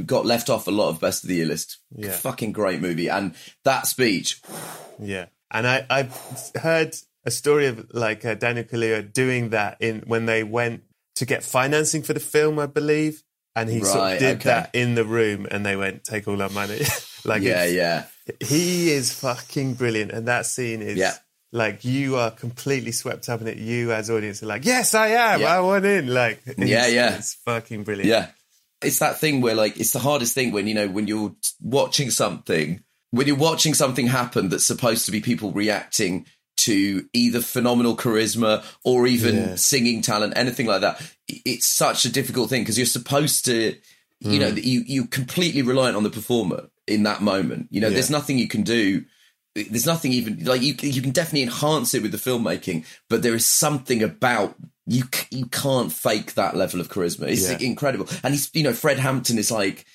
got 0.04 0.24
left 0.26 0.50
off 0.50 0.66
a 0.66 0.70
lot 0.70 0.88
of 0.88 1.00
best 1.00 1.22
of 1.24 1.28
the 1.28 1.36
year 1.36 1.46
list. 1.46 1.78
Yeah. 1.94 2.12
Fucking 2.12 2.52
great 2.52 2.80
movie. 2.80 3.08
And 3.08 3.34
that 3.64 3.86
speech, 3.86 4.40
Yeah, 4.98 5.26
and 5.50 5.66
I 5.66 5.86
I've 5.90 6.16
heard 6.60 6.94
a 7.24 7.30
story 7.30 7.66
of 7.66 7.86
like 7.92 8.24
uh, 8.24 8.34
Daniel 8.34 8.64
Kaluuya 8.64 9.12
doing 9.12 9.50
that 9.50 9.76
in 9.80 10.00
when 10.06 10.26
they 10.26 10.42
went 10.42 10.82
to 11.16 11.26
get 11.26 11.42
financing 11.44 12.02
for 12.02 12.12
the 12.14 12.20
film, 12.20 12.58
I 12.58 12.66
believe, 12.66 13.22
and 13.57 13.68
he 13.68 13.82
sort 13.82 14.14
of 14.14 14.18
did 14.18 14.36
okay. 14.38 14.48
that 14.48 14.70
in 14.74 14.94
the 14.94 15.05
room, 15.05 15.46
and 15.51 15.64
they 15.64 15.76
went 15.76 16.05
take 16.05 16.28
all 16.28 16.40
our 16.40 16.48
money. 16.51 16.80
like 17.24 17.42
yeah, 17.42 17.64
yeah. 17.64 18.05
he 18.40 18.90
is 18.90 19.12
fucking 19.12 19.74
brilliant, 19.74 20.12
and 20.12 20.28
that 20.28 20.46
scene 20.46 20.82
is 20.82 20.96
Yeah. 20.96 21.14
like 21.53 21.84
you 21.84 22.16
are 22.16 22.30
completely 22.30 22.92
swept 22.92 23.28
up 23.28 23.40
in 23.40 23.48
it. 23.48 23.59
You 23.59 23.92
as 23.92 24.11
audience 24.11 24.42
are 24.42 24.46
like, 24.46 24.64
yes, 24.64 24.94
I 24.94 25.09
am. 25.09 25.40
Yeah. 25.40 25.57
I 25.57 25.61
want 25.61 25.84
in. 25.84 26.12
Like, 26.12 26.40
Yeah, 26.57 26.86
yeah. 26.86 27.16
it's 27.16 27.34
fucking 27.34 27.84
brilliant. 27.84 28.09
Yeah. 28.09 28.28
It's 28.82 29.01
that 29.01 29.18
thing 29.18 29.40
where 29.42 29.55
like 29.55 29.78
it's 29.78 29.92
the 29.92 29.98
hardest 29.98 30.34
thing 30.34 30.53
when 30.53 30.66
you 30.66 30.74
know 30.74 30.88
when 30.88 31.07
you're 31.07 31.34
watching 31.61 32.11
something 32.11 32.82
when 33.11 33.26
you're 33.26 33.36
watching 33.36 33.74
something 33.74 34.07
happen 34.07 34.48
that's 34.48 34.64
supposed 34.64 35.05
to 35.07 35.12
be 35.12 35.20
people 35.20 35.51
reacting 35.53 36.24
to 36.61 37.04
either 37.12 37.40
phenomenal 37.40 37.96
charisma 37.96 38.64
or 38.84 39.06
even 39.06 39.34
Yeah. 39.36 39.54
singing 39.56 40.02
talent 40.02 40.34
anything 40.36 40.66
like 40.66 40.80
that 40.82 41.00
it's 41.28 41.66
such 41.68 42.04
a 42.04 42.11
difficult 42.12 42.50
thing 42.50 42.62
because 42.62 42.76
you're 42.78 42.86
supposed 42.86 43.44
to 43.46 43.76
you 44.20 44.38
Mm. 44.38 44.40
know 44.40 44.48
you 44.48 44.80
you 44.86 45.06
completely 45.06 45.62
reliant 45.62 45.96
on 45.96 46.02
the 46.02 46.11
performer 46.11 46.68
in 46.86 47.04
that 47.04 47.22
moment 47.22 47.68
you 47.70 47.80
know 47.80 47.88
Yeah. 47.88 47.94
there's 47.94 48.11
nothing 48.11 48.38
you 48.38 48.48
can 48.48 48.62
do 48.62 49.04
there's 49.54 49.86
nothing 49.86 50.12
even 50.12 50.44
like 50.44 50.62
you 50.62 50.74
you 50.82 51.02
can 51.02 51.11
definitely 51.11 51.42
enhance 51.42 51.94
it 51.94 52.02
with 52.02 52.12
the 52.12 52.18
filmmaking 52.18 52.84
but 53.08 53.22
there 53.22 53.34
is 53.34 53.46
something 53.46 54.02
about 54.02 54.56
you 54.86 55.04
you 55.30 55.46
can't 55.46 55.92
fake 55.92 56.34
that 56.34 56.56
level 56.56 56.80
of 56.80 56.88
charisma 56.88 57.28
it's 57.28 57.48
Yeah. 57.50 57.58
incredible 57.61 58.08
and 58.22 58.34
he's 58.34 58.50
you 58.52 58.62
know 58.62 58.72
Fred 58.74 58.98
Hampton 58.98 59.38
is 59.38 59.50
like 59.50 59.86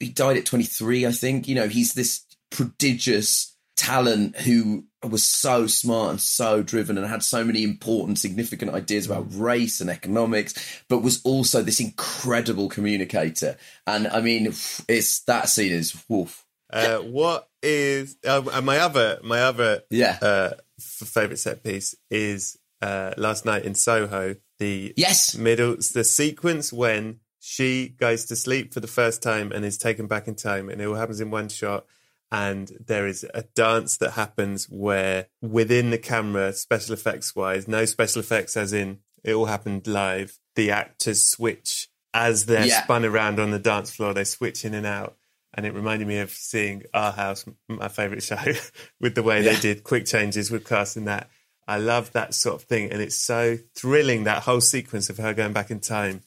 he 0.00 0.08
died 0.08 0.36
at 0.36 0.46
23 0.46 1.06
I 1.06 1.12
think 1.12 1.46
you 1.48 1.54
know 1.54 1.68
he's 1.68 1.92
this 1.94 2.22
prodigious 2.50 3.51
talent 3.76 4.36
who 4.36 4.84
was 5.02 5.24
so 5.24 5.66
smart 5.66 6.10
and 6.10 6.20
so 6.20 6.62
driven 6.62 6.96
and 6.98 7.06
had 7.06 7.22
so 7.22 7.42
many 7.44 7.62
important 7.64 8.18
significant 8.18 8.72
ideas 8.72 9.06
about 9.06 9.26
race 9.34 9.80
and 9.80 9.90
economics 9.90 10.54
but 10.88 10.98
was 11.02 11.20
also 11.24 11.62
this 11.62 11.80
incredible 11.80 12.68
communicator 12.68 13.56
and 13.86 14.06
I 14.06 14.20
mean 14.20 14.46
it's 14.88 15.20
that 15.24 15.48
scene 15.48 15.72
is 15.72 15.96
woof 16.08 16.44
Uh, 16.72 16.98
what 16.98 17.48
is 17.62 18.16
uh, 18.26 18.60
my 18.62 18.78
other 18.78 19.18
my 19.24 19.40
other 19.42 19.82
Yeah. 19.90 20.18
uh, 20.22 20.50
f- 20.78 21.08
favorite 21.08 21.38
set 21.38 21.62
piece 21.64 21.94
is 22.10 22.56
uh, 22.80 23.12
last 23.16 23.44
night 23.44 23.64
in 23.64 23.74
Soho. 23.74 24.36
The 24.58 24.92
Yes. 24.96 25.34
middle 25.36 25.76
the 25.94 26.02
sequence 26.04 26.72
when 26.72 27.20
she 27.38 27.88
goes 27.88 28.24
to 28.26 28.36
sleep 28.36 28.72
for 28.74 28.80
the 28.80 28.86
first 28.88 29.22
time 29.22 29.52
and 29.52 29.64
is 29.64 29.76
taken 29.78 30.06
back 30.06 30.26
in 30.28 30.34
time, 30.34 30.68
and 30.68 30.80
it 30.80 30.84
all 30.86 30.94
happens 30.96 31.20
in 31.20 31.30
one 31.30 31.48
shot. 31.48 31.86
And 32.32 32.72
there 32.86 33.06
is 33.06 33.24
a 33.34 33.42
dance 33.54 33.98
that 33.98 34.12
happens 34.12 34.64
where 34.68 35.26
within 35.42 35.90
the 35.90 35.98
camera, 35.98 36.52
special 36.54 36.94
effects 36.94 37.36
wise, 37.36 37.68
no 37.68 37.84
special 37.84 38.20
effects 38.20 38.56
as 38.56 38.72
in 38.72 39.00
it 39.22 39.34
all 39.34 39.44
happened 39.46 39.86
live. 39.86 40.38
The 40.56 40.70
actors 40.70 41.22
switch 41.22 41.88
as 42.14 42.46
they're 42.46 42.66
Yeah. 42.66 42.82
spun 42.84 43.04
around 43.04 43.38
on 43.38 43.50
the 43.50 43.58
dance 43.58 43.90
floor. 43.94 44.14
They 44.14 44.24
switch 44.24 44.64
in 44.64 44.72
and 44.74 44.86
out 44.86 45.16
and 45.54 45.66
it 45.66 45.74
reminded 45.74 46.08
me 46.08 46.18
of 46.20 46.30
seeing 46.30 46.84
Our 46.94 47.12
House, 47.12 47.44
my 47.68 47.88
favorite 47.88 48.22
show, 48.22 48.38
with 49.00 49.14
the 49.14 49.22
way 49.22 49.42
Yeah. 49.44 49.52
they 49.52 49.60
did 49.60 49.84
quick 49.84 50.06
changes 50.06 50.50
with 50.50 50.64
casting 50.66 51.04
that. 51.04 51.28
I 51.68 51.76
love 51.78 52.10
that 52.12 52.34
sort 52.34 52.56
of 52.56 52.62
thing, 52.62 52.90
and 52.90 53.00
it's 53.00 53.16
so 53.16 53.58
thrilling 53.76 54.24
that 54.24 54.42
whole 54.42 54.60
sequence 54.62 55.10
of 55.10 55.18
her 55.18 55.32
going 55.34 55.52
back 55.52 55.70
in 55.70 55.78
time 55.80 56.22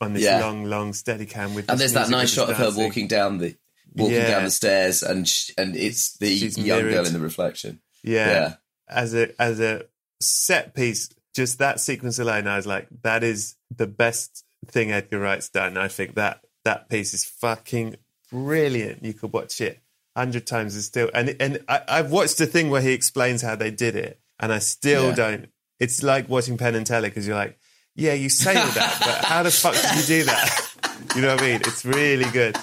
on 0.00 0.14
this 0.14 0.22
Yeah. 0.22 0.40
long, 0.40 0.64
long 0.64 0.92
steady 0.94 1.26
cam 1.26 1.54
with. 1.54 1.68
and 1.68 1.78
there's 1.78 1.92
that 1.92 2.08
nice 2.08 2.32
shot 2.32 2.48
of 2.48 2.56
her 2.56 2.70
walking 2.70 3.06
down 3.08 3.38
the 3.38 3.56
walking 3.94 4.16
Yeah. 4.16 4.28
down 4.30 4.44
the 4.44 4.50
stairs 4.50 5.02
and 5.02 5.28
sh- 5.28 5.50
and 5.58 5.76
it's 5.76 6.16
the 6.18 6.36
She's 6.36 6.56
young 6.58 6.82
girl 6.82 7.06
in 7.06 7.12
the 7.12 7.18
reflection 7.20 7.80
Yeah. 8.02 8.28
Yeah. 8.30 8.54
as 8.88 9.14
a 9.14 9.40
as 9.40 9.60
a 9.60 9.86
set 10.20 10.74
piece, 10.74 11.08
just 11.34 11.58
that 11.58 11.80
sequence 11.80 12.18
alone, 12.18 12.46
I 12.46 12.56
was 12.56 12.66
like, 12.66 12.88
that 13.02 13.22
is 13.24 13.54
the 13.74 13.86
best 13.86 14.44
thing 14.66 14.92
Edgar 14.92 15.18
Wright's 15.18 15.48
done. 15.48 15.76
I 15.78 15.88
think 15.88 16.14
that 16.16 16.40
that 16.64 16.88
piece 16.88 17.14
is 17.14 17.24
fucking 17.24 17.96
brilliant. 18.30 19.04
You 19.04 19.14
could 19.14 19.32
watch 19.32 19.60
it 19.60 19.80
a 20.16 20.20
hundred 20.20 20.46
times 20.46 20.74
and 20.74 20.84
still. 20.84 21.10
And 21.14 21.36
and 21.40 21.64
I, 21.68 21.82
I've 21.88 22.10
watched 22.10 22.38
the 22.38 22.46
thing 22.46 22.70
where 22.70 22.82
he 22.82 22.92
explains 22.92 23.42
how 23.42 23.56
they 23.56 23.70
did 23.70 23.96
it, 23.96 24.20
and 24.38 24.52
I 24.52 24.58
still 24.58 25.08
Yeah. 25.10 25.14
don't. 25.14 25.48
It's 25.78 26.02
like 26.02 26.28
watching 26.28 26.58
Penn 26.58 26.74
and 26.74 26.86
Teller 26.86 27.08
because 27.08 27.26
you're 27.26 27.36
like, 27.36 27.58
yeah, 27.96 28.12
you 28.12 28.28
say 28.28 28.54
all 28.56 28.68
that, 28.72 28.96
but 29.00 29.24
how 29.24 29.42
the 29.42 29.50
fuck 29.50 29.74
did 29.74 29.96
you 29.96 30.02
do 30.18 30.24
that? 30.24 30.66
You 31.16 31.22
know 31.22 31.34
what 31.34 31.42
I 31.42 31.46
mean? 31.46 31.60
It's 31.64 31.84
really 31.84 32.30
good. 32.30 32.56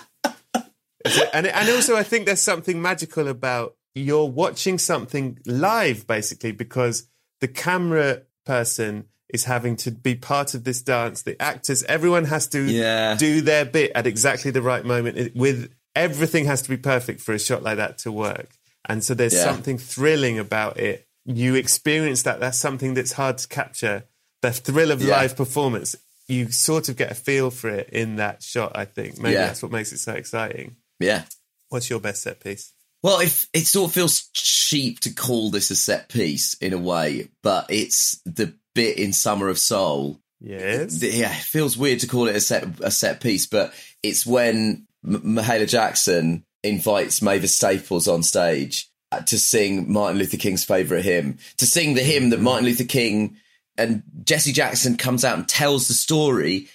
And 1.33 1.47
and 1.47 1.69
also 1.69 1.95
I 1.95 2.03
think 2.03 2.25
there's 2.25 2.41
something 2.41 2.81
magical 2.81 3.27
about 3.27 3.75
you're 3.95 4.25
watching 4.29 4.77
something 4.77 5.39
live 5.45 6.05
basically 6.07 6.51
because 6.51 7.07
the 7.41 7.47
camera 7.47 8.21
person 8.45 9.05
is 9.29 9.43
having 9.45 9.75
to 9.75 9.91
be 9.91 10.15
part 10.15 10.53
of 10.53 10.63
this 10.63 10.81
dance. 10.81 11.23
The 11.23 11.39
actors 11.41 11.83
everyone 11.83 12.25
has 12.25 12.47
to 12.49 12.61
Yeah. 12.63 13.15
do 13.15 13.41
their 13.41 13.65
bit 13.65 13.91
at 13.95 14.07
exactly 14.07 14.51
the 14.51 14.61
right 14.61 14.85
moment. 14.85 15.17
It- 15.17 15.35
with 15.35 15.71
everything 15.95 16.45
has 16.45 16.61
to 16.61 16.69
be 16.69 16.77
perfect 16.77 17.19
for 17.21 17.33
a 17.33 17.39
shot 17.39 17.63
like 17.63 17.77
that 17.77 17.97
to 17.99 18.11
work. 18.11 18.49
And 18.87 19.03
so 19.03 19.13
there's 19.13 19.33
Yeah. 19.33 19.43
something 19.43 19.77
thrilling 19.77 20.39
about 20.39 20.79
it. 20.79 21.07
You 21.25 21.55
experience 21.55 22.21
that. 22.23 22.39
That's 22.39 22.57
something 22.57 22.93
that's 22.93 23.13
hard 23.13 23.39
to 23.39 23.47
capture. 23.47 24.03
The 24.41 24.53
thrill 24.53 24.91
of 24.91 25.01
Yeah. 25.01 25.17
live 25.17 25.35
performance. 25.35 25.95
You 26.29 26.51
sort 26.51 26.87
of 26.87 26.95
get 26.95 27.11
a 27.11 27.15
feel 27.15 27.49
for 27.51 27.69
it 27.69 27.89
in 27.91 28.17
that 28.17 28.43
shot 28.43 28.73
i 28.75 28.85
think. 28.85 29.17
Maybe 29.17 29.35
that's 29.35 29.61
what 29.63 29.71
makes 29.71 29.91
it 29.91 29.97
so 29.99 30.13
exciting 30.13 30.75
yeah 30.99 31.23
What's 31.69 31.89
your 31.89 31.99
best 31.99 32.21
set 32.23 32.39
piece? 32.39 32.73
well 33.03 33.19
if 33.19 33.47
it 33.53 33.67
sort 33.67 33.89
of 33.89 33.93
feels 33.93 34.29
cheap 34.33 34.99
to 35.01 35.13
call 35.13 35.49
this 35.51 35.69
a 35.71 35.75
set 35.75 36.09
piece 36.09 36.53
in 36.55 36.73
a 36.73 36.77
way 36.77 37.29
but 37.43 37.65
it's 37.69 38.19
the 38.25 38.53
bit 38.75 38.97
in 38.97 39.13
summer 39.13 39.47
of 39.49 39.57
soul 39.59 40.19
Yes. 40.39 40.99
Th- 40.99 41.15
yeah, 41.15 41.31
it 41.31 41.41
feels 41.41 41.75
weird 41.75 42.01
to 42.01 42.07
call 42.07 42.27
it 42.27 42.35
a 42.35 42.39
set 42.39 42.63
a 42.81 42.91
set 42.91 43.21
piece, 43.21 43.47
but 43.47 43.73
it's 44.03 44.23
when 44.23 44.85
M- 45.03 45.35
Mahalia 45.35 45.67
Jackson 45.67 46.45
invites 46.63 47.23
Mavis 47.23 47.55
Staples 47.55 48.07
on 48.07 48.21
stage 48.21 48.87
uh, 49.11 49.21
to 49.21 49.39
sing 49.39 49.91
Martin 49.91 50.19
Luther 50.19 50.37
King's 50.37 50.63
favorite 50.63 51.03
hymn, 51.03 51.39
to 51.57 51.65
sing 51.65 51.95
the 51.95 52.03
hymn 52.03 52.29
that 52.29 52.39
Martin 52.39 52.65
Luther 52.65 52.83
King 52.83 53.37
and 53.79 54.03
Jesse 54.25 54.51
Jackson 54.51 54.95
comes 54.95 55.25
out 55.25 55.39
and 55.39 55.49
tells 55.49 55.87
the 55.87 55.95
story 55.95 56.67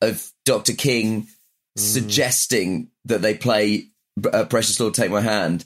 of 0.00 0.26
Dr. 0.46 0.72
King 0.72 1.28
suggesting 1.76 2.88
that 3.04 3.22
they 3.22 3.34
play 3.34 3.86
uh, 4.32 4.44
Precious 4.44 4.78
Lord 4.80 4.94
Take 4.94 5.10
My 5.10 5.20
Hand 5.20 5.64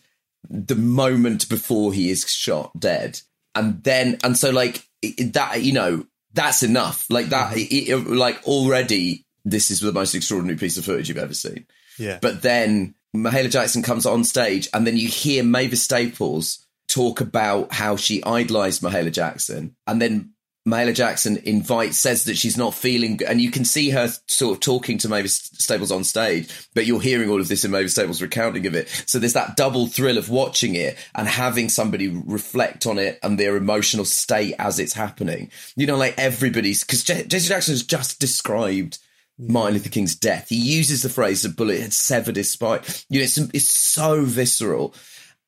the 0.48 0.76
moment 0.76 1.48
before 1.48 1.92
he 1.92 2.10
is 2.10 2.28
shot 2.28 2.78
dead. 2.78 3.20
And 3.54 3.82
then, 3.82 4.18
and 4.22 4.36
so 4.36 4.50
like 4.50 4.84
that, 5.18 5.62
you 5.62 5.72
know, 5.72 6.06
that's 6.32 6.62
enough. 6.62 7.06
Like 7.08 7.26
that, 7.26 7.56
i- 7.56 7.86
i- 7.90 7.94
like 7.94 8.42
already, 8.46 9.24
this 9.44 9.70
is 9.70 9.80
the 9.80 9.92
most 9.92 10.14
extraordinary 10.14 10.58
piece 10.58 10.76
of 10.76 10.84
footage 10.84 11.08
you've 11.08 11.18
ever 11.18 11.34
seen. 11.34 11.66
Yeah. 11.98 12.18
But 12.20 12.42
then 12.42 12.94
Mahalia 13.16 13.50
Jackson 13.50 13.82
comes 13.82 14.04
on 14.06 14.24
stage, 14.24 14.68
and 14.74 14.86
then 14.86 14.96
you 14.96 15.08
hear 15.08 15.44
Mavis 15.44 15.82
Staples 15.84 16.66
talk 16.88 17.20
about 17.20 17.72
how 17.72 17.96
she 17.96 18.22
idolized 18.24 18.82
Mahalia 18.82 19.12
Jackson, 19.12 19.76
and 19.86 20.02
then 20.02 20.33
Mahalia 20.66 20.94
Jackson 20.94 21.36
invites, 21.44 21.98
says 21.98 22.24
that 22.24 22.38
she's 22.38 22.56
not 22.56 22.72
feeling, 22.72 23.20
and 23.26 23.38
you 23.38 23.50
can 23.50 23.66
see 23.66 23.90
her 23.90 24.08
sort 24.26 24.54
of 24.54 24.60
talking 24.60 24.96
to 24.98 25.10
Mavis 25.10 25.36
Staples 25.36 25.92
on 25.92 26.04
stage, 26.04 26.48
but 26.74 26.86
you're 26.86 27.02
hearing 27.02 27.28
all 27.28 27.40
of 27.40 27.48
this 27.48 27.66
in 27.66 27.70
Mavis 27.70 27.92
Staples' 27.92 28.22
recounting 28.22 28.66
of 28.66 28.74
it. 28.74 28.88
So 29.06 29.18
there's 29.18 29.34
that 29.34 29.56
double 29.56 29.86
thrill 29.86 30.16
of 30.16 30.30
watching 30.30 30.74
it 30.74 30.96
and 31.14 31.28
having 31.28 31.68
somebody 31.68 32.08
reflect 32.08 32.86
on 32.86 32.98
it 32.98 33.18
and 33.22 33.38
their 33.38 33.56
emotional 33.56 34.06
state 34.06 34.54
as 34.58 34.78
it's 34.78 34.94
happening. 34.94 35.50
You 35.76 35.86
know, 35.86 35.96
like 35.96 36.14
everybody's, 36.16 36.82
because 36.82 37.04
Jesse 37.04 37.48
Jackson 37.48 37.72
has 37.72 37.82
just 37.82 38.18
described 38.18 38.98
mm. 39.38 39.50
Martin 39.50 39.74
Luther 39.74 39.90
King's 39.90 40.16
death. 40.16 40.48
He 40.48 40.56
uses 40.56 41.02
the 41.02 41.10
phrase 41.10 41.42
"the 41.42 41.50
bullet 41.50 41.80
had 41.80 41.92
severed 41.92 42.36
his 42.36 42.50
spine." 42.50 42.80
You 43.10 43.20
know, 43.20 43.24
it's, 43.24 43.36
it's 43.36 43.68
so 43.68 44.24
visceral. 44.24 44.94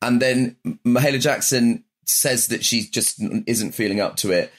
And 0.03 0.21
then 0.21 0.57
Mahalia 0.85 1.21
Jackson 1.23 1.85
says 2.05 2.49
that 2.49 2.63
she 2.63 2.83
just 2.83 3.19
isn't 3.47 3.73
feeling 3.73 4.01
up 4.01 4.17
to 4.17 4.31
it. 4.33 4.53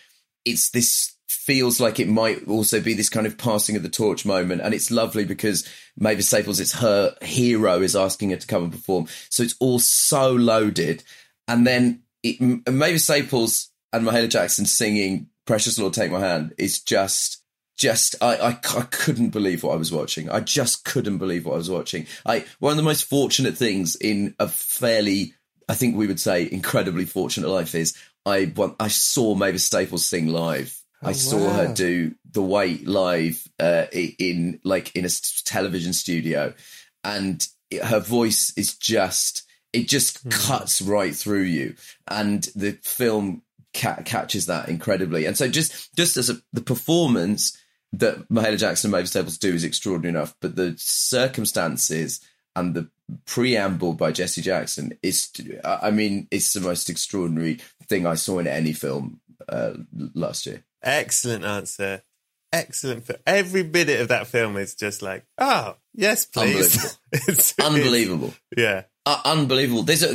It's 0.47 0.69
this 0.71 1.13
feels 1.27 1.79
like 1.79 1.99
it 1.99 2.07
might 2.07 2.47
also 2.47 2.81
be 2.81 2.93
this 2.93 3.09
kind 3.09 3.27
of 3.27 3.37
passing 3.37 3.75
of 3.75 3.83
the 3.83 3.89
torch 3.89 4.25
moment, 4.25 4.61
and 4.61 4.73
it's 4.73 4.91
lovely 4.91 5.25
because 5.25 5.67
Mavis 5.97 6.27
Staples, 6.27 6.59
it's 6.59 6.79
her 6.79 7.15
hero, 7.21 7.81
is 7.81 7.95
asking 7.95 8.31
her 8.31 8.37
to 8.37 8.47
come 8.47 8.63
and 8.63 8.71
perform. 8.71 9.07
So 9.29 9.43
it's 9.43 9.55
all 9.59 9.79
so 9.79 10.31
loaded, 10.31 11.03
and 11.47 11.65
then 11.65 12.03
it, 12.23 12.41
Mavis 12.69 13.05
Staples 13.05 13.69
and 13.93 14.05
Mahalia 14.05 14.29
Jackson 14.29 14.65
singing 14.65 15.27
"Precious 15.45 15.79
Lord, 15.79 15.93
Take 15.93 16.11
My 16.11 16.19
Hand" 16.19 16.53
is 16.57 16.81
just, 16.81 17.43
just 17.77 18.15
I, 18.21 18.35
I, 18.35 18.49
I 18.49 18.87
couldn't 18.91 19.29
believe 19.29 19.63
what 19.63 19.73
I 19.73 19.77
was 19.77 19.91
watching. 19.91 20.29
I 20.29 20.41
just 20.41 20.83
couldn't 20.83 21.17
believe 21.17 21.45
what 21.45 21.53
I 21.53 21.57
was 21.57 21.69
watching. 21.69 22.07
I 22.25 22.45
one 22.59 22.71
of 22.71 22.77
the 22.77 22.83
most 22.83 23.03
fortunate 23.03 23.57
things 23.57 23.95
in 23.95 24.35
a 24.39 24.47
fairly, 24.47 25.33
I 25.69 25.75
think 25.75 25.95
we 25.95 26.07
would 26.07 26.19
say, 26.19 26.47
incredibly 26.51 27.05
fortunate 27.05 27.49
life 27.49 27.75
is 27.75 27.95
I 28.27 28.51
I 28.79 28.87
saw 28.89 29.35
Mavis 29.35 29.63
Staples 29.65 30.07
sing 30.07 30.27
live. 30.27 30.77
I 31.01 31.11
saw 31.13 31.37
her 31.53 31.73
do 31.73 32.15
the 32.31 32.41
Wait 32.41 32.87
live 32.87 33.41
uh, 33.59 33.85
in 33.91 34.59
like 34.63 34.95
in 34.95 35.05
a 35.05 35.09
television 35.45 35.93
studio, 35.93 36.53
and 37.03 37.47
it- 37.69 37.83
her 37.83 37.99
voice 37.99 38.51
is 38.57 38.75
just 38.75 39.43
it 39.73 39.87
just 39.87 40.29
cuts 40.29 40.81
right 40.81 41.15
through 41.15 41.43
you, 41.43 41.75
and 42.07 42.43
the 42.55 42.71
film 42.83 43.43
ca- 43.75 44.01
catches 44.05 44.45
that 44.47 44.69
incredibly. 44.69 45.25
And 45.25 45.37
so 45.37 45.47
just 45.47 45.95
just 45.95 46.17
as 46.17 46.29
a, 46.29 46.37
the 46.53 46.61
performance 46.61 47.55
that 47.93 48.27
Mahalia 48.29 48.57
Jackson 48.59 48.87
and 48.89 48.93
Mavis 48.93 49.11
Staples 49.11 49.37
do 49.37 49.53
is 49.53 49.63
extraordinary 49.63 50.09
enough, 50.17 50.35
but 50.41 50.55
the 50.55 50.73
circumstances 50.77 52.21
and 52.55 52.73
the 52.75 52.89
preamble 53.25 53.93
by 53.93 54.11
Jesse 54.11 54.41
Jackson 54.41 54.97
is, 55.01 55.29
I 55.63 55.91
mean, 55.91 56.27
it's 56.31 56.53
the 56.53 56.61
most 56.61 56.89
extraordinary 56.89 57.59
thing 57.87 58.05
I 58.05 58.15
saw 58.15 58.39
in 58.39 58.47
any 58.47 58.73
film 58.73 59.19
uh, 59.47 59.73
last 60.13 60.45
year. 60.45 60.63
Excellent 60.83 61.43
answer. 61.45 62.01
Excellent. 62.53 63.05
fi- 63.05 63.15
Every 63.25 63.63
minute 63.63 63.99
of 64.01 64.07
that 64.09 64.27
film 64.27 64.57
is 64.57 64.73
just 64.75 65.01
like, 65.01 65.25
oh, 65.37 65.75
yes, 65.93 66.25
please. 66.25 66.75
Unbelievable. 66.75 66.93
It's- 67.29 67.53
Unbelievable. 67.61 68.33
Yeah. 68.55 68.83
Uh, 69.05 69.21
unbelievable. 69.23 69.83
There's 69.83 70.03
a, 70.03 70.13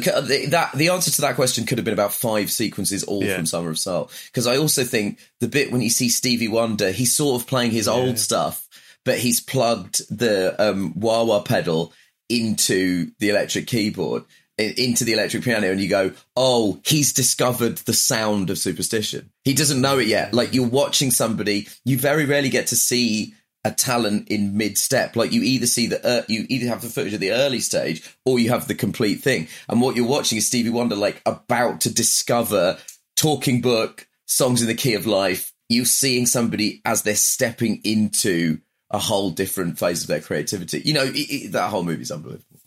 that 0.50 0.70
the 0.74 0.90
answer 0.90 1.10
to 1.12 1.20
that 1.22 1.34
question 1.36 1.64
could 1.64 1.78
have 1.78 1.84
been 1.86 1.94
about 1.94 2.12
five 2.12 2.50
sequences, 2.50 3.02
all 3.04 3.24
Yeah. 3.24 3.36
from 3.36 3.46
Summer 3.46 3.70
of 3.70 3.78
Soul. 3.78 4.10
Because 4.26 4.46
I 4.46 4.58
also 4.58 4.84
think 4.84 5.18
the 5.40 5.48
bit 5.48 5.72
when 5.72 5.80
you 5.80 5.88
see 5.88 6.10
Stevie 6.10 6.48
Wonder, 6.48 6.90
he's 6.90 7.16
sort 7.16 7.40
of 7.40 7.48
playing 7.48 7.70
his 7.70 7.88
old 7.88 8.18
stuff, 8.18 8.68
but 9.06 9.18
he's 9.18 9.40
plugged 9.40 10.02
the 10.14 10.54
um, 10.62 10.92
wah 10.94 11.24
wah 11.24 11.40
pedal 11.40 11.94
into 12.40 13.10
the 13.18 13.28
electric 13.28 13.66
keyboard, 13.66 14.24
into 14.58 15.04
the 15.04 15.12
electric 15.12 15.44
piano, 15.44 15.70
and 15.70 15.80
you 15.80 15.88
go, 15.88 16.12
"Oh, 16.36 16.80
he's 16.84 17.12
discovered 17.12 17.78
the 17.78 17.94
sound 17.94 18.50
of 18.50 18.58
superstition." 18.58 19.30
He 19.44 19.54
doesn't 19.54 19.80
know 19.80 19.98
it 19.98 20.08
yet. 20.08 20.34
Like 20.34 20.54
you're 20.54 20.66
watching 20.66 21.10
somebody, 21.10 21.68
you 21.84 21.98
very 21.98 22.24
rarely 22.24 22.48
get 22.48 22.68
to 22.68 22.76
see 22.76 23.34
a 23.64 23.70
talent 23.70 24.28
in 24.28 24.56
mid 24.56 24.76
step. 24.76 25.16
Like 25.16 25.32
you 25.32 25.42
either 25.42 25.66
see 25.66 25.86
the 25.86 26.04
uh, 26.04 26.22
you 26.28 26.46
either 26.48 26.68
have 26.68 26.82
the 26.82 26.88
footage 26.88 27.14
of 27.14 27.20
the 27.20 27.32
early 27.32 27.60
stage 27.60 28.02
or 28.24 28.38
you 28.38 28.50
have 28.50 28.68
the 28.68 28.74
complete 28.74 29.22
thing. 29.22 29.48
And 29.68 29.80
what 29.80 29.96
you're 29.96 30.06
watching 30.06 30.38
is 30.38 30.46
Stevie 30.46 30.70
Wonder 30.70 30.96
like 30.96 31.22
about 31.26 31.82
to 31.82 31.94
discover 31.94 32.78
talking 33.16 33.60
book 33.60 34.06
songs 34.26 34.62
in 34.62 34.68
the 34.68 34.74
key 34.74 34.94
of 34.94 35.06
life. 35.06 35.52
You're 35.68 35.84
seeing 35.84 36.26
somebody 36.26 36.82
as 36.84 37.02
they're 37.02 37.14
stepping 37.14 37.80
into 37.84 38.58
a 38.92 38.98
whole 38.98 39.30
different 39.30 39.78
phase 39.78 40.02
of 40.02 40.08
their 40.08 40.20
creativity. 40.20 40.82
You 40.84 40.94
know, 40.94 41.04
it, 41.04 41.16
it, 41.16 41.52
that 41.52 41.70
whole 41.70 41.82
movie's 41.82 42.10
unbelievable. 42.10 42.60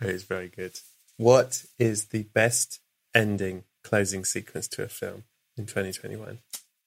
It 0.00 0.10
is 0.10 0.22
very 0.22 0.48
good. 0.48 0.78
What 1.16 1.64
is 1.78 2.06
the 2.06 2.24
best 2.34 2.80
ending 3.14 3.64
closing 3.82 4.24
sequence 4.24 4.68
to 4.68 4.84
a 4.84 4.88
film 4.88 5.24
in 5.56 5.66
2021? 5.66 6.38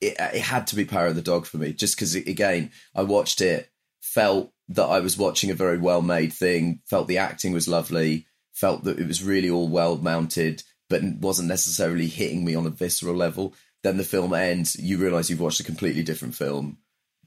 it, 0.03 0.19
uh, 0.19 0.29
it 0.33 0.41
had 0.41 0.67
to 0.67 0.75
be 0.75 0.85
Power 0.85 1.07
of 1.07 1.15
the 1.15 1.21
Dog 1.21 1.45
for 1.45 1.57
me, 1.57 1.73
just 1.73 1.95
because 1.95 2.15
again, 2.15 2.71
I 2.93 3.03
watched 3.03 3.41
it, 3.41 3.69
felt 4.01 4.51
that 4.69 4.85
I 4.85 4.99
was 4.99 5.17
watching 5.17 5.49
a 5.49 5.55
very 5.55 5.77
well 5.77 6.01
made 6.01 6.33
thing, 6.33 6.81
felt 6.85 7.07
the 7.07 7.17
acting 7.17 7.53
was 7.53 7.67
lovely, 7.67 8.27
felt 8.51 8.83
that 8.83 8.99
it 8.99 9.07
was 9.07 9.23
really 9.23 9.49
all 9.49 9.67
well 9.67 9.97
mounted, 9.97 10.63
but 10.89 11.01
wasn't 11.03 11.47
necessarily 11.47 12.07
hitting 12.07 12.43
me 12.43 12.55
on 12.55 12.65
a 12.65 12.69
visceral 12.71 13.15
level. 13.15 13.53
Then 13.81 13.97
the 13.97 14.03
film 14.03 14.33
ends, 14.33 14.75
you 14.75 14.97
realize 14.97 15.29
you've 15.29 15.39
watched 15.39 15.59
a 15.59 15.65
completely 15.65 16.03
different 16.03 16.35
film. 16.35 16.77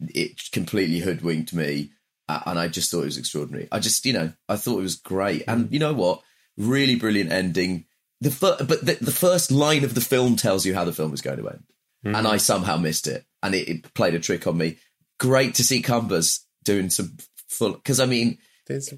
It 0.00 0.50
completely 0.52 1.00
hoodwinked 1.00 1.52
me, 1.52 1.90
and 2.28 2.58
I 2.58 2.68
just 2.68 2.90
thought 2.90 3.02
it 3.02 3.06
was 3.06 3.18
extraordinary. 3.18 3.68
I 3.72 3.78
just, 3.78 4.04
you 4.04 4.12
know, 4.12 4.32
I 4.48 4.56
thought 4.56 4.78
it 4.78 4.82
was 4.82 4.96
great, 4.96 5.44
and 5.48 5.66
mm. 5.66 5.72
you 5.72 5.78
know 5.78 5.94
what? 5.94 6.22
Really 6.56 6.96
brilliant 6.96 7.32
ending. 7.32 7.84
The 8.20 8.30
fir- 8.30 8.64
but 8.64 8.84
the, 8.84 8.94
the 9.00 9.12
first 9.12 9.50
line 9.50 9.84
of 9.84 9.94
the 9.94 10.00
film 10.00 10.36
tells 10.36 10.64
you 10.64 10.74
how 10.74 10.84
the 10.84 10.92
film 10.92 11.12
is 11.12 11.20
going 11.20 11.38
to 11.38 11.48
end 11.48 11.64
mm. 12.06 12.16
and 12.16 12.26
I 12.26 12.36
somehow 12.36 12.76
missed 12.76 13.06
it, 13.06 13.24
and 13.42 13.54
it, 13.54 13.68
it 13.68 13.94
played 13.94 14.14
a 14.14 14.20
trick 14.20 14.46
on 14.46 14.56
me. 14.56 14.78
Great 15.18 15.54
to 15.56 15.64
see 15.64 15.82
Cumbers 15.82 16.44
doing 16.64 16.90
some 16.90 17.16
full 17.48 17.72
because 17.72 18.00
I 18.00 18.06
mean 18.06 18.38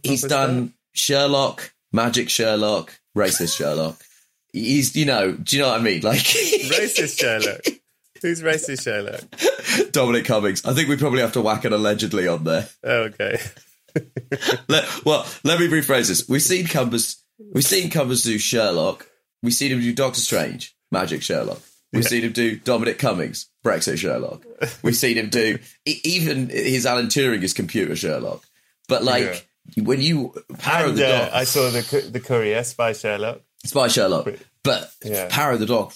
he's 0.02 0.22
done 0.22 0.74
Sherlock, 0.92 1.72
Magic 1.92 2.28
Sherlock, 2.28 2.98
Racist 3.16 3.56
Sherlock. 3.56 4.00
He's 4.50 4.96
you 4.96 5.04
know 5.04 5.32
do 5.32 5.56
you 5.56 5.62
know 5.62 5.68
what 5.68 5.80
I 5.80 5.82
mean 5.84 6.00
like 6.00 6.16
Racist 6.20 7.20
Sherlock. 7.20 7.60
Who's 8.22 8.42
racist 8.42 8.82
Sherlock? 8.82 9.90
Dominic 9.92 10.24
Cummings. 10.24 10.64
I 10.64 10.72
think 10.74 10.88
we 10.88 10.96
probably 10.96 11.20
have 11.20 11.32
to 11.32 11.40
whack 11.40 11.64
an 11.64 11.72
allegedly 11.72 12.26
on 12.28 12.44
there. 12.44 12.68
Oh, 12.84 13.02
okay. 13.10 13.38
Let, 14.68 15.04
well, 15.04 15.26
let 15.44 15.58
me 15.58 15.66
rephrase 15.68 16.08
this. 16.08 16.28
We've 16.28 16.42
seen 16.42 16.66
Cumbers. 16.66 17.22
We've 17.38 17.64
seen 17.64 17.90
Cumbers 17.90 18.22
do 18.22 18.38
Sherlock. 18.38 19.08
We've 19.42 19.54
seen 19.54 19.72
him 19.72 19.80
do 19.80 19.92
Doctor 19.92 20.20
Strange, 20.20 20.76
Magic 20.92 21.22
Sherlock. 21.22 21.60
We've 21.92 22.04
seen 22.04 22.22
him 22.22 22.32
do 22.32 22.56
Dominic 22.56 22.98
Cummings, 22.98 23.48
Brexit 23.64 23.96
Sherlock. 23.98 24.44
We've 24.82 24.94
seen 24.96 25.16
him 25.16 25.30
do 25.30 25.58
even 25.86 26.50
his 26.50 26.84
Alan 26.84 27.06
Turing 27.06 27.42
is 27.42 27.54
computer 27.54 27.96
Sherlock. 27.96 28.44
But 28.88 29.04
like 29.04 29.48
when 29.76 30.00
you 30.02 30.34
Power 30.58 30.84
of 30.84 30.90
And, 30.90 30.98
the 30.98 31.06
uh, 31.08 31.18
Dog, 31.24 31.30
I 31.32 31.44
saw 31.44 31.70
the 31.70 32.10
the 32.12 32.20
Courier 32.20 32.62
Spy 32.64 32.92
Sherlock. 32.92 33.40
Spy 33.64 33.88
Sherlock, 33.88 34.28
but 34.62 34.90
Yeah. 35.02 35.28
Power 35.30 35.52
of 35.52 35.60
the 35.60 35.66
Dog, 35.66 35.92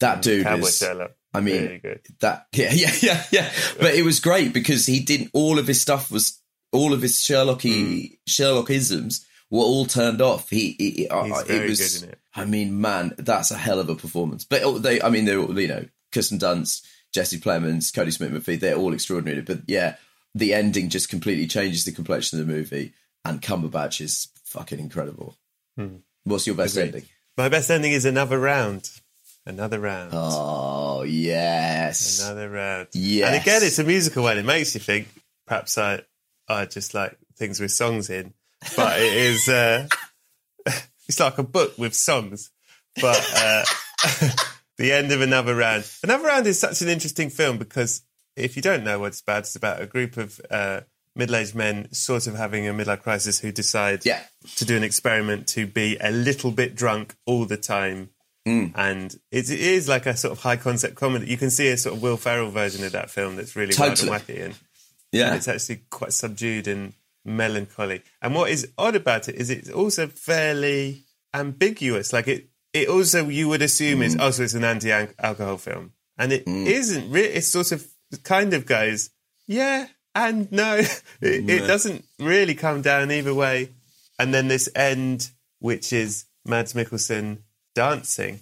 that 0.00 0.22
dude 0.22 0.44
Cowboy 0.44 0.66
is. 0.66 0.78
Sherlock. 0.78 1.12
I 1.34 1.40
mean, 1.40 1.62
really 1.62 1.78
good. 1.78 2.00
that 2.20 2.46
yeah 2.52 2.72
yeah 2.72 2.92
yeah 3.02 3.22
yeah 3.30 3.50
but 3.78 3.94
it 3.94 4.04
was 4.04 4.20
great 4.20 4.52
because 4.54 4.86
he 4.86 5.00
didn't 5.00 5.30
all 5.34 5.58
of 5.58 5.66
his 5.66 5.80
stuff 5.80 6.10
was 6.10 6.40
all 6.72 6.92
of 6.94 7.02
his 7.02 7.16
sherlocky 7.18 8.18
sherlockisms 8.28 9.24
were 9.50 9.60
all 9.62 9.84
turned 9.86 10.20
off 10.22 10.48
he, 10.50 10.74
he, 10.78 11.08
uh. 11.08 11.24
He's 11.24 11.50
it 11.50 11.68
was 11.68 11.98
good 12.00 12.08
it. 12.10 12.18
i 12.34 12.44
mean 12.44 12.80
man 12.80 13.14
that's 13.18 13.50
a 13.50 13.56
hell 13.56 13.78
of 13.80 13.88
a 13.90 13.94
performance 13.94 14.44
but 14.44 14.62
oh, 14.64 14.78
they 14.78 15.00
i 15.02 15.08
mean 15.10 15.24
they're 15.26 15.38
all 15.38 15.58
you 15.58 15.68
know 15.68 15.84
kirsten 16.12 16.38
dunst 16.38 16.84
jesse 17.12 17.38
plemons 17.38 17.92
kodi 17.92 18.12
smit-mcphee 18.12 18.58
they're 18.58 18.76
all 18.76 18.92
extraordinary 18.94 19.42
but 19.42 19.60
yeah 19.66 19.96
the 20.34 20.52
ending 20.54 20.88
just 20.88 21.08
completely 21.08 21.46
changes 21.46 21.84
the 21.84 21.92
complexion 21.92 22.40
of 22.40 22.46
the 22.46 22.52
movie 22.52 22.92
and 23.24 23.42
cumberbatch 23.42 24.00
is 24.00 24.28
fucking 24.44 24.78
incredible 24.80 25.36
Hmm. 25.76 25.96
what's 26.24 26.46
your 26.46 26.56
best 26.56 26.76
ending 26.78 27.04
My 27.36 27.48
best 27.50 27.70
ending 27.70 27.92
is 27.92 28.06
another 28.06 28.38
round. 28.38 28.90
Another 29.46 29.78
round. 29.78 30.10
oh 30.12 31.02
yes 31.04 32.24
Another 32.24 32.50
round. 32.50 32.88
Yes. 32.92 33.26
And 33.32 33.40
again, 33.40 33.62
it's 33.62 33.78
a 33.78 33.84
musical 33.84 34.24
one. 34.24 34.38
It 34.38 34.44
makes 34.44 34.74
you 34.74 34.80
think. 34.80 35.08
Perhaps 35.46 35.78
I, 35.78 36.00
I 36.48 36.64
just 36.66 36.92
like 36.94 37.16
things 37.36 37.60
with 37.60 37.70
songs 37.70 38.10
in, 38.10 38.34
but 38.76 39.00
it 39.00 39.12
is. 39.16 39.48
Uh, 39.48 39.86
it's 41.08 41.20
like 41.20 41.38
a 41.38 41.44
book 41.44 41.78
with 41.78 41.94
songs. 41.94 42.50
But 43.00 43.24
uh, 43.36 43.64
the 44.78 44.92
end 44.92 45.12
of 45.12 45.20
another 45.20 45.54
round. 45.54 45.88
Another 46.02 46.24
round 46.24 46.46
is 46.48 46.58
such 46.58 46.82
an 46.82 46.88
interesting 46.88 47.30
film 47.30 47.58
because 47.58 48.02
if 48.34 48.56
you 48.56 48.62
don't 48.62 48.82
know 48.84 48.98
what 48.98 49.08
it's 49.08 49.20
about, 49.20 49.38
it's 49.40 49.54
about 49.56 49.80
a 49.80 49.86
group 49.86 50.16
of 50.16 50.40
uh, 50.50 50.80
middle-aged 51.14 51.54
men 51.54 51.92
sort 51.92 52.26
of 52.26 52.34
having 52.34 52.66
a 52.66 52.72
midlife 52.74 53.02
crisis 53.02 53.38
who 53.40 53.52
decide 53.52 54.04
Yeah. 54.04 54.20
to 54.56 54.64
do 54.64 54.76
an 54.76 54.82
experiment 54.82 55.46
to 55.48 55.66
be 55.66 55.96
a 56.00 56.10
little 56.10 56.50
bit 56.50 56.74
drunk 56.74 57.14
all 57.26 57.44
the 57.44 57.56
time. 57.56 58.10
Mm. 58.46 58.72
And 58.76 59.14
it, 59.32 59.50
is 59.50 59.88
like 59.88 60.06
a 60.06 60.16
sort 60.16 60.32
of 60.32 60.38
high 60.38 60.56
concept 60.56 60.94
comedy. 60.94 61.26
You 61.26 61.36
can 61.36 61.50
see 61.50 61.68
a 61.68 61.76
sort 61.76 61.96
of 61.96 62.02
Will 62.02 62.16
Ferrell 62.16 62.50
version 62.50 62.84
of 62.84 62.92
that 62.92 63.10
film 63.10 63.34
that's 63.36 63.56
really 63.56 63.72
Totally. 63.72 64.08
wild 64.08 64.22
and 64.28 64.36
wacky. 64.36 64.44
And 64.44 64.54
yeah 65.12 65.34
it's 65.34 65.48
actually 65.48 65.82
quite 65.90 66.12
subdued 66.12 66.68
and 66.68 66.92
melancholy. 67.24 68.02
And 68.22 68.34
what 68.34 68.50
is 68.50 68.68
odd 68.78 68.94
about 68.96 69.28
it 69.28 69.34
is 69.34 69.50
it's 69.50 69.70
also 69.70 70.06
fairly 70.06 71.02
ambiguous. 71.34 72.12
Like 72.12 72.28
it, 72.28 72.48
it 72.72 72.88
also 72.88 73.28
you 73.28 73.48
would 73.48 73.62
assume 73.62 74.00
Mm. 74.00 74.04
is 74.04 74.16
also 74.16 74.44
it's 74.44 74.54
an 74.54 74.64
anti-alcohol 74.64 75.56
film, 75.58 75.92
and 76.18 76.32
it 76.32 76.46
not 76.46 76.68
Really, 77.08 77.28
it's 77.28 77.48
sort 77.48 77.72
of 77.72 77.86
kind 78.22 78.54
of 78.54 78.66
goes 78.66 79.10
yeah 79.48 79.86
and 80.14 80.50
no. 80.52 80.76
it, 81.20 81.50
it 81.50 81.66
doesn't 81.66 82.04
really 82.18 82.54
come 82.54 82.82
down 82.82 83.10
either 83.10 83.34
way. 83.34 83.70
And 84.18 84.32
then 84.32 84.48
this 84.48 84.68
end, 84.74 85.30
which 85.58 85.92
is 85.92 86.24
Mads 86.44 86.72
Mikkelsen 86.72 87.38
dancing, 87.76 88.40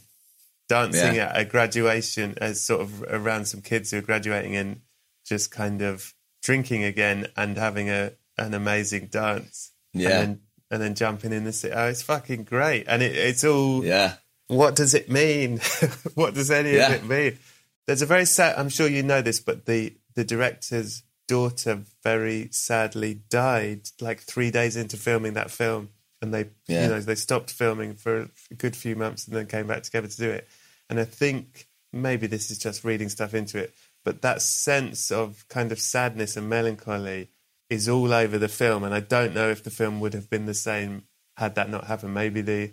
dancing 0.69 1.17
Yeah. 1.17 1.27
at 1.35 1.41
a 1.41 1.45
graduation 1.45 2.39
as 2.41 2.65
sort 2.65 2.81
of 2.81 3.03
around 3.03 3.45
some 3.47 3.61
kids 3.61 3.91
who 3.91 3.99
are 3.99 4.03
graduating 4.03 4.57
and 4.57 4.81
just 5.27 5.51
kind 5.51 5.83
of 5.83 6.15
drinking 6.43 6.85
again 6.85 7.27
and 7.37 7.59
having 7.59 7.91
a 7.91 8.13
an 8.39 8.55
amazing 8.55 9.07
dance. 9.07 9.73
Yeah. 9.93 10.09
And 10.09 10.17
then, 10.19 10.41
and 10.71 10.83
then 10.83 10.95
jumping 10.95 11.33
in 11.33 11.45
the 11.45 11.53
sea. 11.53 11.71
Oh, 11.71 11.87
it's 11.89 12.03
fucking 12.03 12.45
great. 12.45 12.85
And 12.89 13.03
it, 13.03 13.15
it's 13.15 13.45
all, 13.45 13.85
yeah 13.85 14.15
what 14.49 14.77
does 14.77 14.93
it 14.93 15.09
mean? 15.11 15.59
what 16.15 16.35
does 16.35 16.51
any 16.51 16.75
Yeah. 16.75 16.89
of 16.93 17.03
it 17.03 17.05
mean? 17.09 17.39
There's 17.87 18.03
a 18.03 18.07
very 18.07 18.27
sad, 18.27 18.59
I'm 18.59 18.69
sure 18.69 18.87
you 18.89 19.03
know 19.03 19.23
this, 19.23 19.41
but 19.41 19.65
the, 19.67 19.95
the 20.15 20.25
director's 20.25 21.03
daughter 21.29 21.81
very 22.03 22.49
sadly 22.51 23.21
died 23.31 23.89
like 24.01 24.21
three 24.21 24.51
days 24.51 24.77
into 24.77 24.97
filming 24.99 25.33
that 25.35 25.51
film. 25.51 25.89
And 26.25 26.33
they, 26.35 26.49
Yeah. 26.67 26.83
you 26.85 26.89
know, 26.89 27.01
they 27.01 27.15
stopped 27.15 27.51
filming 27.53 27.95
for 27.95 28.29
a 28.51 28.55
good 28.55 28.75
few 28.75 28.97
months 28.97 29.27
and 29.27 29.37
then 29.37 29.47
came 29.47 29.67
back 29.67 29.83
together 29.83 30.09
to 30.09 30.17
do 30.17 30.31
it. 30.31 30.49
And 30.89 30.99
I 30.99 31.05
think 31.05 31.69
maybe 31.93 32.27
this 32.27 32.51
is 32.51 32.59
just 32.59 32.83
reading 32.83 33.09
stuff 33.11 33.35
into 33.35 33.59
it, 33.59 33.75
but 34.05 34.23
that 34.23 34.41
sense 34.43 35.11
of 35.11 35.45
kind 35.49 35.71
of 35.71 35.79
sadness 35.79 36.37
and 36.37 36.49
melancholy 36.49 37.29
is 37.71 37.89
all 37.89 38.13
over 38.13 38.39
the 38.39 38.49
film. 38.49 38.85
And 38.85 38.95
I 38.95 39.01
don't 39.01 39.35
know 39.35 39.51
if 39.51 39.63
the 39.63 39.71
film 39.71 40.01
would 40.01 40.15
have 40.15 40.29
been 40.31 40.47
the 40.47 40.55
same 40.55 41.05
had 41.37 41.55
that 41.57 41.69
not 41.69 41.85
happened. 41.85 42.15
Maybe 42.15 42.41
the 42.41 42.73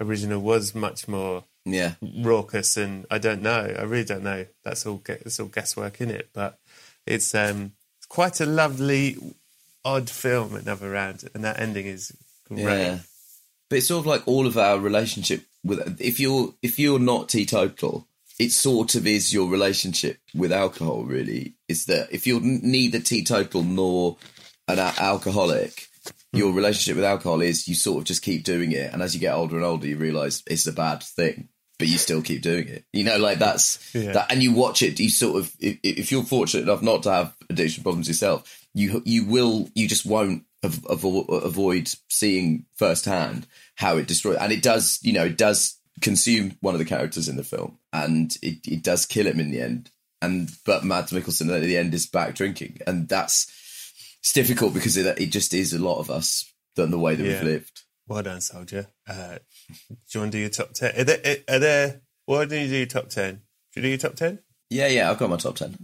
original 0.00 0.40
was 0.40 0.74
much 0.74 1.08
more 1.08 1.44
Yeah. 1.64 1.94
raucous, 2.02 2.76
and 2.76 3.06
I 3.10 3.18
don't 3.18 3.42
know. 3.42 3.74
I 3.78 3.82
really 3.82 4.04
don't 4.04 4.24
know. 4.24 4.46
That's 4.64 4.84
all. 4.86 5.02
It's 5.06 5.38
all 5.40 5.46
guesswork 5.48 6.00
in 6.00 6.10
it, 6.10 6.30
but 6.32 6.58
it's 7.06 7.34
um, 7.34 7.72
quite 8.08 8.40
a 8.40 8.46
lovely, 8.46 9.16
odd 9.84 10.08
film 10.10 10.54
another 10.54 10.90
round, 10.90 11.28
and 11.34 11.44
that 11.44 11.60
ending 11.60 11.86
is 11.86 12.12
Yeah. 12.50 12.98
But 13.68 13.76
it's 13.78 13.88
sort 13.88 14.00
of 14.00 14.06
like 14.06 14.26
all 14.26 14.46
of 14.46 14.58
our 14.58 14.78
relationship 14.78 15.44
with 15.64 16.00
if 16.00 16.18
you're 16.18 16.54
if 16.62 16.78
you're 16.78 16.98
not 16.98 17.28
teetotal, 17.28 18.06
it 18.38 18.50
sort 18.52 18.94
of 18.94 19.06
is 19.06 19.32
your 19.32 19.48
relationship 19.48 20.18
with 20.34 20.52
alcohol. 20.52 21.04
Really, 21.04 21.54
is 21.68 21.86
that 21.86 22.08
if 22.10 22.26
you're 22.26 22.40
neither 22.40 22.98
teetotal 23.00 23.62
nor 23.62 24.16
an 24.66 24.78
a- 24.78 24.94
alcoholic, 24.98 25.88
hmm. 26.32 26.38
your 26.38 26.52
relationship 26.52 26.96
with 26.96 27.04
alcohol 27.04 27.40
is 27.40 27.68
you 27.68 27.74
sort 27.74 27.98
of 27.98 28.04
just 28.04 28.22
keep 28.22 28.44
doing 28.44 28.72
it, 28.72 28.92
and 28.92 29.02
as 29.02 29.14
you 29.14 29.20
get 29.20 29.34
older 29.34 29.56
and 29.56 29.64
older, 29.64 29.86
you 29.86 29.96
realize 29.96 30.42
it's 30.46 30.66
a 30.66 30.72
bad 30.72 31.02
thing. 31.02 31.48
But 31.78 31.88
you 31.88 31.96
still 31.96 32.20
keep 32.20 32.42
doing 32.42 32.68
it, 32.68 32.84
you 32.92 33.04
know. 33.04 33.16
Like 33.16 33.38
that's 33.38 33.94
Yeah. 33.94 34.12
that, 34.12 34.30
and 34.30 34.42
you 34.42 34.52
watch 34.52 34.82
it. 34.82 35.00
You 35.00 35.08
sort 35.08 35.38
of, 35.38 35.54
if, 35.60 35.78
if 35.82 36.12
you're 36.12 36.24
fortunate 36.24 36.64
enough 36.64 36.82
not 36.82 37.04
to 37.04 37.10
have 37.10 37.34
addiction 37.48 37.82
problems 37.82 38.06
yourself, 38.06 38.66
you 38.74 39.00
you 39.06 39.24
will, 39.24 39.70
you 39.74 39.88
just 39.88 40.04
won't 40.04 40.44
av- 40.64 40.82
avo- 40.82 41.28
avoid 41.44 41.90
seeing 42.08 42.66
firsthand 42.76 43.46
how 43.76 43.96
it 43.96 44.06
destroys 44.06 44.36
and 44.38 44.52
it 44.52 44.62
does 44.62 44.98
you 45.02 45.12
know 45.12 45.24
it 45.24 45.36
does 45.38 45.78
consume 46.00 46.56
one 46.60 46.74
of 46.74 46.78
the 46.78 46.84
characters 46.84 47.28
in 47.28 47.36
the 47.36 47.44
film 47.44 47.78
and 47.92 48.36
it, 48.42 48.58
it 48.66 48.82
does 48.82 49.04
kill 49.06 49.26
him 49.26 49.38
in 49.40 49.50
the 49.50 49.60
end 49.60 49.90
and 50.22 50.50
but 50.64 50.84
Mads 50.84 51.12
Mikkelsen 51.12 51.54
at 51.54 51.62
the 51.62 51.76
end 51.76 51.92
is 51.94 52.06
back 52.06 52.34
drinking 52.34 52.78
and 52.86 53.08
that's 53.08 53.50
it's 54.20 54.32
difficult 54.32 54.74
because 54.74 54.96
it, 54.96 55.18
it 55.18 55.26
just 55.32 55.54
is 55.54 55.72
a 55.72 55.78
lot 55.78 55.98
of 55.98 56.10
us 56.10 56.50
than 56.76 56.90
the 56.90 56.98
way 56.98 57.14
that 57.14 57.24
Yeah. 57.24 57.42
we've 57.42 57.52
lived 57.52 57.82
Well 58.08 58.22
done, 58.22 58.40
soldier. 58.40 58.86
Uh, 59.08 59.38
do 59.68 59.96
you 60.12 60.20
want 60.20 60.32
to 60.32 60.36
do 60.38 60.40
your 60.40 60.50
top 60.50 60.72
ten? 60.74 60.92
Are 60.98 61.04
there? 61.04 61.36
Are 61.48 61.58
there 61.58 62.00
why 62.26 62.44
don't 62.44 62.60
you 62.62 62.68
do 62.68 62.76
your 62.76 62.86
top 62.86 63.08
ten? 63.08 63.42
Do 63.72 63.80
you 63.80 63.82
do 63.82 63.88
your 63.88 63.98
top 63.98 64.14
ten? 64.16 64.40
yeah 64.68 64.86
yeah 64.88 65.10
I've 65.10 65.18
got 65.18 65.30
my 65.30 65.36
top 65.36 65.56
10 65.56 65.76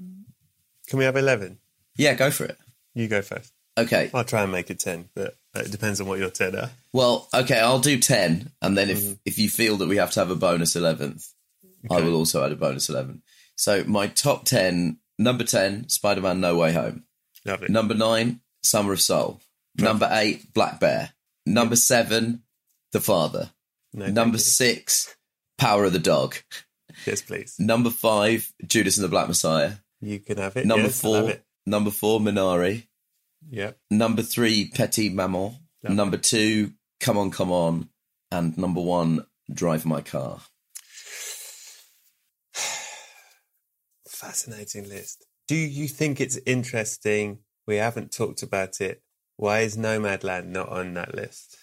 Can 0.88 0.98
we 0.98 1.04
have 1.04 1.16
eleven? 1.16 1.58
yeah 1.96 2.14
go 2.14 2.30
for 2.30 2.44
it 2.44 2.56
You 2.94 3.08
go 3.08 3.22
first. 3.22 3.52
Okay 3.76 4.10
I'll 4.12 4.24
try 4.24 4.42
and 4.42 4.52
make 4.52 4.70
it 4.70 4.78
ten, 4.78 5.08
but 5.14 5.36
it 5.54 5.70
depends 5.70 6.00
on 6.00 6.06
what 6.06 6.18
your 6.18 6.30
ten 6.30 6.54
are. 6.56 6.70
well 6.92 7.28
okay 7.34 7.58
I'll 7.58 7.78
do 7.78 7.98
10 7.98 8.50
and 8.60 8.76
then 8.76 8.90
if 8.90 8.98
mm-hmm. 9.00 9.12
if 9.24 9.38
you 9.38 9.48
feel 9.48 9.76
that 9.78 9.88
we 9.88 9.96
have 9.96 10.10
to 10.12 10.20
have 10.20 10.30
a 10.30 10.36
bonus 10.36 10.76
11th 10.76 11.32
I 11.90 12.00
will 12.00 12.14
also 12.14 12.44
add 12.44 12.52
a 12.52 12.56
bonus 12.56 12.90
11 12.90 13.22
so 13.54 13.82
my 13.84 14.06
top 14.06 14.44
10 14.44 14.98
number 15.18 15.44
10 15.44 15.88
Spider-Man 15.88 16.40
No 16.40 16.56
Way 16.56 16.72
Home 16.74 17.06
Lovely. 17.46 17.68
Number 17.68 17.94
nine, 17.94 18.40
Summer 18.62 18.92
of 18.92 19.00
Soul. 19.00 19.40
Number 19.78 20.08
eight, 20.10 20.52
Black 20.52 20.80
Bear. 20.80 21.10
Number 21.46 21.76
seven, 21.76 22.42
The 22.92 23.00
Father. 23.00 23.50
No, 23.94 24.08
Number 24.08 24.38
six, 24.38 25.16
Power 25.56 25.84
of 25.84 25.92
the 25.92 26.00
Dog. 26.00 26.36
yes, 27.06 27.22
please. 27.22 27.54
Number 27.58 27.90
five, 27.90 28.52
Judas 28.66 28.96
and 28.96 29.04
the 29.04 29.08
Black 29.08 29.28
Messiah. 29.28 29.72
You 30.00 30.18
can 30.18 30.38
have 30.38 30.56
it. 30.56 30.66
Number 30.66 30.86
yes, 30.86 31.00
four, 31.00 31.30
it. 31.30 31.44
number 31.64 31.90
four, 31.90 32.18
Minari. 32.20 32.86
Yep. 33.50 33.78
Number 33.90 34.22
three, 34.22 34.70
Petite 34.74 35.14
Maman. 35.14 35.56
Number 35.82 36.16
two, 36.16 36.72
Come 37.00 37.18
On, 37.18 37.30
Come 37.30 37.52
On. 37.52 37.88
And 38.32 38.58
number 38.58 38.80
one, 38.80 39.24
Drive 39.52 39.86
My 39.86 40.00
Car. 40.00 40.40
Fascinating 44.08 44.88
list. 44.88 45.24
Do 45.46 45.54
you 45.54 45.86
think 45.86 46.20
it's 46.20 46.38
interesting? 46.44 47.38
We 47.66 47.76
haven't 47.76 48.12
talked 48.12 48.42
about 48.42 48.80
it. 48.80 49.02
Why 49.36 49.60
is 49.60 49.76
Nomadland 49.76 50.46
not 50.46 50.70
on 50.70 50.94
that 50.94 51.14
list? 51.14 51.56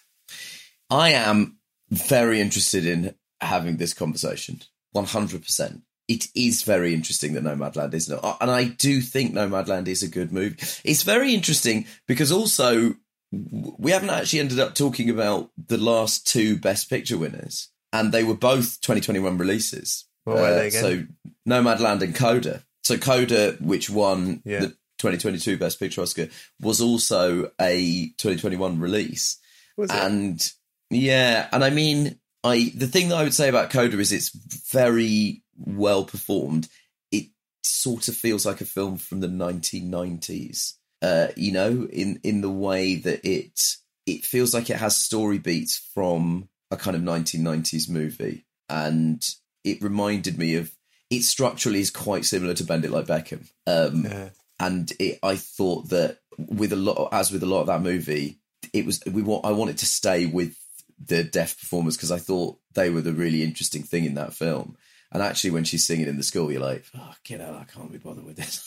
I 0.88 1.10
am 1.10 1.58
very 1.90 2.40
interested 2.40 2.86
in 2.86 3.14
having 3.40 3.76
this 3.76 3.92
conversation. 3.92 4.60
100%. 4.94 5.82
It 6.08 6.26
is 6.34 6.62
very 6.62 6.92
interesting 6.94 7.32
that 7.34 7.44
Nomadland 7.44 7.94
is 7.94 8.08
not. 8.08 8.36
And 8.40 8.50
I 8.50 8.64
do 8.64 9.00
think 9.00 9.32
Nomadland 9.32 9.88
is 9.88 10.02
a 10.02 10.08
good 10.08 10.32
movie. 10.32 10.56
It's 10.84 11.02
very 11.02 11.34
interesting 11.34 11.86
because 12.06 12.30
also 12.30 12.94
we 13.32 13.90
haven't 13.90 14.10
actually 14.10 14.40
ended 14.40 14.60
up 14.60 14.74
talking 14.74 15.08
about 15.10 15.50
the 15.66 15.78
last 15.78 16.26
two 16.26 16.56
Best 16.58 16.90
Picture 16.90 17.16
winners. 17.18 17.68
And 17.92 18.12
they 18.12 18.24
were 18.24 18.34
both 18.36 18.80
2021 18.80 19.38
releases. 19.38 20.04
Uh, 20.26 20.32
What 20.32 20.40
were 20.40 20.54
they 20.54 20.66
again? 20.68 20.82
So 20.82 21.04
Nomadland 21.48 22.02
and 22.02 22.14
Coda. 22.14 22.64
So 22.82 22.98
Coda, 22.98 23.56
which 23.60 23.88
won 23.88 24.42
Yeah. 24.44 24.60
the 24.60 24.68
2022 24.98 25.56
Best 25.56 25.78
Picture 25.78 26.02
Oscar, 26.02 26.28
was 26.60 26.80
also 26.80 27.50
a 27.60 28.08
2021 28.18 28.78
release. 28.78 29.38
Was 29.76 29.90
it? 29.90 29.96
And 29.96 30.52
yeah, 30.90 31.48
and 31.52 31.64
I 31.64 31.70
mean, 31.70 32.18
I 32.42 32.72
the 32.74 32.86
thing 32.88 33.08
that 33.08 33.16
I 33.16 33.22
would 33.22 33.34
say 33.34 33.48
about 33.48 33.70
Coda 33.70 33.98
is 33.98 34.12
it's 34.12 34.30
very 34.70 35.42
well 35.58 36.04
performed. 36.04 36.68
It 37.10 37.26
sort 37.62 38.08
of 38.08 38.16
feels 38.16 38.44
like 38.46 38.60
a 38.60 38.64
film 38.66 38.96
from 38.98 39.20
the 39.20 39.28
1990s. 39.28 40.74
Uh, 41.02 41.28
you 41.36 41.52
know, 41.52 41.86
in 41.92 42.20
in 42.22 42.40
the 42.40 42.50
way 42.50 42.94
that 42.96 43.24
it 43.28 43.76
it 44.06 44.24
feels 44.24 44.54
like 44.54 44.70
it 44.70 44.76
has 44.76 44.96
story 44.96 45.38
beats 45.38 45.76
from 45.94 46.48
a 46.70 46.76
kind 46.76 46.96
of 46.96 47.02
1990s 47.02 47.88
movie, 47.88 48.44
and 48.68 49.24
it 49.64 49.82
reminded 49.82 50.38
me 50.38 50.54
of. 50.56 50.74
It 51.10 51.22
structurally 51.22 51.80
is 51.80 51.90
quite 51.90 52.24
similar 52.24 52.54
to 52.54 52.64
Bend 52.64 52.84
It 52.84 52.90
Like 52.90 53.06
Beckham. 53.06 53.46
Um, 53.66 54.04
Yeah. 54.04 54.30
and 54.58 54.90
it, 54.98 55.18
I 55.22 55.36
thought 55.36 55.90
that 55.90 56.18
with 56.38 56.72
a 56.72 56.76
lot, 56.76 57.10
as 57.12 57.30
with 57.30 57.42
a 57.42 57.46
lot 57.46 57.60
of 57.60 57.66
that 57.66 57.82
movie, 57.82 58.38
it 58.72 58.86
was 58.86 59.02
we 59.04 59.22
want. 59.22 59.44
I 59.44 59.52
wanted 59.52 59.78
to 59.78 59.86
stay 59.86 60.24
with 60.26 60.56
the 60.98 61.22
deaf 61.22 61.60
performers 61.60 61.96
because 61.96 62.10
I 62.10 62.18
thought 62.18 62.58
they 62.72 62.88
were 62.88 63.02
the 63.02 63.12
really 63.12 63.42
interesting 63.42 63.82
thing 63.82 64.06
in 64.06 64.14
that 64.14 64.32
film. 64.32 64.76
And 65.14 65.22
actually, 65.22 65.50
when 65.50 65.64
she's 65.64 65.86
singing 65.86 66.08
in 66.08 66.16
the 66.16 66.24
school, 66.24 66.50
you're 66.50 66.60
like, 66.60 66.84
"Oh, 66.98 67.14
get 67.22 67.40
out! 67.40 67.54
I 67.54 67.64
can't 67.64 67.90
be 67.90 67.98
bothered 67.98 68.24
with 68.24 68.36
this." 68.36 68.66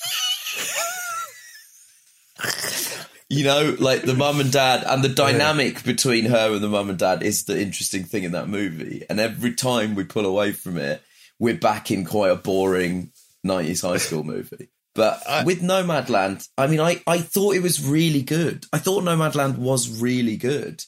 you 3.29 3.43
know, 3.43 3.75
like 3.79 4.03
the 4.03 4.13
mum 4.13 4.39
and 4.39 4.51
dad, 4.51 4.85
and 4.87 5.03
the 5.03 5.09
dynamic 5.09 5.83
between 5.83 6.25
her 6.25 6.53
and 6.53 6.63
the 6.63 6.69
mum 6.69 6.89
and 6.89 6.97
dad 6.97 7.21
is 7.21 7.43
the 7.43 7.61
interesting 7.61 8.05
thing 8.05 8.23
in 8.23 8.31
that 8.31 8.47
movie. 8.47 9.03
And 9.09 9.19
every 9.19 9.53
time 9.53 9.93
we 9.93 10.05
pull 10.05 10.25
away 10.25 10.53
from 10.53 10.77
it, 10.77 11.03
we're 11.37 11.57
back 11.57 11.91
in 11.91 12.05
quite 12.05 12.31
a 12.31 12.35
boring 12.35 13.11
90s 13.45 13.81
high 13.81 13.97
school 13.97 14.23
movie. 14.23 14.69
But 14.95 15.21
with 15.45 15.61
Nomadland, 15.61 16.47
I 16.57 16.67
mean, 16.67 16.79
I, 16.79 17.03
I 17.05 17.19
thought 17.19 17.55
it 17.55 17.63
was 17.63 17.85
really 17.85 18.21
good. 18.21 18.65
I 18.71 18.77
thought 18.77 19.03
Nomadland 19.03 19.57
was 19.57 20.01
really 20.01 20.37
good. 20.37 20.83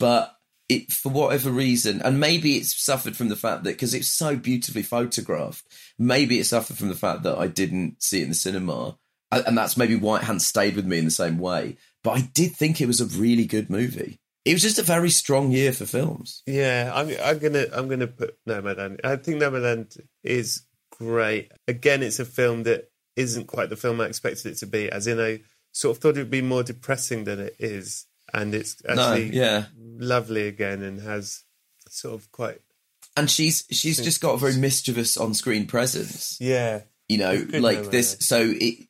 But 0.00 0.34
it, 0.70 0.92
for 0.92 1.10
whatever 1.10 1.50
reason, 1.50 2.00
and 2.02 2.20
maybe 2.20 2.56
it's 2.56 2.80
suffered 2.80 3.16
from 3.16 3.28
the 3.28 3.36
fact 3.36 3.64
that 3.64 3.72
because 3.72 3.92
it's 3.92 4.08
so 4.08 4.36
beautifully 4.36 4.82
photographed, 4.82 5.64
maybe 5.98 6.38
it 6.38 6.44
suffered 6.44 6.78
from 6.78 6.88
the 6.88 6.94
fact 6.94 7.24
that 7.24 7.36
I 7.36 7.48
didn't 7.48 8.02
see 8.02 8.20
it 8.20 8.24
in 8.24 8.28
the 8.30 8.34
cinema. 8.34 8.96
And 9.32 9.56
that's 9.56 9.76
maybe 9.76 9.94
why 9.94 10.16
it 10.16 10.24
hadn't 10.24 10.40
stayed 10.40 10.74
with 10.74 10.86
me 10.86 10.98
in 10.98 11.04
the 11.04 11.10
same 11.10 11.38
way. 11.38 11.76
But 12.02 12.10
I 12.12 12.20
did 12.34 12.52
think 12.52 12.80
it 12.80 12.86
was 12.86 13.00
a 13.00 13.06
really 13.20 13.46
good 13.46 13.70
movie. 13.70 14.18
It 14.44 14.54
was 14.54 14.62
just 14.62 14.78
a 14.78 14.82
very 14.82 15.10
strong 15.10 15.52
year 15.52 15.72
for 15.72 15.86
films. 15.86 16.42
Yeah, 16.46 16.90
I'm, 16.94 17.14
I'm 17.22 17.38
gonna 17.38 17.66
I'm 17.72 17.88
gonna 17.88 18.06
put 18.06 18.36
Nomadland. 18.48 19.00
I 19.04 19.16
think 19.16 19.40
Nomadland 19.40 20.00
is 20.24 20.62
great. 20.90 21.52
Again, 21.68 22.02
it's 22.02 22.18
a 22.18 22.24
film 22.24 22.64
that 22.64 22.90
isn't 23.16 23.46
quite 23.46 23.70
the 23.70 23.76
film 23.76 24.00
I 24.00 24.06
expected 24.06 24.52
it 24.52 24.58
to 24.58 24.66
be. 24.66 24.90
As 24.90 25.06
in, 25.06 25.20
I 25.20 25.42
sort 25.72 25.96
of 25.96 26.02
thought 26.02 26.16
it 26.16 26.20
would 26.20 26.30
be 26.30 26.42
more 26.42 26.62
depressing 26.62 27.24
than 27.24 27.38
it 27.38 27.56
is, 27.58 28.06
and 28.32 28.54
it's 28.54 28.82
actually 28.88 29.36
yeah. 29.36 29.66
lovely 29.76 30.46
again 30.46 30.82
and 30.82 31.00
has 31.00 31.42
sort 31.88 32.14
of 32.14 32.30
quite 32.32 32.60
And 33.16 33.30
she's 33.30 33.64
she's 33.70 34.00
just 34.00 34.20
got 34.20 34.34
a 34.34 34.38
very 34.38 34.56
mischievous 34.56 35.16
on 35.16 35.34
screen 35.34 35.66
presence. 35.66 36.36
yeah 36.40 36.82
you 37.10 37.18
know 37.18 37.44
like 37.58 37.90
this 37.90 38.16
so 38.20 38.40
it 38.40 38.86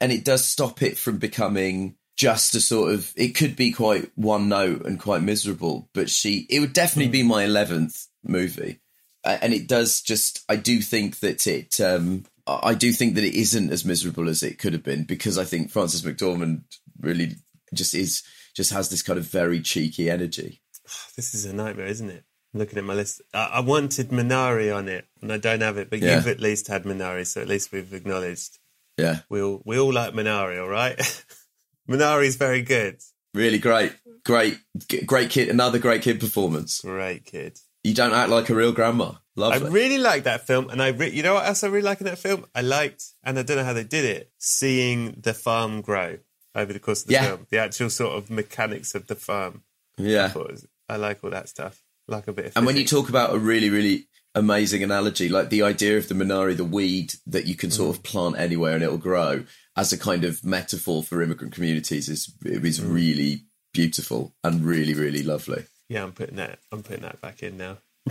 and 0.00 0.12
it 0.12 0.24
does 0.24 0.44
stop 0.44 0.80
it 0.80 0.96
from 0.96 1.18
becoming 1.18 1.96
just 2.16 2.54
a 2.54 2.60
sort 2.60 2.92
of 2.92 3.12
it 3.16 3.34
could 3.34 3.56
be 3.56 3.72
quite 3.72 4.10
one 4.14 4.48
note 4.48 4.86
and 4.86 5.00
quite 5.00 5.22
miserable 5.22 5.90
but 5.92 6.08
she 6.08 6.46
it 6.48 6.60
would 6.60 6.72
definitely 6.72 7.10
be 7.10 7.24
my 7.24 7.44
11th 7.44 8.06
movie 8.22 8.78
and 9.24 9.52
it 9.52 9.66
does 9.66 10.00
just 10.00 10.44
i 10.48 10.54
do 10.54 10.80
think 10.80 11.18
that 11.18 11.48
it 11.48 11.80
um 11.80 12.24
i 12.46 12.74
do 12.74 12.92
think 12.92 13.16
that 13.16 13.24
it 13.24 13.34
isn't 13.34 13.72
as 13.72 13.84
miserable 13.84 14.28
as 14.28 14.44
it 14.44 14.60
could 14.60 14.72
have 14.72 14.84
been 14.84 15.02
because 15.02 15.36
i 15.36 15.44
think 15.44 15.70
frances 15.70 16.02
mcdormand 16.02 16.62
really 17.00 17.32
just 17.74 17.94
is 17.94 18.22
just 18.54 18.72
has 18.72 18.88
this 18.88 19.02
kind 19.02 19.18
of 19.18 19.24
very 19.26 19.60
cheeky 19.60 20.08
energy 20.08 20.60
this 21.16 21.34
is 21.34 21.44
a 21.44 21.52
nightmare, 21.54 21.86
isn't 21.86 22.10
it? 22.10 22.24
I'm 22.52 22.60
looking 22.60 22.78
at 22.78 22.84
my 22.84 22.94
list. 22.94 23.20
I, 23.32 23.44
I 23.54 23.60
wanted 23.60 24.10
Minari 24.10 24.74
on 24.74 24.88
it, 24.88 25.06
and 25.20 25.32
I 25.32 25.38
don't 25.38 25.60
have 25.62 25.76
it, 25.78 25.90
but 25.90 25.98
Yeah. 26.00 26.16
you've 26.16 26.28
at 26.28 26.40
least 26.40 26.68
had 26.68 26.84
Minari, 26.84 27.26
so 27.26 27.40
at 27.40 27.48
least 27.48 27.72
we've 27.72 27.92
acknowledged 27.94 28.58
yeah 28.96 29.20
we 29.28 29.42
all 29.42 29.60
we 29.64 29.78
all 29.78 29.92
like 29.92 30.12
Minari, 30.14 30.60
all 30.60 30.68
right? 30.68 30.96
Minari's 31.88 32.36
very 32.36 32.62
good. 32.62 33.00
really 33.34 33.58
great 33.58 33.92
great 34.24 34.58
great 35.06 35.30
kid 35.30 35.48
another 35.48 35.78
great 35.78 36.00
kid 36.02 36.18
performance 36.20 36.80
Great 36.80 37.24
kid. 37.24 37.58
you 37.82 37.92
don't 37.94 38.12
act 38.14 38.30
like 38.30 38.48
a 38.48 38.54
real 38.54 38.72
grandma 38.72 39.12
Lovely. 39.36 39.66
I 39.68 39.70
really 39.72 39.98
liked 39.98 40.24
that 40.26 40.46
film, 40.46 40.70
and 40.70 40.80
I 40.80 40.88
re- 40.90 41.10
you 41.10 41.24
know 41.24 41.34
what 41.34 41.44
else 41.46 41.64
I 41.64 41.66
really 41.66 41.82
like 41.82 42.00
in 42.00 42.04
that 42.06 42.18
film? 42.18 42.44
I 42.54 42.60
liked, 42.60 43.02
and 43.24 43.36
I 43.36 43.42
don't 43.42 43.56
know 43.56 43.64
how 43.64 43.72
they 43.72 43.82
did 43.82 44.04
it, 44.04 44.30
seeing 44.38 45.16
the 45.20 45.34
farm 45.34 45.80
grow 45.80 46.18
over 46.54 46.72
the 46.72 46.78
course 46.78 47.02
of 47.02 47.08
the 47.08 47.14
Yeah. 47.14 47.26
film, 47.26 47.46
the 47.50 47.58
actual 47.58 47.90
sort 47.90 48.16
of 48.16 48.30
mechanics 48.30 48.94
of 48.94 49.06
the 49.06 49.14
farm. 49.14 49.62
Yeah. 49.96 50.30
it 50.30 50.34
was- 50.36 50.66
I 50.88 50.96
like 50.96 51.22
all 51.22 51.30
that 51.30 51.48
stuff. 51.48 51.82
Like 52.06 52.28
a 52.28 52.32
bit 52.32 52.46
of. 52.46 52.52
And 52.56 52.66
when 52.66 52.76
you 52.76 52.84
talk 52.84 53.08
about 53.08 53.34
a 53.34 53.38
really, 53.38 53.70
really 53.70 54.08
amazing 54.34 54.82
analogy, 54.82 55.28
like 55.28 55.48
the 55.48 55.62
idea 55.62 55.96
of 55.96 56.08
the 56.08 56.14
Minari, 56.14 56.56
the 56.56 56.64
weed 56.64 57.14
that 57.26 57.46
you 57.46 57.54
can 57.54 57.70
sort 57.70 57.96
of 57.96 58.02
mm. 58.02 58.04
plant 58.04 58.36
anywhere 58.38 58.74
and 58.74 58.82
it'll 58.82 58.98
grow, 58.98 59.44
as 59.76 59.92
a 59.92 59.98
kind 59.98 60.24
of 60.24 60.44
metaphor 60.44 61.02
for 61.02 61.22
immigrant 61.22 61.54
communities, 61.54 62.08
is 62.08 62.32
it 62.44 62.64
is 62.64 62.80
mm. 62.80 62.92
really 62.92 63.44
beautiful 63.72 64.34
and 64.44 64.64
really, 64.64 64.94
really 64.94 65.22
lovely. 65.22 65.64
yeah, 65.88 66.02
I'm 66.02 66.12
putting 66.12 66.36
that. 66.36 66.58
I'm 66.70 66.82
putting 66.82 67.02
that 67.02 67.20
back 67.20 67.42
in 67.42 67.56
now. 67.56 67.78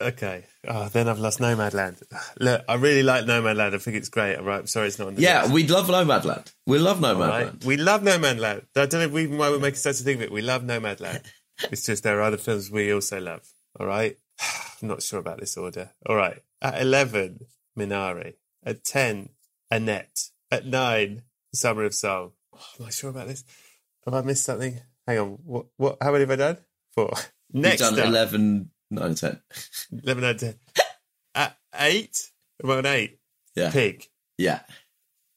okay. 0.00 0.44
Oh, 0.66 0.88
then 0.88 1.08
I've 1.08 1.18
lost 1.18 1.38
Nomadland. 1.40 2.02
Look, 2.40 2.62
I 2.68 2.74
really 2.74 3.02
like 3.02 3.24
Nomadland. 3.24 3.74
I 3.74 3.78
think 3.78 3.96
it's 3.96 4.08
great. 4.08 4.36
All 4.36 4.44
right. 4.44 4.60
I'm 4.60 4.66
sorry, 4.66 4.88
it's 4.88 4.98
not 4.98 5.08
on 5.08 5.14
the 5.16 5.22
Yeah, 5.22 5.42
list. 5.42 5.54
we 5.54 5.66
love 5.66 5.86
Nomadland. 5.88 6.52
We 6.66 6.78
love 6.78 6.98
Nomadland. 6.98 7.28
right. 7.28 7.64
We 7.64 7.76
love 7.76 8.02
Nomadland. 8.02 8.64
I 8.76 8.86
don't 8.86 9.12
know 9.12 9.18
even 9.18 9.38
why 9.38 9.50
we're 9.50 9.58
making 9.58 9.76
such 9.76 10.00
a 10.00 10.02
thing 10.04 10.16
of 10.16 10.22
it. 10.22 10.32
We 10.32 10.42
love 10.42 10.62
Nomadland. 10.62 11.22
it's 11.70 11.86
just 11.86 12.02
there 12.02 12.18
are 12.18 12.22
other 12.22 12.36
films 12.38 12.70
we 12.70 12.92
also 12.92 13.20
love. 13.20 13.42
All 13.78 13.86
right. 13.86 14.16
I'm 14.82 14.88
not 14.88 15.02
sure 15.02 15.20
about 15.20 15.40
this 15.40 15.56
order. 15.56 15.90
All 16.06 16.16
right. 16.16 16.38
At 16.62 16.80
11, 16.80 17.40
Minari. 17.78 18.34
At 18.64 18.84
10, 18.84 19.28
Annette. 19.70 20.28
At 20.50 20.66
9, 20.66 21.22
Summer 21.54 21.84
of 21.84 21.94
Soul. 21.94 22.32
Oh, 22.54 22.60
am 22.80 22.86
I 22.86 22.90
sure 22.90 23.10
about 23.10 23.28
this? 23.28 23.44
Have 24.04 24.14
I 24.14 24.22
missed 24.22 24.44
something? 24.44 24.80
Hang 25.06 25.18
on. 25.18 25.28
What? 25.44 25.66
What? 25.76 25.98
How 26.02 26.12
many 26.12 26.22
have 26.22 26.30
I 26.30 26.36
done? 26.36 26.58
Four. 26.94 27.12
Next 27.52 27.80
We've 27.82 27.90
done 27.90 27.98
up, 28.00 28.06
11, 28.08 28.70
9 28.90 29.04
and 29.04 29.16
10. 29.16 29.40
11 30.02 30.24
and 30.24 30.38
10. 30.38 30.54
At 31.34 31.56
8, 31.78 32.30
am 32.62 32.70
I 32.70 32.76
on 32.76 32.86
8? 32.86 33.18
Yeah. 33.56 33.70
Pig. 33.70 34.08
Yeah. 34.38 34.60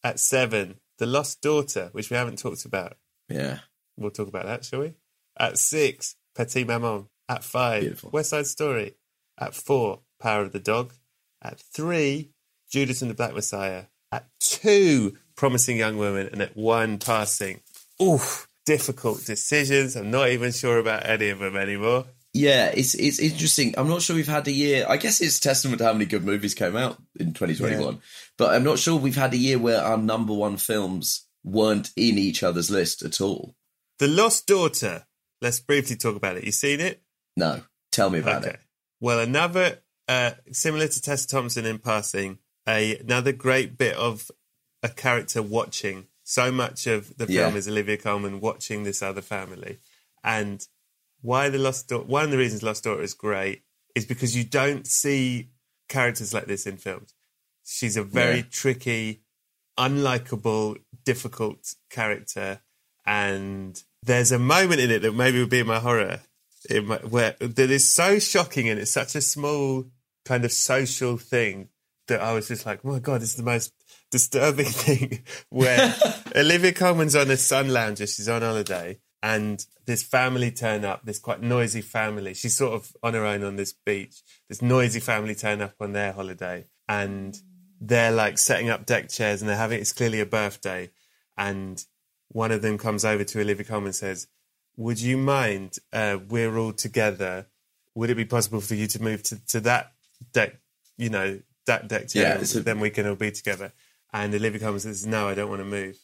At 0.04 0.20
7, 0.20 0.76
The 1.00 1.06
Lost 1.06 1.42
Daughter, 1.42 1.90
which 1.92 2.10
we 2.10 2.18
haven't 2.18 2.38
talked 2.40 2.66
about. 2.66 2.98
Yeah. 3.30 3.60
We'll 3.98 4.12
talk 4.12 4.28
about 4.28 4.46
that, 4.46 4.64
shall 4.64 4.82
we? 4.82 4.94
At 5.40 5.58
six, 5.58 6.16
Petite 6.36 6.68
Maman. 6.68 7.08
At 7.30 7.44
five, 7.44 7.82
Beautiful. 7.82 8.12
West 8.12 8.30
Side 8.30 8.48
Story. 8.48 8.94
At 9.38 9.54
four, 9.54 10.00
Power 10.22 10.44
of 10.44 10.54
the 10.54 10.60
Dog. 10.60 10.94
At 11.42 11.60
three, 11.60 12.30
Judas 12.72 13.02
and 13.02 13.12
the 13.12 13.16
Black 13.16 13.34
Messiah. 13.34 13.86
At 14.12 14.28
two, 14.40 15.18
Promising 15.36 15.78
Young 15.78 15.98
Woman. 15.98 16.30
And 16.32 16.42
at 16.42 16.56
one, 16.56 16.98
Passing. 17.00 17.62
Oof, 18.02 18.48
difficult 18.66 19.26
decisions. 19.26 19.96
I'm 19.96 20.12
not 20.12 20.30
even 20.30 20.52
sure 20.52 20.78
about 20.78 21.06
any 21.06 21.30
of 21.30 21.40
them 21.40 21.58
anymore. 21.58 22.06
Yeah, 22.38 22.68
it's 22.68 22.94
it's 22.94 23.18
interesting. 23.18 23.74
I'm 23.78 23.88
not 23.88 24.04
sure 24.04 24.16
we've 24.16 24.28
had 24.28 24.48
a 24.48 24.52
year. 24.52 24.86
I 24.88 24.98
guess 24.98 25.22
it's 25.22 25.40
testament 25.40 25.80
to 25.80 25.86
how 25.86 25.94
many 25.94 26.06
good 26.06 26.24
movies 26.24 26.54
came 26.54 26.76
out 26.76 27.02
in 27.20 27.34
2021. 27.34 28.00
But 28.38 28.54
I'm 28.54 28.64
not 28.64 28.78
sure 28.78 28.96
we've 28.96 29.16
had 29.16 29.34
a 29.34 29.38
year 29.38 29.58
where 29.58 29.82
our 29.82 29.98
number 29.98 30.34
one 30.36 30.58
films 30.58 31.26
weren't 31.44 31.90
in 31.98 32.20
each 32.20 32.44
other's 32.44 32.70
list 32.70 33.02
at 33.02 33.20
all. 33.22 33.56
The 33.98 34.08
Lost 34.08 34.46
Daughter. 34.46 35.08
Let's 35.42 35.60
briefly 35.60 35.96
talk 35.96 36.16
about 36.16 36.38
it. 36.38 36.44
You 36.44 36.52
seen 36.52 36.80
it? 36.80 37.02
No, 37.36 37.62
tell 37.92 38.12
me 38.12 38.20
about 38.20 38.44
okay. 38.44 38.54
it. 38.54 38.60
Well, 39.02 39.20
another 39.20 39.80
uh, 40.08 40.32
similar 40.52 40.88
to 40.88 41.02
Tessa 41.02 41.28
Thompson 41.28 41.66
in 41.66 41.80
passing, 41.80 42.38
a 42.70 42.98
another 42.98 43.32
great 43.32 43.80
bit 43.80 43.96
of 43.96 44.30
a 44.84 44.90
character 44.90 45.42
watching. 45.42 46.06
So 46.24 46.52
much 46.52 46.86
of 46.86 47.18
the 47.18 47.26
film 47.26 47.54
Yeah. 47.54 47.56
is 47.56 47.68
Olivia 47.68 47.98
Colman 47.98 48.42
watching 48.42 48.84
this 48.84 49.02
other 49.02 49.24
family, 49.24 49.80
and 50.24 50.68
why 51.22 51.50
the 51.50 51.58
Lost 51.58 51.88
Daughter. 51.90 52.06
One 52.06 52.26
of 52.26 52.32
the 52.32 52.38
reasons 52.38 52.64
Lost 52.64 52.84
Daughter 52.84 53.02
is 53.02 53.14
great 53.14 53.64
is 53.96 54.06
because 54.06 54.36
you 54.36 54.44
don't 54.44 54.86
see 54.88 55.50
characters 55.90 56.34
like 56.34 56.46
this 56.46 56.66
in 56.68 56.78
films. 56.78 57.14
She's 57.66 57.98
a 57.98 58.04
very 58.04 58.38
Yeah. 58.38 58.44
tricky, 58.52 59.22
unlikable, 59.78 60.78
difficult 61.06 61.74
character, 61.90 62.62
and 63.06 63.82
there's 64.04 64.32
a 64.32 64.40
moment 64.40 64.82
in 64.82 64.92
it 64.92 65.02
that 65.02 65.14
maybe 65.14 65.40
would 65.40 65.50
be 65.50 65.60
in 65.60 65.68
my 65.68 65.80
horror, 65.80 66.22
in 66.70 66.88
my, 66.88 66.98
where 66.98 67.36
that 67.40 67.72
is 67.72 67.90
so 67.90 68.20
shocking 68.20 68.68
and 68.70 68.80
it's 68.80 68.92
such 68.92 69.16
a 69.16 69.22
small 69.22 69.86
kind 70.26 70.44
of 70.46 70.52
social 70.52 71.18
thing 71.18 71.70
that 72.08 72.22
I 72.22 72.34
was 72.34 72.48
just 72.50 72.66
like, 72.66 72.80
oh 72.84 72.90
my 72.94 73.00
god, 73.00 73.22
this 73.22 73.30
is 73.32 73.36
the 73.36 73.44
most 73.44 73.74
disturbing 74.12 74.66
thing. 74.84 75.24
Where 75.50 75.96
Olivia 76.36 76.74
Colman's 76.74 77.16
on 77.16 77.30
a 77.32 77.38
sun 77.38 77.70
lounger, 77.70 78.08
she's 78.08 78.30
on 78.30 78.42
holiday, 78.42 79.00
and 79.24 79.66
this 79.86 80.04
family 80.04 80.52
turn 80.52 80.86
up, 80.86 81.06
this 81.06 81.20
quite 81.20 81.42
noisy 81.42 81.82
family. 81.82 82.34
She's 82.34 82.56
sort 82.56 82.74
of 82.74 82.96
on 83.02 83.14
her 83.14 83.26
own 83.26 83.44
on 83.44 83.56
this 83.56 83.74
beach. 83.74 84.22
This 84.50 84.62
noisy 84.62 85.00
family 85.00 85.36
turn 85.36 85.62
up 85.62 85.76
on 85.80 85.94
their 85.94 86.14
holiday, 86.14 86.66
and 86.88 87.38
they're 87.80 88.12
like 88.12 88.38
setting 88.38 88.70
up 88.70 88.86
deck 88.86 89.10
chairs, 89.10 89.42
and 89.42 89.50
they're 89.50 89.58
having 89.58 89.80
it's 89.80 89.94
clearly 89.94 90.20
a 90.20 90.26
birthday, 90.26 90.92
and 91.38 91.84
one 92.30 92.52
of 92.52 92.62
them 92.62 92.78
comes 92.78 93.06
over 93.06 93.24
to 93.24 93.42
Olivia 93.42 93.66
Colman 93.66 93.88
and 93.88 93.96
says, 93.96 94.28
"Would 94.76 95.00
you 95.02 95.18
mind? 95.18 95.78
Uh, 95.94 96.18
we're 96.28 96.58
all 96.58 96.74
together. 96.74 97.48
Would 97.96 98.10
it 98.10 98.16
be 98.16 98.26
possible 98.26 98.62
for 98.62 98.76
you 98.76 98.86
to 98.88 99.02
move 99.02 99.24
to, 99.24 99.46
to 99.48 99.60
that 99.62 99.94
deck? 100.34 100.60
You 100.98 101.10
know, 101.10 101.40
that 101.66 101.88
deck 101.88 102.10
chair. 102.10 102.24
Yeah, 102.38 102.60
a- 102.60 102.64
then 102.64 102.80
we 102.80 102.90
can 102.90 103.08
all 103.08 103.16
be 103.16 103.32
together." 103.32 103.74
And 104.14 104.34
Olivia 104.34 104.60
Colman 104.60 104.80
says, 104.80 105.06
"No, 105.06 105.28
I 105.28 105.34
don't 105.34 105.50
want 105.50 105.62
to 105.62 105.66
move." 105.66 105.98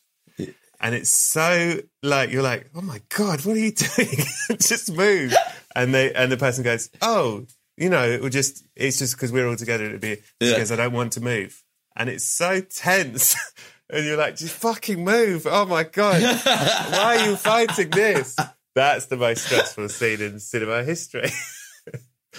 And 0.84 0.94
it's 0.94 1.10
so 1.10 1.80
like 2.04 2.30
you're 2.30 2.44
like, 2.44 2.70
"Oh 2.76 2.82
my 2.82 3.02
god, 3.10 3.44
what 3.46 3.56
are 3.56 3.60
you 3.60 3.72
doing? 3.96 4.26
just 4.60 4.92
move!" 4.92 5.34
And 5.76 5.94
they 5.94 6.14
and 6.14 6.32
the 6.32 6.38
person 6.38 6.64
goes, 6.64 6.90
"Oh, 7.02 7.46
you 7.78 7.90
know, 7.90 8.04
it 8.08 8.22
will 8.22 8.30
just 8.30 8.64
it's 8.76 9.00
just 9.00 9.16
because 9.16 9.32
we're 9.32 9.48
all 9.48 9.56
together. 9.56 9.86
It'd 9.86 10.02
be 10.02 10.18
Yeah. 10.40 10.54
because 10.54 10.72
I 10.72 10.76
don't 10.76 10.94
want 10.94 11.14
to 11.14 11.22
move." 11.22 11.64
And 11.96 12.10
it's 12.10 12.26
so 12.26 12.62
tense. 12.62 13.36
And 13.90 14.06
you're 14.06 14.18
like, 14.18 14.38
just 14.38 14.56
fucking 14.56 15.04
move. 15.04 15.46
Oh 15.48 15.66
my 15.66 15.84
God. 15.84 16.20
Why 16.44 17.18
are 17.20 17.30
you 17.30 17.36
fighting 17.36 17.90
this? 17.92 18.36
That's 18.74 19.06
the 19.06 19.18
most 19.18 19.46
stressful 19.46 19.90
scene 19.90 20.20
in 20.22 20.40
cinema 20.40 20.84
history. 20.84 21.30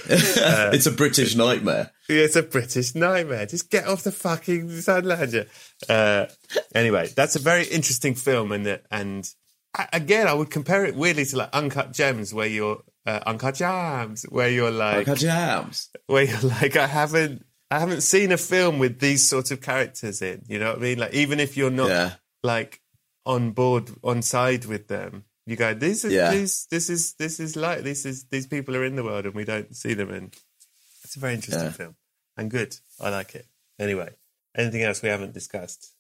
It's 0.07 0.87
a 0.87 0.91
British 0.91 1.35
nightmare. 1.37 1.91
it's 2.09 2.37
a 2.37 2.43
British 2.43 2.95
nightmare. 2.95 3.47
Just 3.47 3.71
get 3.71 3.87
off 3.87 4.03
the 4.03 4.13
fucking 4.13 4.69
Sunlander. 4.69 5.49
Uh, 5.89 6.27
anyway, 6.75 7.09
that's 7.15 7.37
a 7.37 7.41
very 7.41 7.65
interesting 7.65 8.15
film. 8.15 8.53
And, 8.53 8.81
and 8.91 9.29
again, 9.93 10.27
I 10.27 10.35
would 10.35 10.51
compare 10.51 10.85
it 10.85 10.95
weirdly 10.97 11.25
to 11.27 11.37
like 11.39 11.51
Uncut 11.53 11.93
Gems, 11.93 12.35
where 12.35 12.47
you're, 12.47 12.83
uh, 13.07 13.21
Uncut 13.27 13.55
Gems, 13.55 14.25
where 14.29 14.49
you're 14.51 14.71
like, 14.71 15.07
Like 15.07 15.19
jams. 15.19 15.91
where 16.07 16.25
you're 16.25 16.41
like, 16.41 16.77
I 16.77 16.87
haven't, 16.87 17.45
I 17.71 17.79
haven't 17.79 18.03
seen 18.03 18.33
a 18.33 18.37
film 18.39 18.79
with 18.79 19.01
these 19.01 19.29
sorts 19.29 19.51
of 19.51 19.61
characters 19.61 20.23
in. 20.23 20.43
You 20.49 20.59
know 20.59 20.71
what 20.71 20.79
I 20.79 20.83
mean? 20.83 20.99
Like, 20.99 21.15
even 21.15 21.41
if 21.41 21.57
you're 21.57 21.71
not 21.71 21.89
Yeah. 21.89 22.13
like 22.43 22.81
on 23.27 23.53
board, 23.53 23.91
on 24.03 24.23
side 24.23 24.67
with 24.67 24.89
them, 24.89 25.25
you 25.47 25.57
go, 25.57 25.75
this 25.75 26.05
is 26.05 26.13
Yeah. 26.13 26.31
these, 26.35 26.67
this 26.71 26.89
is 26.89 27.15
this 27.15 27.39
is 27.41 27.57
like 27.57 27.83
this 27.83 28.05
is 28.07 28.25
these 28.25 28.47
people 28.47 28.75
are 28.77 28.85
in 28.85 28.97
the 28.97 29.05
world 29.05 29.27
and 29.27 29.35
we 29.35 29.45
don't 29.45 29.75
see 29.77 29.95
them. 29.95 30.11
And 30.11 30.35
it's 31.03 31.17
a 31.17 31.21
very 31.21 31.35
interesting 31.35 31.65
Yeah. 31.65 31.71
film 31.73 31.97
and 32.37 32.51
good. 32.51 32.77
I 33.01 33.11
like 33.11 33.35
it. 33.35 33.47
Anyway, 33.79 34.11
anything 34.57 34.83
else 34.83 35.03
we 35.03 35.09
haven't 35.09 35.35
discussed? 35.35 35.93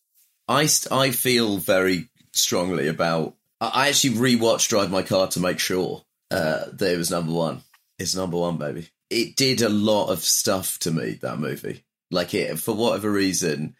I, 0.48 0.68
I 0.90 1.10
feel 1.10 1.58
very 1.58 2.08
strongly 2.32 2.88
about. 2.88 3.34
I 3.60 3.68
I 3.84 3.88
actually 3.88 4.14
rewatched 4.16 4.68
Drive 4.68 4.90
My 4.90 5.02
Car 5.02 5.28
to 5.28 5.40
make 5.40 5.58
sure 5.58 6.04
uh, 6.30 6.64
that 6.72 6.92
it 6.92 6.98
was 6.98 7.10
number 7.10 7.32
one. 7.32 7.62
It's 7.98 8.14
number 8.14 8.36
one, 8.36 8.56
baby. 8.58 8.88
It 9.10 9.36
did 9.36 9.62
a 9.62 9.68
lot 9.68 10.08
of 10.08 10.22
stuff 10.24 10.78
to 10.80 10.90
me, 10.90 11.18
that 11.22 11.38
movie. 11.38 11.84
Like, 12.10 12.34
it, 12.34 12.58
for 12.58 12.74
whatever 12.74 13.10
reason, 13.10 13.76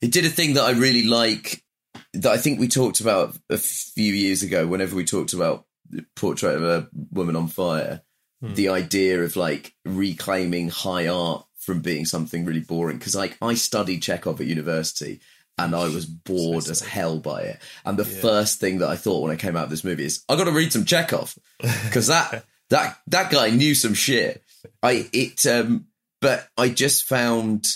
it 0.00 0.12
did 0.12 0.24
a 0.26 0.28
thing 0.30 0.54
that 0.54 0.64
I 0.64 0.72
really 0.72 1.04
like, 1.04 1.64
that 2.22 2.32
I 2.32 2.36
think 2.36 2.58
we 2.58 2.68
talked 2.68 3.00
about 3.00 3.36
a 3.48 3.58
few 3.58 4.12
years 4.12 4.42
ago, 4.42 4.66
whenever 4.66 4.96
we 4.96 5.04
talked 5.04 5.32
about 5.32 5.66
the 5.90 6.04
Portrait 6.16 6.56
of 6.56 6.62
a 6.62 6.88
Woman 7.10 7.36
on 7.36 7.48
Fire. 7.48 8.02
The 8.40 8.68
idea 8.68 9.24
of 9.24 9.34
like 9.34 9.74
reclaiming 9.84 10.68
high 10.68 11.08
art 11.08 11.44
from 11.58 11.80
being 11.80 12.04
something 12.04 12.44
really 12.44 12.60
boring. 12.60 12.98
Because 12.98 13.16
like 13.16 13.36
I 13.42 13.54
studied 13.54 14.02
Chekhov 14.02 14.40
at 14.40 14.46
university 14.46 15.20
and 15.58 15.74
I 15.74 15.88
was 15.88 16.06
bored 16.06 16.68
as 16.68 16.80
hell 16.80 17.18
by 17.18 17.42
it. 17.42 17.58
And 17.84 17.98
the 17.98 18.04
first 18.04 18.60
thing 18.60 18.78
that 18.78 18.88
I 18.88 18.96
thought 18.96 19.22
when 19.22 19.32
I 19.32 19.36
came 19.36 19.56
out 19.56 19.64
of 19.64 19.70
this 19.70 19.84
movie 19.84 20.04
is 20.04 20.24
I 20.28 20.36
got 20.36 20.44
to 20.44 20.52
read 20.52 20.72
some 20.72 20.84
Chekhov 20.84 21.36
because 21.60 22.06
that 22.06 22.44
that 22.70 22.98
that 23.08 23.30
guy 23.30 23.50
knew 23.50 23.74
some 23.74 23.94
shit. 23.94 24.44
I 24.82 25.08
it 25.12 25.44
um, 25.46 25.86
but 26.20 26.48
I 26.56 26.68
just 26.68 27.04
found 27.04 27.66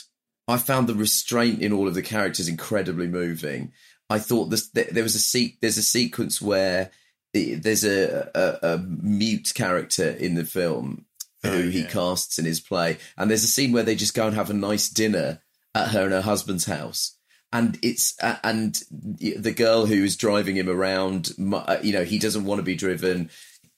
I 0.49 0.59
found 0.59 0.89
the 0.89 0.95
restraint 0.95 1.61
in 1.61 1.73
all 1.73 1.89
of 1.89 1.95
the 1.95 2.03
characters 2.03 2.49
incredibly 2.49 3.09
moving. 3.09 3.73
I 4.13 4.19
thought 4.19 4.51
this 4.51 4.69
th- 4.69 4.91
there 4.91 5.03
was 5.03 5.15
a 5.15 5.21
se- 5.21 5.57
there's 5.63 5.79
a 5.79 5.83
sequence 5.83 6.43
where 6.43 6.91
there's 7.33 7.83
a, 7.85 8.31
a, 8.35 8.75
a 8.75 8.79
mute 8.79 9.53
character 9.55 10.11
in 10.11 10.35
the 10.35 10.45
film 10.45 11.07
who 11.43 11.69
he 11.69 11.85
casts 11.85 12.39
in 12.39 12.45
his 12.45 12.61
play, 12.61 12.99
and 13.17 13.31
there's 13.31 13.43
a 13.43 13.49
scene 13.49 13.73
where 13.73 13.83
they 13.83 13.95
just 13.95 14.15
go 14.15 14.27
and 14.27 14.37
have 14.37 14.51
a 14.51 14.55
nice 14.55 14.91
dinner 14.91 15.41
at 15.75 15.89
her 15.89 16.05
and 16.05 16.13
her 16.13 16.21
husband's 16.21 16.67
house, 16.67 17.17
and 17.55 17.79
it's 17.83 18.15
uh, 18.23 18.37
and 18.45 18.83
the 18.91 19.55
girl 19.57 19.87
who 19.87 20.05
is 20.05 20.15
driving 20.15 20.57
him 20.57 20.69
around, 20.69 21.33
uh, 21.51 21.79
you 21.83 21.95
know, 21.95 22.05
he 22.05 22.19
doesn't 22.19 22.45
want 22.45 22.59
to 22.59 22.65
be 22.65 22.77
driven. 22.77 23.31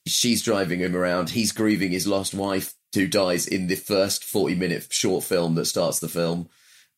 She's 0.04 0.42
driving 0.42 0.80
him 0.80 0.96
around. 0.96 1.30
He's 1.30 1.52
grieving 1.52 1.92
his 1.92 2.08
lost 2.08 2.34
wife 2.34 2.74
who 2.92 3.06
dies 3.06 3.46
in 3.46 3.68
the 3.68 3.76
first 3.76 4.24
40 4.24 4.56
minute 4.56 4.92
short 4.92 5.22
film 5.22 5.54
that 5.54 5.66
starts 5.66 6.00
the 6.00 6.08
film. 6.08 6.48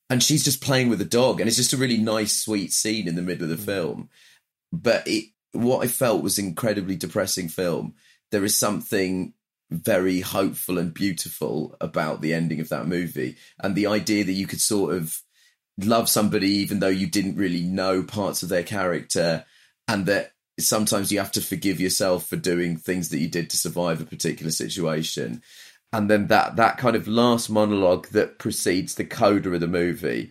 And 0.09 0.23
she's 0.23 0.45
just 0.45 0.63
playing 0.63 0.89
with 0.89 1.01
a 1.01 1.07
dog. 1.07 1.41
And 1.41 1.49
it's 1.49 1.57
just 1.57 1.73
a 1.73 1.77
really 1.77 1.99
nice, 1.99 2.37
sweet 2.37 2.73
scene 2.73 3.09
in 3.09 3.17
the 3.17 3.23
middle 3.23 3.51
of 3.51 3.57
the 3.57 3.63
mm. 3.63 3.67
film. 3.67 4.09
But 4.73 5.07
it, 5.07 5.31
what 5.53 5.85
I 5.85 5.89
felt 5.89 6.23
was 6.23 6.39
incredibly 6.39 6.97
depressing 6.97 7.49
film. 7.49 7.95
There 8.31 8.45
is 8.45 8.57
something 8.57 9.35
very 9.71 10.21
hopeful 10.21 10.79
and 10.79 10.95
beautiful 10.95 11.77
about 11.81 12.21
the 12.21 12.35
ending 12.35 12.61
of 12.61 12.69
that 12.69 12.87
movie. 12.87 13.37
And 13.59 13.75
the 13.75 13.89
idea 13.89 14.25
that 14.25 14.33
you 14.33 14.47
could 14.47 14.61
sort 14.61 14.95
of 14.95 15.21
love 15.79 16.09
somebody 16.09 16.51
even 16.51 16.81
though 16.81 16.89
you 16.89 17.07
didn't 17.07 17.37
really 17.37 17.63
know 17.63 18.03
parts 18.03 18.43
of 18.43 18.49
their 18.49 18.63
character 18.63 19.45
and 19.89 20.07
that 20.07 20.33
sometimes 20.59 21.13
you 21.13 21.19
have 21.19 21.33
to 21.33 21.41
forgive 21.41 21.81
yourself 21.81 22.27
for 22.27 22.37
doing 22.37 22.77
things 22.77 23.11
that 23.11 23.19
you 23.19 23.29
did 23.29 23.51
to 23.51 23.59
survive 23.59 24.01
a 24.01 24.07
particular 24.07 24.51
situation 24.51 25.43
and 25.97 26.11
then 26.11 26.27
that 26.27 26.57
that 26.57 26.77
kind 26.77 26.95
of 26.95 27.09
last 27.09 27.49
monologue 27.49 28.07
that 28.09 28.39
precedes 28.39 28.95
the 28.95 29.05
coda 29.05 29.53
of 29.53 29.61
the 29.61 29.67
movie 29.67 30.31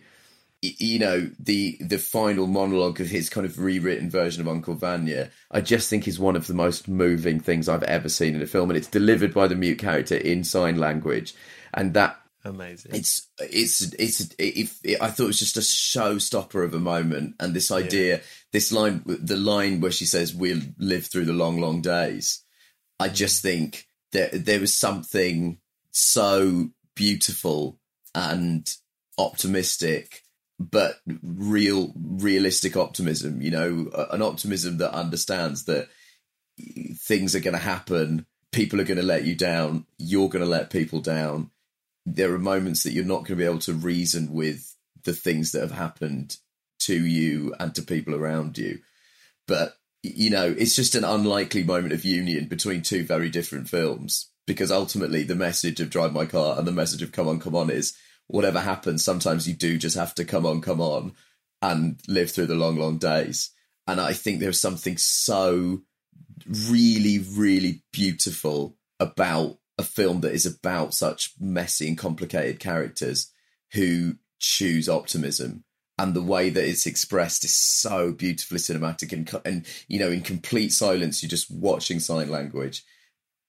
you 0.62 0.98
know 0.98 1.28
the 1.38 1.76
the 1.80 1.98
final 1.98 2.46
monologue 2.46 3.00
of 3.00 3.08
his 3.08 3.28
kind 3.28 3.44
of 3.44 3.58
rewritten 3.58 4.08
version 4.08 4.40
of 4.40 4.48
uncle 4.48 4.74
vanya 4.74 5.30
i 5.50 5.60
just 5.60 5.90
think 5.90 6.06
is 6.08 6.18
one 6.18 6.36
of 6.36 6.46
the 6.46 6.54
most 6.54 6.88
moving 6.88 7.40
things 7.40 7.68
i've 7.68 7.82
ever 7.82 8.08
seen 8.08 8.34
in 8.34 8.42
a 8.42 8.46
film 8.46 8.70
and 8.70 8.76
it's 8.76 8.86
delivered 8.86 9.34
by 9.34 9.46
the 9.46 9.54
mute 9.54 9.78
character 9.78 10.16
in 10.16 10.44
sign 10.44 10.78
language 10.78 11.34
and 11.74 11.94
that 11.94 12.18
Amazing. 12.44 12.94
it's 12.94 13.28
it's 13.40 13.92
it's 13.94 14.20
it, 14.38 14.70
it, 14.84 15.02
I 15.02 15.08
thought 15.08 15.24
it 15.24 15.26
was 15.26 15.40
just 15.40 15.56
a 15.56 15.60
showstopper 15.60 16.64
of 16.64 16.74
a 16.74 16.78
moment, 16.78 17.34
and 17.40 17.52
this 17.52 17.72
idea, 17.72 18.20
this 18.52 18.70
line, 18.70 19.02
the 19.04 19.36
line 19.36 19.80
where 19.80 19.90
she 19.90 20.04
says, 20.04 20.32
"We'll 20.32 20.60
live 20.78 21.06
through 21.06 21.24
the 21.24 21.32
long, 21.32 21.60
long 21.60 21.82
days." 21.82 22.44
I 23.00 23.08
just 23.08 23.42
think 23.42 23.85
that 24.12 24.44
there 24.44 24.60
was 24.60 24.74
something 24.74 25.58
so 25.90 26.70
beautiful 26.94 27.78
and 28.14 28.72
optimistic, 29.18 30.22
but 30.58 30.98
real, 31.22 31.92
realistic 31.96 32.76
optimism. 32.76 33.42
You 33.42 33.50
know, 33.50 34.06
an 34.10 34.22
optimism 34.22 34.78
that 34.78 34.94
understands 34.94 35.64
that 35.64 35.88
things 36.94 37.34
are 37.34 37.40
going 37.40 37.54
to 37.54 37.60
happen. 37.60 38.26
People 38.52 38.80
are 38.80 38.84
going 38.84 39.00
to 39.00 39.02
let 39.02 39.24
you 39.24 39.34
down. 39.34 39.86
You're 39.98 40.28
going 40.28 40.44
to 40.44 40.50
let 40.50 40.70
people 40.70 41.00
down 41.00 41.50
there 42.06 42.32
are 42.32 42.38
moments 42.38 42.84
that 42.84 42.92
you're 42.92 43.04
not 43.04 43.24
going 43.24 43.24
to 43.26 43.36
be 43.36 43.44
able 43.44 43.58
to 43.58 43.74
reason 43.74 44.32
with 44.32 44.76
the 45.02 45.12
things 45.12 45.50
that 45.52 45.60
have 45.60 45.72
happened 45.72 46.36
to 46.78 47.04
you 47.04 47.52
and 47.58 47.74
to 47.74 47.82
people 47.82 48.14
around 48.14 48.56
you. 48.56 48.78
But, 49.48 49.74
you 50.14 50.30
know, 50.30 50.54
it's 50.56 50.76
just 50.76 50.94
an 50.94 51.04
unlikely 51.04 51.64
moment 51.64 51.92
of 51.92 52.04
union 52.04 52.46
between 52.46 52.82
two 52.82 53.04
very 53.04 53.30
different 53.30 53.68
films 53.68 54.30
because 54.46 54.70
ultimately 54.70 55.22
the 55.22 55.34
message 55.34 55.80
of 55.80 55.90
Drive 55.90 56.12
My 56.12 56.24
Car 56.26 56.58
and 56.58 56.66
the 56.66 56.72
message 56.72 57.02
of 57.02 57.12
Come 57.12 57.28
On, 57.28 57.40
Come 57.40 57.56
On 57.56 57.70
is 57.70 57.96
whatever 58.28 58.60
happens, 58.60 59.04
sometimes 59.04 59.46
you 59.48 59.54
do 59.54 59.78
just 59.78 59.96
have 59.96 60.14
to 60.14 60.24
come 60.24 60.46
on, 60.46 60.60
come 60.60 60.80
on 60.80 61.12
and 61.62 62.00
live 62.08 62.30
through 62.30 62.46
the 62.46 62.54
long, 62.54 62.76
long 62.76 62.98
days. 62.98 63.50
And 63.86 64.00
I 64.00 64.12
think 64.12 64.40
there's 64.40 64.60
something 64.60 64.96
so 64.96 65.82
really, 66.68 67.18
really 67.18 67.82
beautiful 67.92 68.76
about 69.00 69.58
a 69.78 69.82
film 69.82 70.20
that 70.22 70.32
is 70.32 70.46
about 70.46 70.94
such 70.94 71.34
messy 71.38 71.88
and 71.88 71.98
complicated 71.98 72.60
characters 72.60 73.32
who 73.72 74.16
choose 74.38 74.88
optimism 74.88 75.64
and 75.98 76.14
the 76.14 76.22
way 76.22 76.50
that 76.50 76.68
it's 76.68 76.86
expressed 76.86 77.44
is 77.44 77.54
so 77.54 78.12
beautifully 78.12 78.58
cinematic 78.58 79.12
and 79.12 79.30
and 79.44 79.66
you 79.88 79.98
know 79.98 80.10
in 80.10 80.22
complete 80.22 80.72
silence 80.72 81.22
you're 81.22 81.30
just 81.30 81.50
watching 81.50 82.00
sign 82.00 82.30
language 82.30 82.84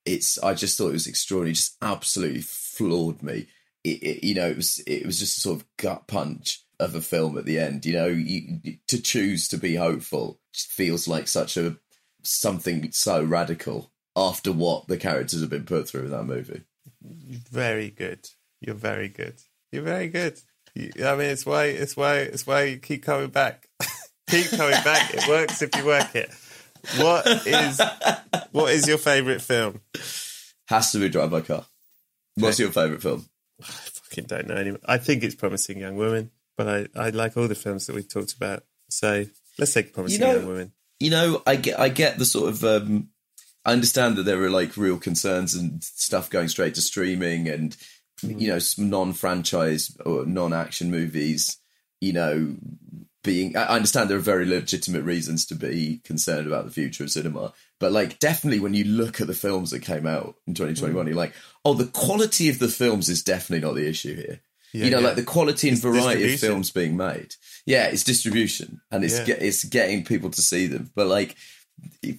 it's 0.06 0.41
i 0.43 0.54
just 0.54 0.78
thought 0.78 0.89
it 0.89 0.93
was 0.93 1.08
extraordinary 1.08 1.54
just 1.54 1.78
absolutely 1.82 2.41
floored 2.41 3.22
me 3.22 3.48
it, 3.84 4.04
it, 4.04 4.24
you 4.26 4.36
know 4.36 4.48
it 4.48 4.56
was 4.56 4.80
it 4.88 5.06
was 5.06 5.20
just 5.20 5.38
a 5.38 5.41
sort 5.41 5.60
of 5.60 5.68
gut 5.78 6.08
punch 6.08 6.64
of 6.80 6.93
a 6.93 7.02
film 7.02 7.38
at 7.38 7.45
the 7.45 7.60
end 7.60 7.86
you 7.86 7.93
know 7.93 8.08
you, 8.08 8.60
to 8.88 9.02
choose 9.02 9.48
to 9.48 9.58
be 9.58 9.76
hopeful 9.76 10.39
feels 10.54 11.08
like 11.08 11.28
such 11.28 11.58
a 11.58 11.78
something 12.24 12.91
so 12.91 13.24
radical 13.24 13.91
after 14.18 14.52
what 14.52 14.88
the 14.88 14.98
characters 14.98 15.41
have 15.41 15.50
been 15.50 15.66
put 15.66 15.88
through 15.88 16.06
in 16.06 16.12
that 16.12 16.24
movie. 16.24 16.64
very 17.02 17.91
good. 17.91 18.28
You're 18.60 18.76
very 18.76 19.10
good. 19.10 19.36
You're 19.72 19.84
very 19.84 20.10
good. 20.10 20.41
You- 20.78 21.06
I 21.06 21.16
mean, 21.16 21.30
it's 21.30 21.46
why 21.46 21.66
it's 21.66 21.96
why 21.98 22.18
it's 22.18 22.46
why 22.46 22.64
you 22.64 22.78
keep 22.78 23.04
coming 23.04 23.30
back. 23.30 23.68
keep 24.30 24.50
coming 24.52 24.82
back. 24.84 25.14
It 25.14 25.28
works 25.28 25.62
if 25.62 25.76
you 25.76 25.86
work 25.86 26.16
it. 26.16 26.30
What 26.98 27.26
is 27.48 27.82
what 28.52 28.72
is 28.72 28.88
your 28.88 28.98
favourite 28.98 29.42
film? 29.42 29.82
Has 30.68 30.92
to 30.92 31.00
be 31.00 31.10
Drive 31.10 31.32
My 31.32 31.42
Car. 31.42 31.66
What's 32.36 32.60
your 32.60 32.72
favourite 32.72 33.02
film? 33.02 33.26
I 33.62 33.66
fucking 33.66 34.26
don't 34.26 34.48
know 34.48 34.56
anymore. 34.56 34.80
I 34.86 34.98
think 34.98 35.24
it's 35.24 35.34
Promising 35.36 35.80
Young 35.80 35.96
Woman, 35.96 36.30
but 36.58 36.68
I, 36.68 36.88
I 36.96 37.10
like 37.10 37.36
all 37.38 37.48
the 37.48 37.56
films 37.56 37.88
that 37.88 37.96
we've 37.96 38.08
talked 38.08 38.34
about. 38.34 38.64
So 38.90 39.26
let's 39.58 39.74
take 39.74 39.94
Promising 39.94 40.22
know- 40.22 40.36
Young 40.36 40.48
Woman. 40.48 40.72
You 41.00 41.10
know, 41.12 41.42
I 41.46 41.56
get 41.58 41.80
I 41.80 41.90
get 41.90 42.18
the 42.18 42.26
sort 42.26 42.50
of 42.50 42.64
um 42.64 43.10
I 43.66 43.74
understand 43.74 44.16
that 44.16 44.24
there 44.24 44.42
are 44.44 44.50
like 44.50 44.78
real 44.78 44.98
concerns 44.98 45.54
and 45.56 45.84
stuff 45.84 46.30
going 46.30 46.48
straight 46.48 46.76
to 46.76 46.82
streaming 46.82 47.48
and 47.50 47.76
you 48.22 48.47
know 48.47 48.59
non-franchise 48.78 49.97
or 50.05 50.26
non-action 50.26 50.91
movies, 50.91 51.57
you 52.01 52.13
know, 52.13 52.55
being 53.24 53.55
I 53.55 53.76
understand 53.76 54.09
there 54.09 54.18
are 54.18 54.22
very 54.22 54.45
legitimate 54.45 55.03
reasons 55.03 55.45
to 55.47 55.55
be 55.55 56.01
concerned 56.03 56.47
about 56.47 56.65
the 56.65 56.72
future 56.72 57.03
of 57.03 57.11
cinema. 57.11 57.53
But 57.80 57.91
like 57.91 58.20
definitely 58.20 58.59
when 58.59 58.74
you 58.74 58.86
look 58.86 59.22
at 59.22 59.28
the 59.28 59.34
films 59.34 59.72
that 59.72 59.82
came 59.82 60.07
out 60.07 60.36
in 60.47 60.53
2021, 60.53 60.99
mm-hmm. 60.99 61.07
you're 61.09 61.18
like, 61.18 61.34
oh, 61.65 61.74
the 61.74 61.86
quality 61.86 62.49
of 62.49 62.59
the 62.59 62.70
films 62.70 63.09
is 63.09 63.24
definitely 63.24 63.68
not 63.68 63.76
the 63.76 63.88
issue 63.88 64.15
here. 64.15 64.39
Yeah, 64.74 64.86
you 64.86 64.91
know, 64.91 64.99
yeah. 64.99 65.07
like 65.07 65.15
the 65.15 65.24
quality 65.24 65.70
and 65.70 65.76
It's 65.76 65.84
variety 65.84 66.34
of 66.34 66.39
films 66.39 66.72
being 66.72 66.97
made. 66.97 67.36
Yeah, 67.65 67.88
it's 67.88 68.03
distribution 68.03 68.82
and 68.91 69.03
it's 69.03 69.20
Yeah. 69.20 69.26
get, 69.26 69.41
it's 69.41 69.63
getting 69.63 70.03
people 70.03 70.30
to 70.30 70.41
see 70.41 70.68
them. 70.68 70.91
But 70.95 71.07
like 71.07 71.36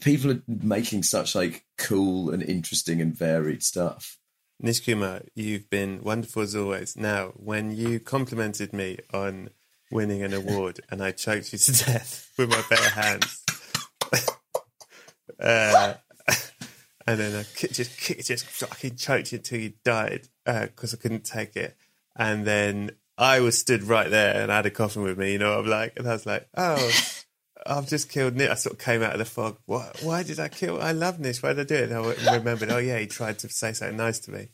people 0.01 0.33
are 0.33 0.43
making 0.47 1.03
such 1.03 1.35
like 1.35 1.65
cool 1.79 2.31
and 2.31 2.43
interesting 2.43 3.01
and 3.01 3.17
varied 3.17 3.63
stuff. 3.63 4.18
Nish 4.61 4.81
Kumar, 4.81 5.23
you've 5.37 5.71
been 5.71 6.03
wonderful 6.03 6.43
as 6.43 6.57
always. 6.57 6.97
Now, 6.97 7.33
when 7.37 7.71
you 7.71 8.01
complimented 8.01 8.73
me 8.73 8.99
on 9.15 9.51
winning 9.91 10.23
an 10.23 10.35
award 10.35 10.81
and 10.91 11.03
I 11.03 11.13
choked 11.13 11.53
you 11.53 11.59
to 11.59 11.73
death 11.73 12.33
with 12.37 12.51
my 12.51 12.63
bare 12.69 12.91
hands, 12.91 13.45
uh, 15.41 15.95
and 17.07 17.21
then 17.21 17.37
I 17.37 17.45
just 17.69 17.99
just 18.01 18.47
fucking 18.47 18.97
choked 18.97 19.31
you 19.31 19.39
until 19.39 19.61
you 19.61 19.75
died 19.85 20.29
because 20.45 20.93
I 20.93 20.97
couldn't 20.97 21.25
take 21.25 21.55
it, 21.55 21.77
and 22.17 22.45
then 22.45 22.91
I 23.17 23.39
was 23.39 23.59
stood 23.59 23.85
right 23.85 24.11
there 24.11 24.43
and 24.43 24.51
I 24.51 24.57
had 24.57 24.67
a 24.67 24.71
coffin 24.71 25.03
with 25.03 25.19
me. 25.19 25.33
You 25.33 25.39
know 25.39 25.51
what 25.51 25.67
I'm 25.67 25.71
like, 25.71 25.93
and 25.97 26.09
I 26.09 26.13
was 26.13 26.27
like, 26.27 26.49
oh. 26.57 26.91
I've 27.67 27.89
just 27.89 28.09
killed 28.09 28.37
Nish. 28.37 28.51
I 28.51 28.55
sort 28.55 28.75
of 28.75 28.79
came 28.79 29.03
out 29.03 29.13
of 29.13 29.19
the 29.19 29.25
fog. 29.25 29.59
Why, 29.67 29.91
why 30.03 30.23
did 30.23 30.41
I 30.41 30.49
kill? 30.49 30.81
I 30.81 30.93
love 30.93 31.19
Nish. 31.19 31.43
Why 31.43 31.53
did 31.53 31.61
I 31.61 31.65
do 31.65 31.75
it? 31.75 31.91
And 31.91 32.29
I 32.29 32.37
remembered. 32.37 32.71
Oh 32.71 32.79
yeah, 32.79 32.99
he 32.99 33.07
tried 33.07 33.39
to 33.41 33.49
say 33.49 33.73
something 33.73 33.97
nice 33.97 34.19
to 34.21 34.31
me. 34.31 34.49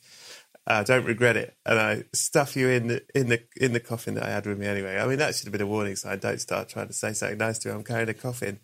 I 0.66 0.82
don't 0.82 1.04
regret 1.04 1.36
it, 1.36 1.54
and 1.66 1.78
I 1.78 2.04
stuff 2.14 2.56
you 2.56 2.68
in 2.68 2.86
the 2.88 3.02
in 3.14 3.28
the 3.28 3.42
in 3.56 3.72
the 3.72 3.80
coffin 3.80 4.14
that 4.14 4.24
I 4.24 4.30
had 4.30 4.46
with 4.46 4.58
me 4.58 4.66
anyway. 4.66 4.98
I 4.98 5.06
mean, 5.06 5.18
that 5.18 5.34
should 5.34 5.44
have 5.44 5.52
been 5.52 5.60
a 5.60 5.66
warning 5.66 5.96
sign. 5.96 6.18
Don't 6.18 6.40
start 6.40 6.70
trying 6.70 6.86
to 6.86 6.94
say 6.94 7.12
something 7.12 7.36
nice 7.36 7.58
to 7.60 7.68
me. 7.68 7.74
I'm 7.74 7.84
carrying 7.84 8.08
a 8.08 8.14
coffin. 8.14 8.60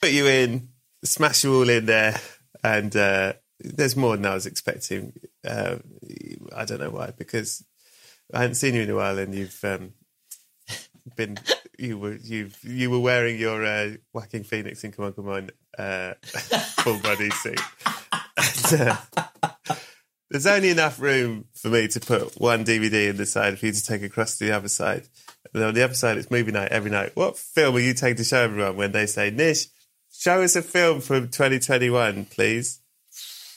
Put 0.00 0.12
you 0.12 0.26
in, 0.26 0.70
smash 1.04 1.44
you 1.44 1.54
all 1.54 1.68
in 1.68 1.84
there, 1.84 2.18
and 2.64 2.96
uh, 2.96 3.34
there's 3.60 3.96
more 3.96 4.16
than 4.16 4.24
I 4.24 4.34
was 4.34 4.46
expecting. 4.46 5.12
Uh, 5.46 5.76
I 6.56 6.64
don't 6.64 6.80
know 6.80 6.90
why, 6.90 7.12
because 7.16 7.62
I 8.32 8.40
hadn't 8.40 8.54
seen 8.54 8.74
you 8.74 8.82
in 8.82 8.90
a 8.90 8.94
while, 8.94 9.18
and 9.18 9.34
you've 9.34 9.62
um, 9.64 9.92
been 11.16 11.38
you 11.78 11.98
were 11.98 12.16
you 12.16 12.50
you 12.62 12.90
were 12.90 13.00
wearing 13.00 13.38
your 13.38 13.64
uh, 13.64 13.92
Joaquin 14.12 14.44
Phoenix 14.44 14.84
in 14.84 14.92
Come 14.92 15.06
On 15.06 15.12
Come 15.12 15.28
On 15.28 15.50
uh, 15.78 16.14
full 16.22 16.98
body 16.98 17.30
suit. 17.30 17.60
And, 18.36 18.80
uh, 18.80 18.96
there's 20.30 20.46
only 20.46 20.70
enough 20.70 21.00
room 21.00 21.46
for 21.54 21.68
me 21.68 21.88
to 21.88 22.00
put 22.00 22.38
one 22.40 22.64
DVD 22.64 23.08
in 23.08 23.16
the 23.16 23.26
side 23.26 23.58
for 23.58 23.66
you 23.66 23.72
to 23.72 23.84
take 23.84 24.02
across 24.02 24.36
to 24.38 24.44
the 24.44 24.52
other 24.52 24.68
side. 24.68 25.08
And 25.54 25.62
on 25.62 25.74
the 25.74 25.82
other 25.82 25.94
side, 25.94 26.18
it's 26.18 26.30
movie 26.30 26.52
night 26.52 26.70
every 26.70 26.90
night. 26.90 27.12
What 27.14 27.38
film 27.38 27.76
are 27.76 27.80
you 27.80 27.94
taking 27.94 28.16
to 28.16 28.24
show 28.24 28.42
everyone 28.42 28.76
when 28.76 28.92
they 28.92 29.06
say, 29.06 29.30
Nish, 29.30 29.68
show 30.12 30.42
us 30.42 30.56
a 30.56 30.62
film 30.62 31.00
from 31.00 31.28
2021, 31.28 32.26
please? 32.26 32.80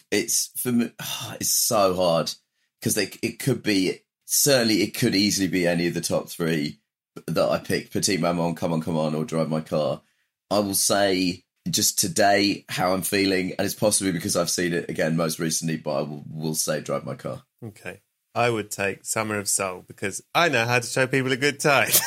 It's 0.10 0.52
for 0.58 0.72
me, 0.72 0.92
it's 1.40 1.50
so 1.50 1.96
hard 1.96 2.34
because 2.80 2.98
it 2.98 3.40
could 3.40 3.64
be 3.64 4.00
certainly 4.26 4.82
it 4.82 4.98
could 4.98 5.14
easily 5.14 5.48
be 5.48 5.68
any 5.68 5.88
of 5.88 5.94
the 5.94 6.02
top 6.02 6.30
three 6.30 6.80
that 7.28 7.50
I 7.50 7.58
pick. 7.60 7.92
Petite 7.92 8.20
Maman, 8.20 8.56
Come 8.56 8.74
On, 8.74 8.82
Come 8.82 8.98
On, 8.98 9.16
or 9.16 9.26
Drive 9.26 9.50
My 9.50 9.62
Car. 9.62 10.02
I 10.50 10.60
will 10.60 10.76
say 10.76 11.44
just 11.70 12.00
today 12.00 12.66
how 12.70 12.94
I'm 12.94 13.04
feeling, 13.04 13.54
and 13.58 13.66
it's 13.66 13.76
possibly 13.76 14.12
because 14.12 14.36
I've 14.36 14.50
seen 14.50 14.74
it 14.74 14.90
again 14.90 15.16
most 15.16 15.40
recently, 15.40 15.78
but 15.78 15.92
I 15.92 16.02
will, 16.02 16.24
will 16.30 16.56
say 16.56 16.82
Drive 16.82 17.06
My 17.06 17.16
Car. 17.16 17.44
Okay. 17.64 18.02
I 18.34 18.50
would 18.50 18.72
take 18.72 19.06
Summer 19.06 19.38
of 19.38 19.50
Soul 19.50 19.84
because 19.88 20.24
I 20.34 20.50
know 20.50 20.66
how 20.66 20.80
to 20.80 20.88
show 20.88 21.06
people 21.06 21.32
a 21.32 21.38
good 21.38 21.60
time. 21.60 21.90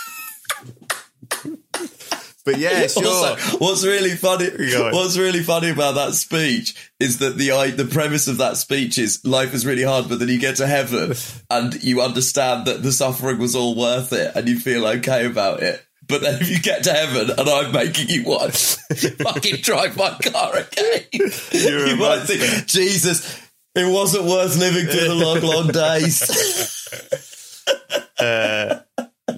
But 2.45 2.59
yeah, 2.59 2.87
sure. 2.89 3.07
Also, 3.07 3.59
what's 3.59 3.85
really 3.85 4.11
funny? 4.11 4.49
What's 4.93 5.17
really 5.17 5.43
funny 5.43 5.71
about 5.71 5.95
that 5.95 6.15
speech 6.15 6.75
is 6.99 7.19
that 7.19 7.37
the 7.37 7.53
I, 7.53 7.71
the 7.71 7.85
premise 7.85 8.29
of 8.29 8.39
that 8.39 8.57
speech 8.57 8.99
is 8.99 9.25
life 9.25 9.55
is 9.55 9.65
really 9.65 9.85
hard, 9.85 10.09
but 10.09 10.19
then 10.19 10.29
you 10.29 10.39
get 10.39 10.57
to 10.57 10.67
heaven 10.67 11.15
and 11.51 11.83
you 11.83 12.01
understand 12.01 12.67
that 12.67 12.83
the 12.83 12.93
suffering 12.93 13.39
was 13.39 13.55
all 13.55 13.75
worth 13.77 14.13
it, 14.13 14.35
and 14.35 14.49
you 14.49 14.59
feel 14.59 14.87
okay 14.87 15.27
about 15.27 15.63
it. 15.63 15.85
But 16.09 16.21
then 16.21 16.41
if 16.43 16.51
you 16.51 16.61
get 16.61 16.85
to 16.85 16.93
heaven 16.93 17.31
and 17.31 17.49
I'm 17.49 17.73
making 17.73 18.09
you 18.09 18.23
one, 18.27 18.51
fucking 18.51 19.57
drive 19.63 19.97
my 19.97 20.11
car 20.19 20.57
again. 20.57 21.05
You're 21.53 21.87
you 21.87 21.97
might 21.97 22.19
monster. 22.19 22.39
think, 22.39 22.67
Jesus, 22.67 23.41
it 23.75 23.91
wasn't 23.91 24.25
worth 24.25 24.59
living 24.59 24.87
through 24.87 25.09
the 25.09 25.15
long, 25.15 25.41
long 25.41 25.69
days. 25.69 26.89
Uh, 28.19 28.82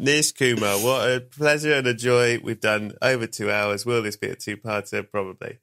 Nish 0.05 0.32
Kumar, 0.32 0.76
what 0.76 1.11
a 1.11 1.20
pleasure 1.20 1.72
and 1.72 1.86
a 1.86 1.94
joy. 1.94 2.38
We've 2.44 2.61
done 2.61 2.92
over 3.00 3.26
two 3.26 3.50
hours. 3.50 3.86
Will 3.86 4.02
this 4.02 4.16
be 4.16 4.28
a 4.28 4.34
two-parter? 4.36 5.11
Probably. 5.11 5.61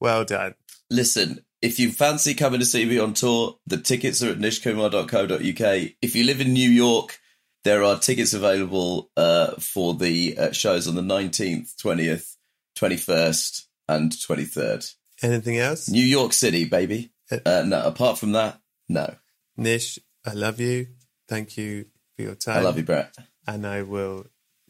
Well 0.00 0.24
done. 0.24 0.56
Listen, 0.90 1.44
if 1.62 1.78
you 1.78 1.92
fancy 1.92 2.34
coming 2.34 2.58
to 2.58 2.66
see 2.66 2.84
me 2.86 2.98
on 2.98 3.14
tour, 3.14 3.56
the 3.68 3.76
tickets 3.76 4.20
are 4.20 4.30
at 4.30 4.38
nishkumar.co.uk. 4.38 5.90
If 6.02 6.16
you 6.16 6.24
live 6.24 6.40
in 6.40 6.52
New 6.52 6.68
York, 6.68 7.20
there 7.62 7.84
are 7.84 7.96
tickets 7.96 8.34
available 8.34 9.12
uh, 9.16 9.52
for 9.60 9.94
the 9.94 10.36
uh, 10.38 10.50
shows 10.50 10.88
on 10.88 10.96
the 10.96 11.00
19th, 11.00 11.76
20th, 11.76 12.34
21st, 12.76 13.66
and 13.88 14.10
23rd. 14.10 14.92
Anything 15.22 15.58
else? 15.58 15.88
New 15.88 16.02
York 16.02 16.32
City, 16.32 16.64
baby. 16.64 17.12
Uh, 17.30 17.62
no, 17.64 17.80
apart 17.86 18.18
from 18.18 18.32
that, 18.32 18.58
no. 18.88 19.14
Nish, 19.56 20.00
I 20.26 20.32
love 20.32 20.58
you. 20.58 20.88
Thank 21.28 21.56
you 21.56 21.86
for 22.16 22.22
your 22.22 22.34
time. 22.34 22.58
I 22.58 22.60
love 22.62 22.76
you, 22.76 22.82
Brett. 22.82 23.14
And 23.46 23.66
I 23.66 23.82
will 23.82 24.26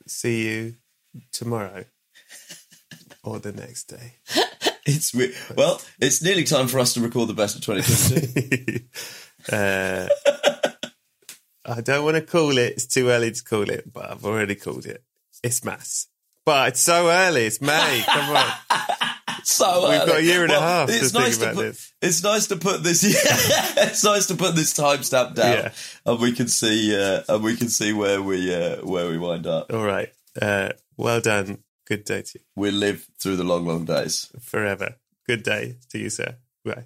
see 0.07 0.49
you 0.49 0.75
tomorrow 1.33 1.85
or 3.23 3.39
the 3.39 3.53
next 3.53 3.85
day. 3.85 4.15
It's 4.87 5.15
we- 5.15 5.33
well, 5.57 5.81
it's 5.99 6.23
nearly 6.23 6.45
time 6.45 6.69
for 6.69 6.79
us 6.79 6.93
to 6.93 7.01
record 7.01 7.31
the 7.31 7.33
best 7.33 7.57
of 7.57 7.63
2022. 7.63 8.85
uh, 9.57 10.09
I 11.65 11.81
don't 11.81 12.05
want 12.05 12.17
to 12.17 12.21
call 12.23 12.59
it. 12.59 12.75
It's 12.75 12.87
too 12.87 13.09
early 13.09 13.31
to 13.33 13.43
call 13.45 13.71
it, 13.71 13.91
but 13.91 14.11
I've 14.11 14.27
already 14.27 14.55
called 14.55 14.85
it. 14.85 15.03
It's 15.43 15.65
mass. 15.65 16.09
But 16.45 16.69
it's 16.69 16.81
so 16.81 17.09
early. 17.09 17.47
It's 17.47 17.63
May. 17.63 18.03
Come 18.07 18.37
on. 18.37 18.53
So 19.45 19.89
We've 19.91 20.07
got 20.07 20.19
a 20.19 20.23
year 20.23 20.43
and 20.43 20.53
a 20.53 20.61
half 20.61 20.89
to 20.89 20.95
it's 20.95 21.13
think 21.13 21.25
nice 21.25 21.37
about 21.37 21.55
put, 21.55 21.63
this. 21.63 21.93
It's 22.03 22.23
nice 22.23 22.47
to 22.49 22.57
put 22.57 22.83
this. 22.83 23.03
Yeah, 23.05 23.87
it's 23.87 24.03
nice 24.05 24.27
to 24.27 24.35
put 24.35 24.55
this 24.55 24.73
timestamp 24.75 25.35
down, 25.35 25.53
Yeah. 25.53 25.73
and 26.07 26.21
we 26.21 26.33
can 26.33 26.49
see 26.49 26.97
uh, 26.99 27.23
and 27.29 27.43
we 27.45 27.57
can 27.57 27.69
see 27.69 27.93
where 27.93 28.21
we 28.23 28.55
uh, 28.55 28.77
where 28.85 29.09
we 29.09 29.19
wind 29.19 29.47
up. 29.47 29.73
All 29.73 29.85
right. 29.85 30.11
Uh, 30.41 30.71
well 30.97 31.21
done. 31.21 31.59
Good 31.87 32.05
day 32.05 32.23
to 32.23 32.39
you. 32.39 32.45
We 32.57 32.71
live 32.71 33.07
through 33.21 33.37
the 33.37 33.45
long, 33.45 33.67
long 33.67 33.85
days. 33.85 34.31
Forever. 34.41 34.97
Good 35.27 35.43
day 35.43 35.77
to 35.91 35.99
you, 35.99 36.11
sir. 36.11 36.37
Bye. 36.65 36.85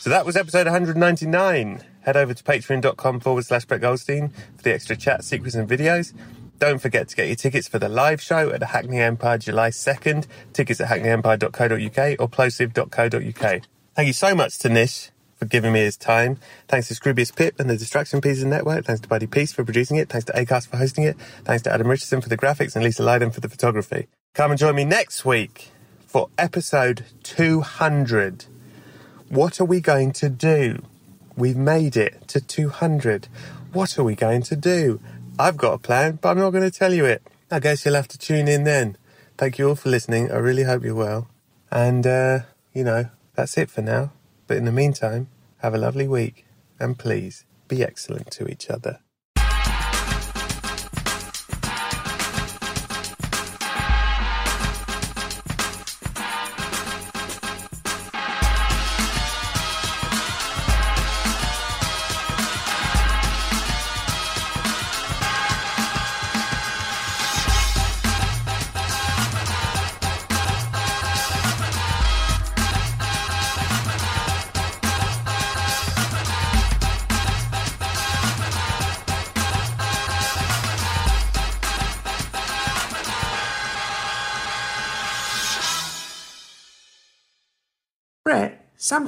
So 0.00 0.10
that 0.10 0.24
was 0.24 0.36
episode 0.36 0.66
199. 0.66 1.82
Head 2.02 2.16
over 2.16 2.32
to 2.32 2.44
patreon.com 2.44 3.18
forward 3.20 3.44
slash 3.44 3.64
Brett 3.64 3.80
Goldstein 3.80 4.28
for 4.56 4.62
the 4.62 4.72
extra 4.72 4.94
chat, 4.96 5.24
secrets, 5.24 5.56
and 5.56 5.68
videos. 5.68 6.12
Don't 6.58 6.78
forget 6.78 7.08
to 7.08 7.16
get 7.16 7.26
your 7.26 7.36
tickets 7.36 7.68
for 7.68 7.78
the 7.78 7.88
live 7.88 8.20
show 8.20 8.50
at 8.50 8.60
the 8.60 8.66
Hackney 8.66 9.00
Empire 9.00 9.38
July 9.38 9.70
2nd. 9.70 10.26
Tickets 10.52 10.80
at 10.80 10.88
hackneyempire.co.uk 10.88 12.20
or 12.20 12.28
plosive.co.uk. 12.28 13.62
Thank 13.94 14.06
you 14.06 14.12
so 14.12 14.34
much 14.34 14.58
to 14.58 14.68
Nish 14.68 15.10
for 15.36 15.44
giving 15.44 15.72
me 15.72 15.80
his 15.80 15.96
time. 15.96 16.38
Thanks 16.68 16.88
to 16.88 16.94
Scroobius 16.94 17.34
Pip 17.34 17.60
and 17.60 17.68
the 17.68 17.76
Distraction 17.76 18.20
Pieces 18.20 18.44
Network. 18.44 18.86
Thanks 18.86 19.02
to 19.02 19.08
Buddy 19.08 19.26
Peace 19.26 19.52
for 19.52 19.64
producing 19.64 19.98
it. 19.98 20.08
Thanks 20.08 20.24
to 20.26 20.32
Acast 20.32 20.68
for 20.68 20.78
hosting 20.78 21.04
it. 21.04 21.18
Thanks 21.44 21.62
to 21.64 21.72
Adam 21.72 21.88
Richardson 21.88 22.20
for 22.20 22.28
the 22.28 22.38
graphics 22.38 22.74
and 22.74 22.84
Lisa 22.84 23.02
Lydon 23.02 23.30
for 23.30 23.40
the 23.40 23.48
photography. 23.48 24.08
Come 24.34 24.50
and 24.50 24.58
join 24.58 24.74
me 24.74 24.84
next 24.84 25.24
week 25.24 25.70
for 26.06 26.30
episode 26.38 27.04
200. 27.22 28.46
What 29.28 29.60
are 29.60 29.64
we 29.64 29.80
going 29.80 30.12
to 30.12 30.30
do? 30.30 30.82
We've 31.36 31.56
made 31.56 31.96
it 31.96 32.28
to 32.28 32.40
200. 32.40 33.28
What 33.72 33.98
are 33.98 34.04
we 34.04 34.14
going 34.14 34.42
to 34.42 34.56
do? 34.56 35.00
I've 35.38 35.56
got 35.58 35.74
a 35.74 35.78
plan, 35.78 36.18
but 36.20 36.30
I'm 36.30 36.38
not 36.38 36.50
going 36.50 36.64
to 36.64 36.70
tell 36.70 36.94
you 36.94 37.04
it. 37.04 37.22
I 37.50 37.60
guess 37.60 37.84
you'll 37.84 37.94
have 37.94 38.08
to 38.08 38.18
tune 38.18 38.48
in 38.48 38.64
then. 38.64 38.96
Thank 39.36 39.58
you 39.58 39.68
all 39.68 39.74
for 39.74 39.90
listening. 39.90 40.32
I 40.32 40.36
really 40.36 40.62
hope 40.62 40.82
you're 40.82 40.94
well. 40.94 41.28
And, 41.70 42.06
uh, 42.06 42.40
you 42.72 42.84
know, 42.84 43.10
that's 43.34 43.58
it 43.58 43.70
for 43.70 43.82
now. 43.82 44.12
But 44.46 44.56
in 44.56 44.64
the 44.64 44.72
meantime, 44.72 45.28
have 45.58 45.74
a 45.74 45.78
lovely 45.78 46.08
week. 46.08 46.46
And 46.80 46.98
please 46.98 47.44
be 47.68 47.82
excellent 47.82 48.30
to 48.32 48.48
each 48.48 48.70
other. 48.70 49.00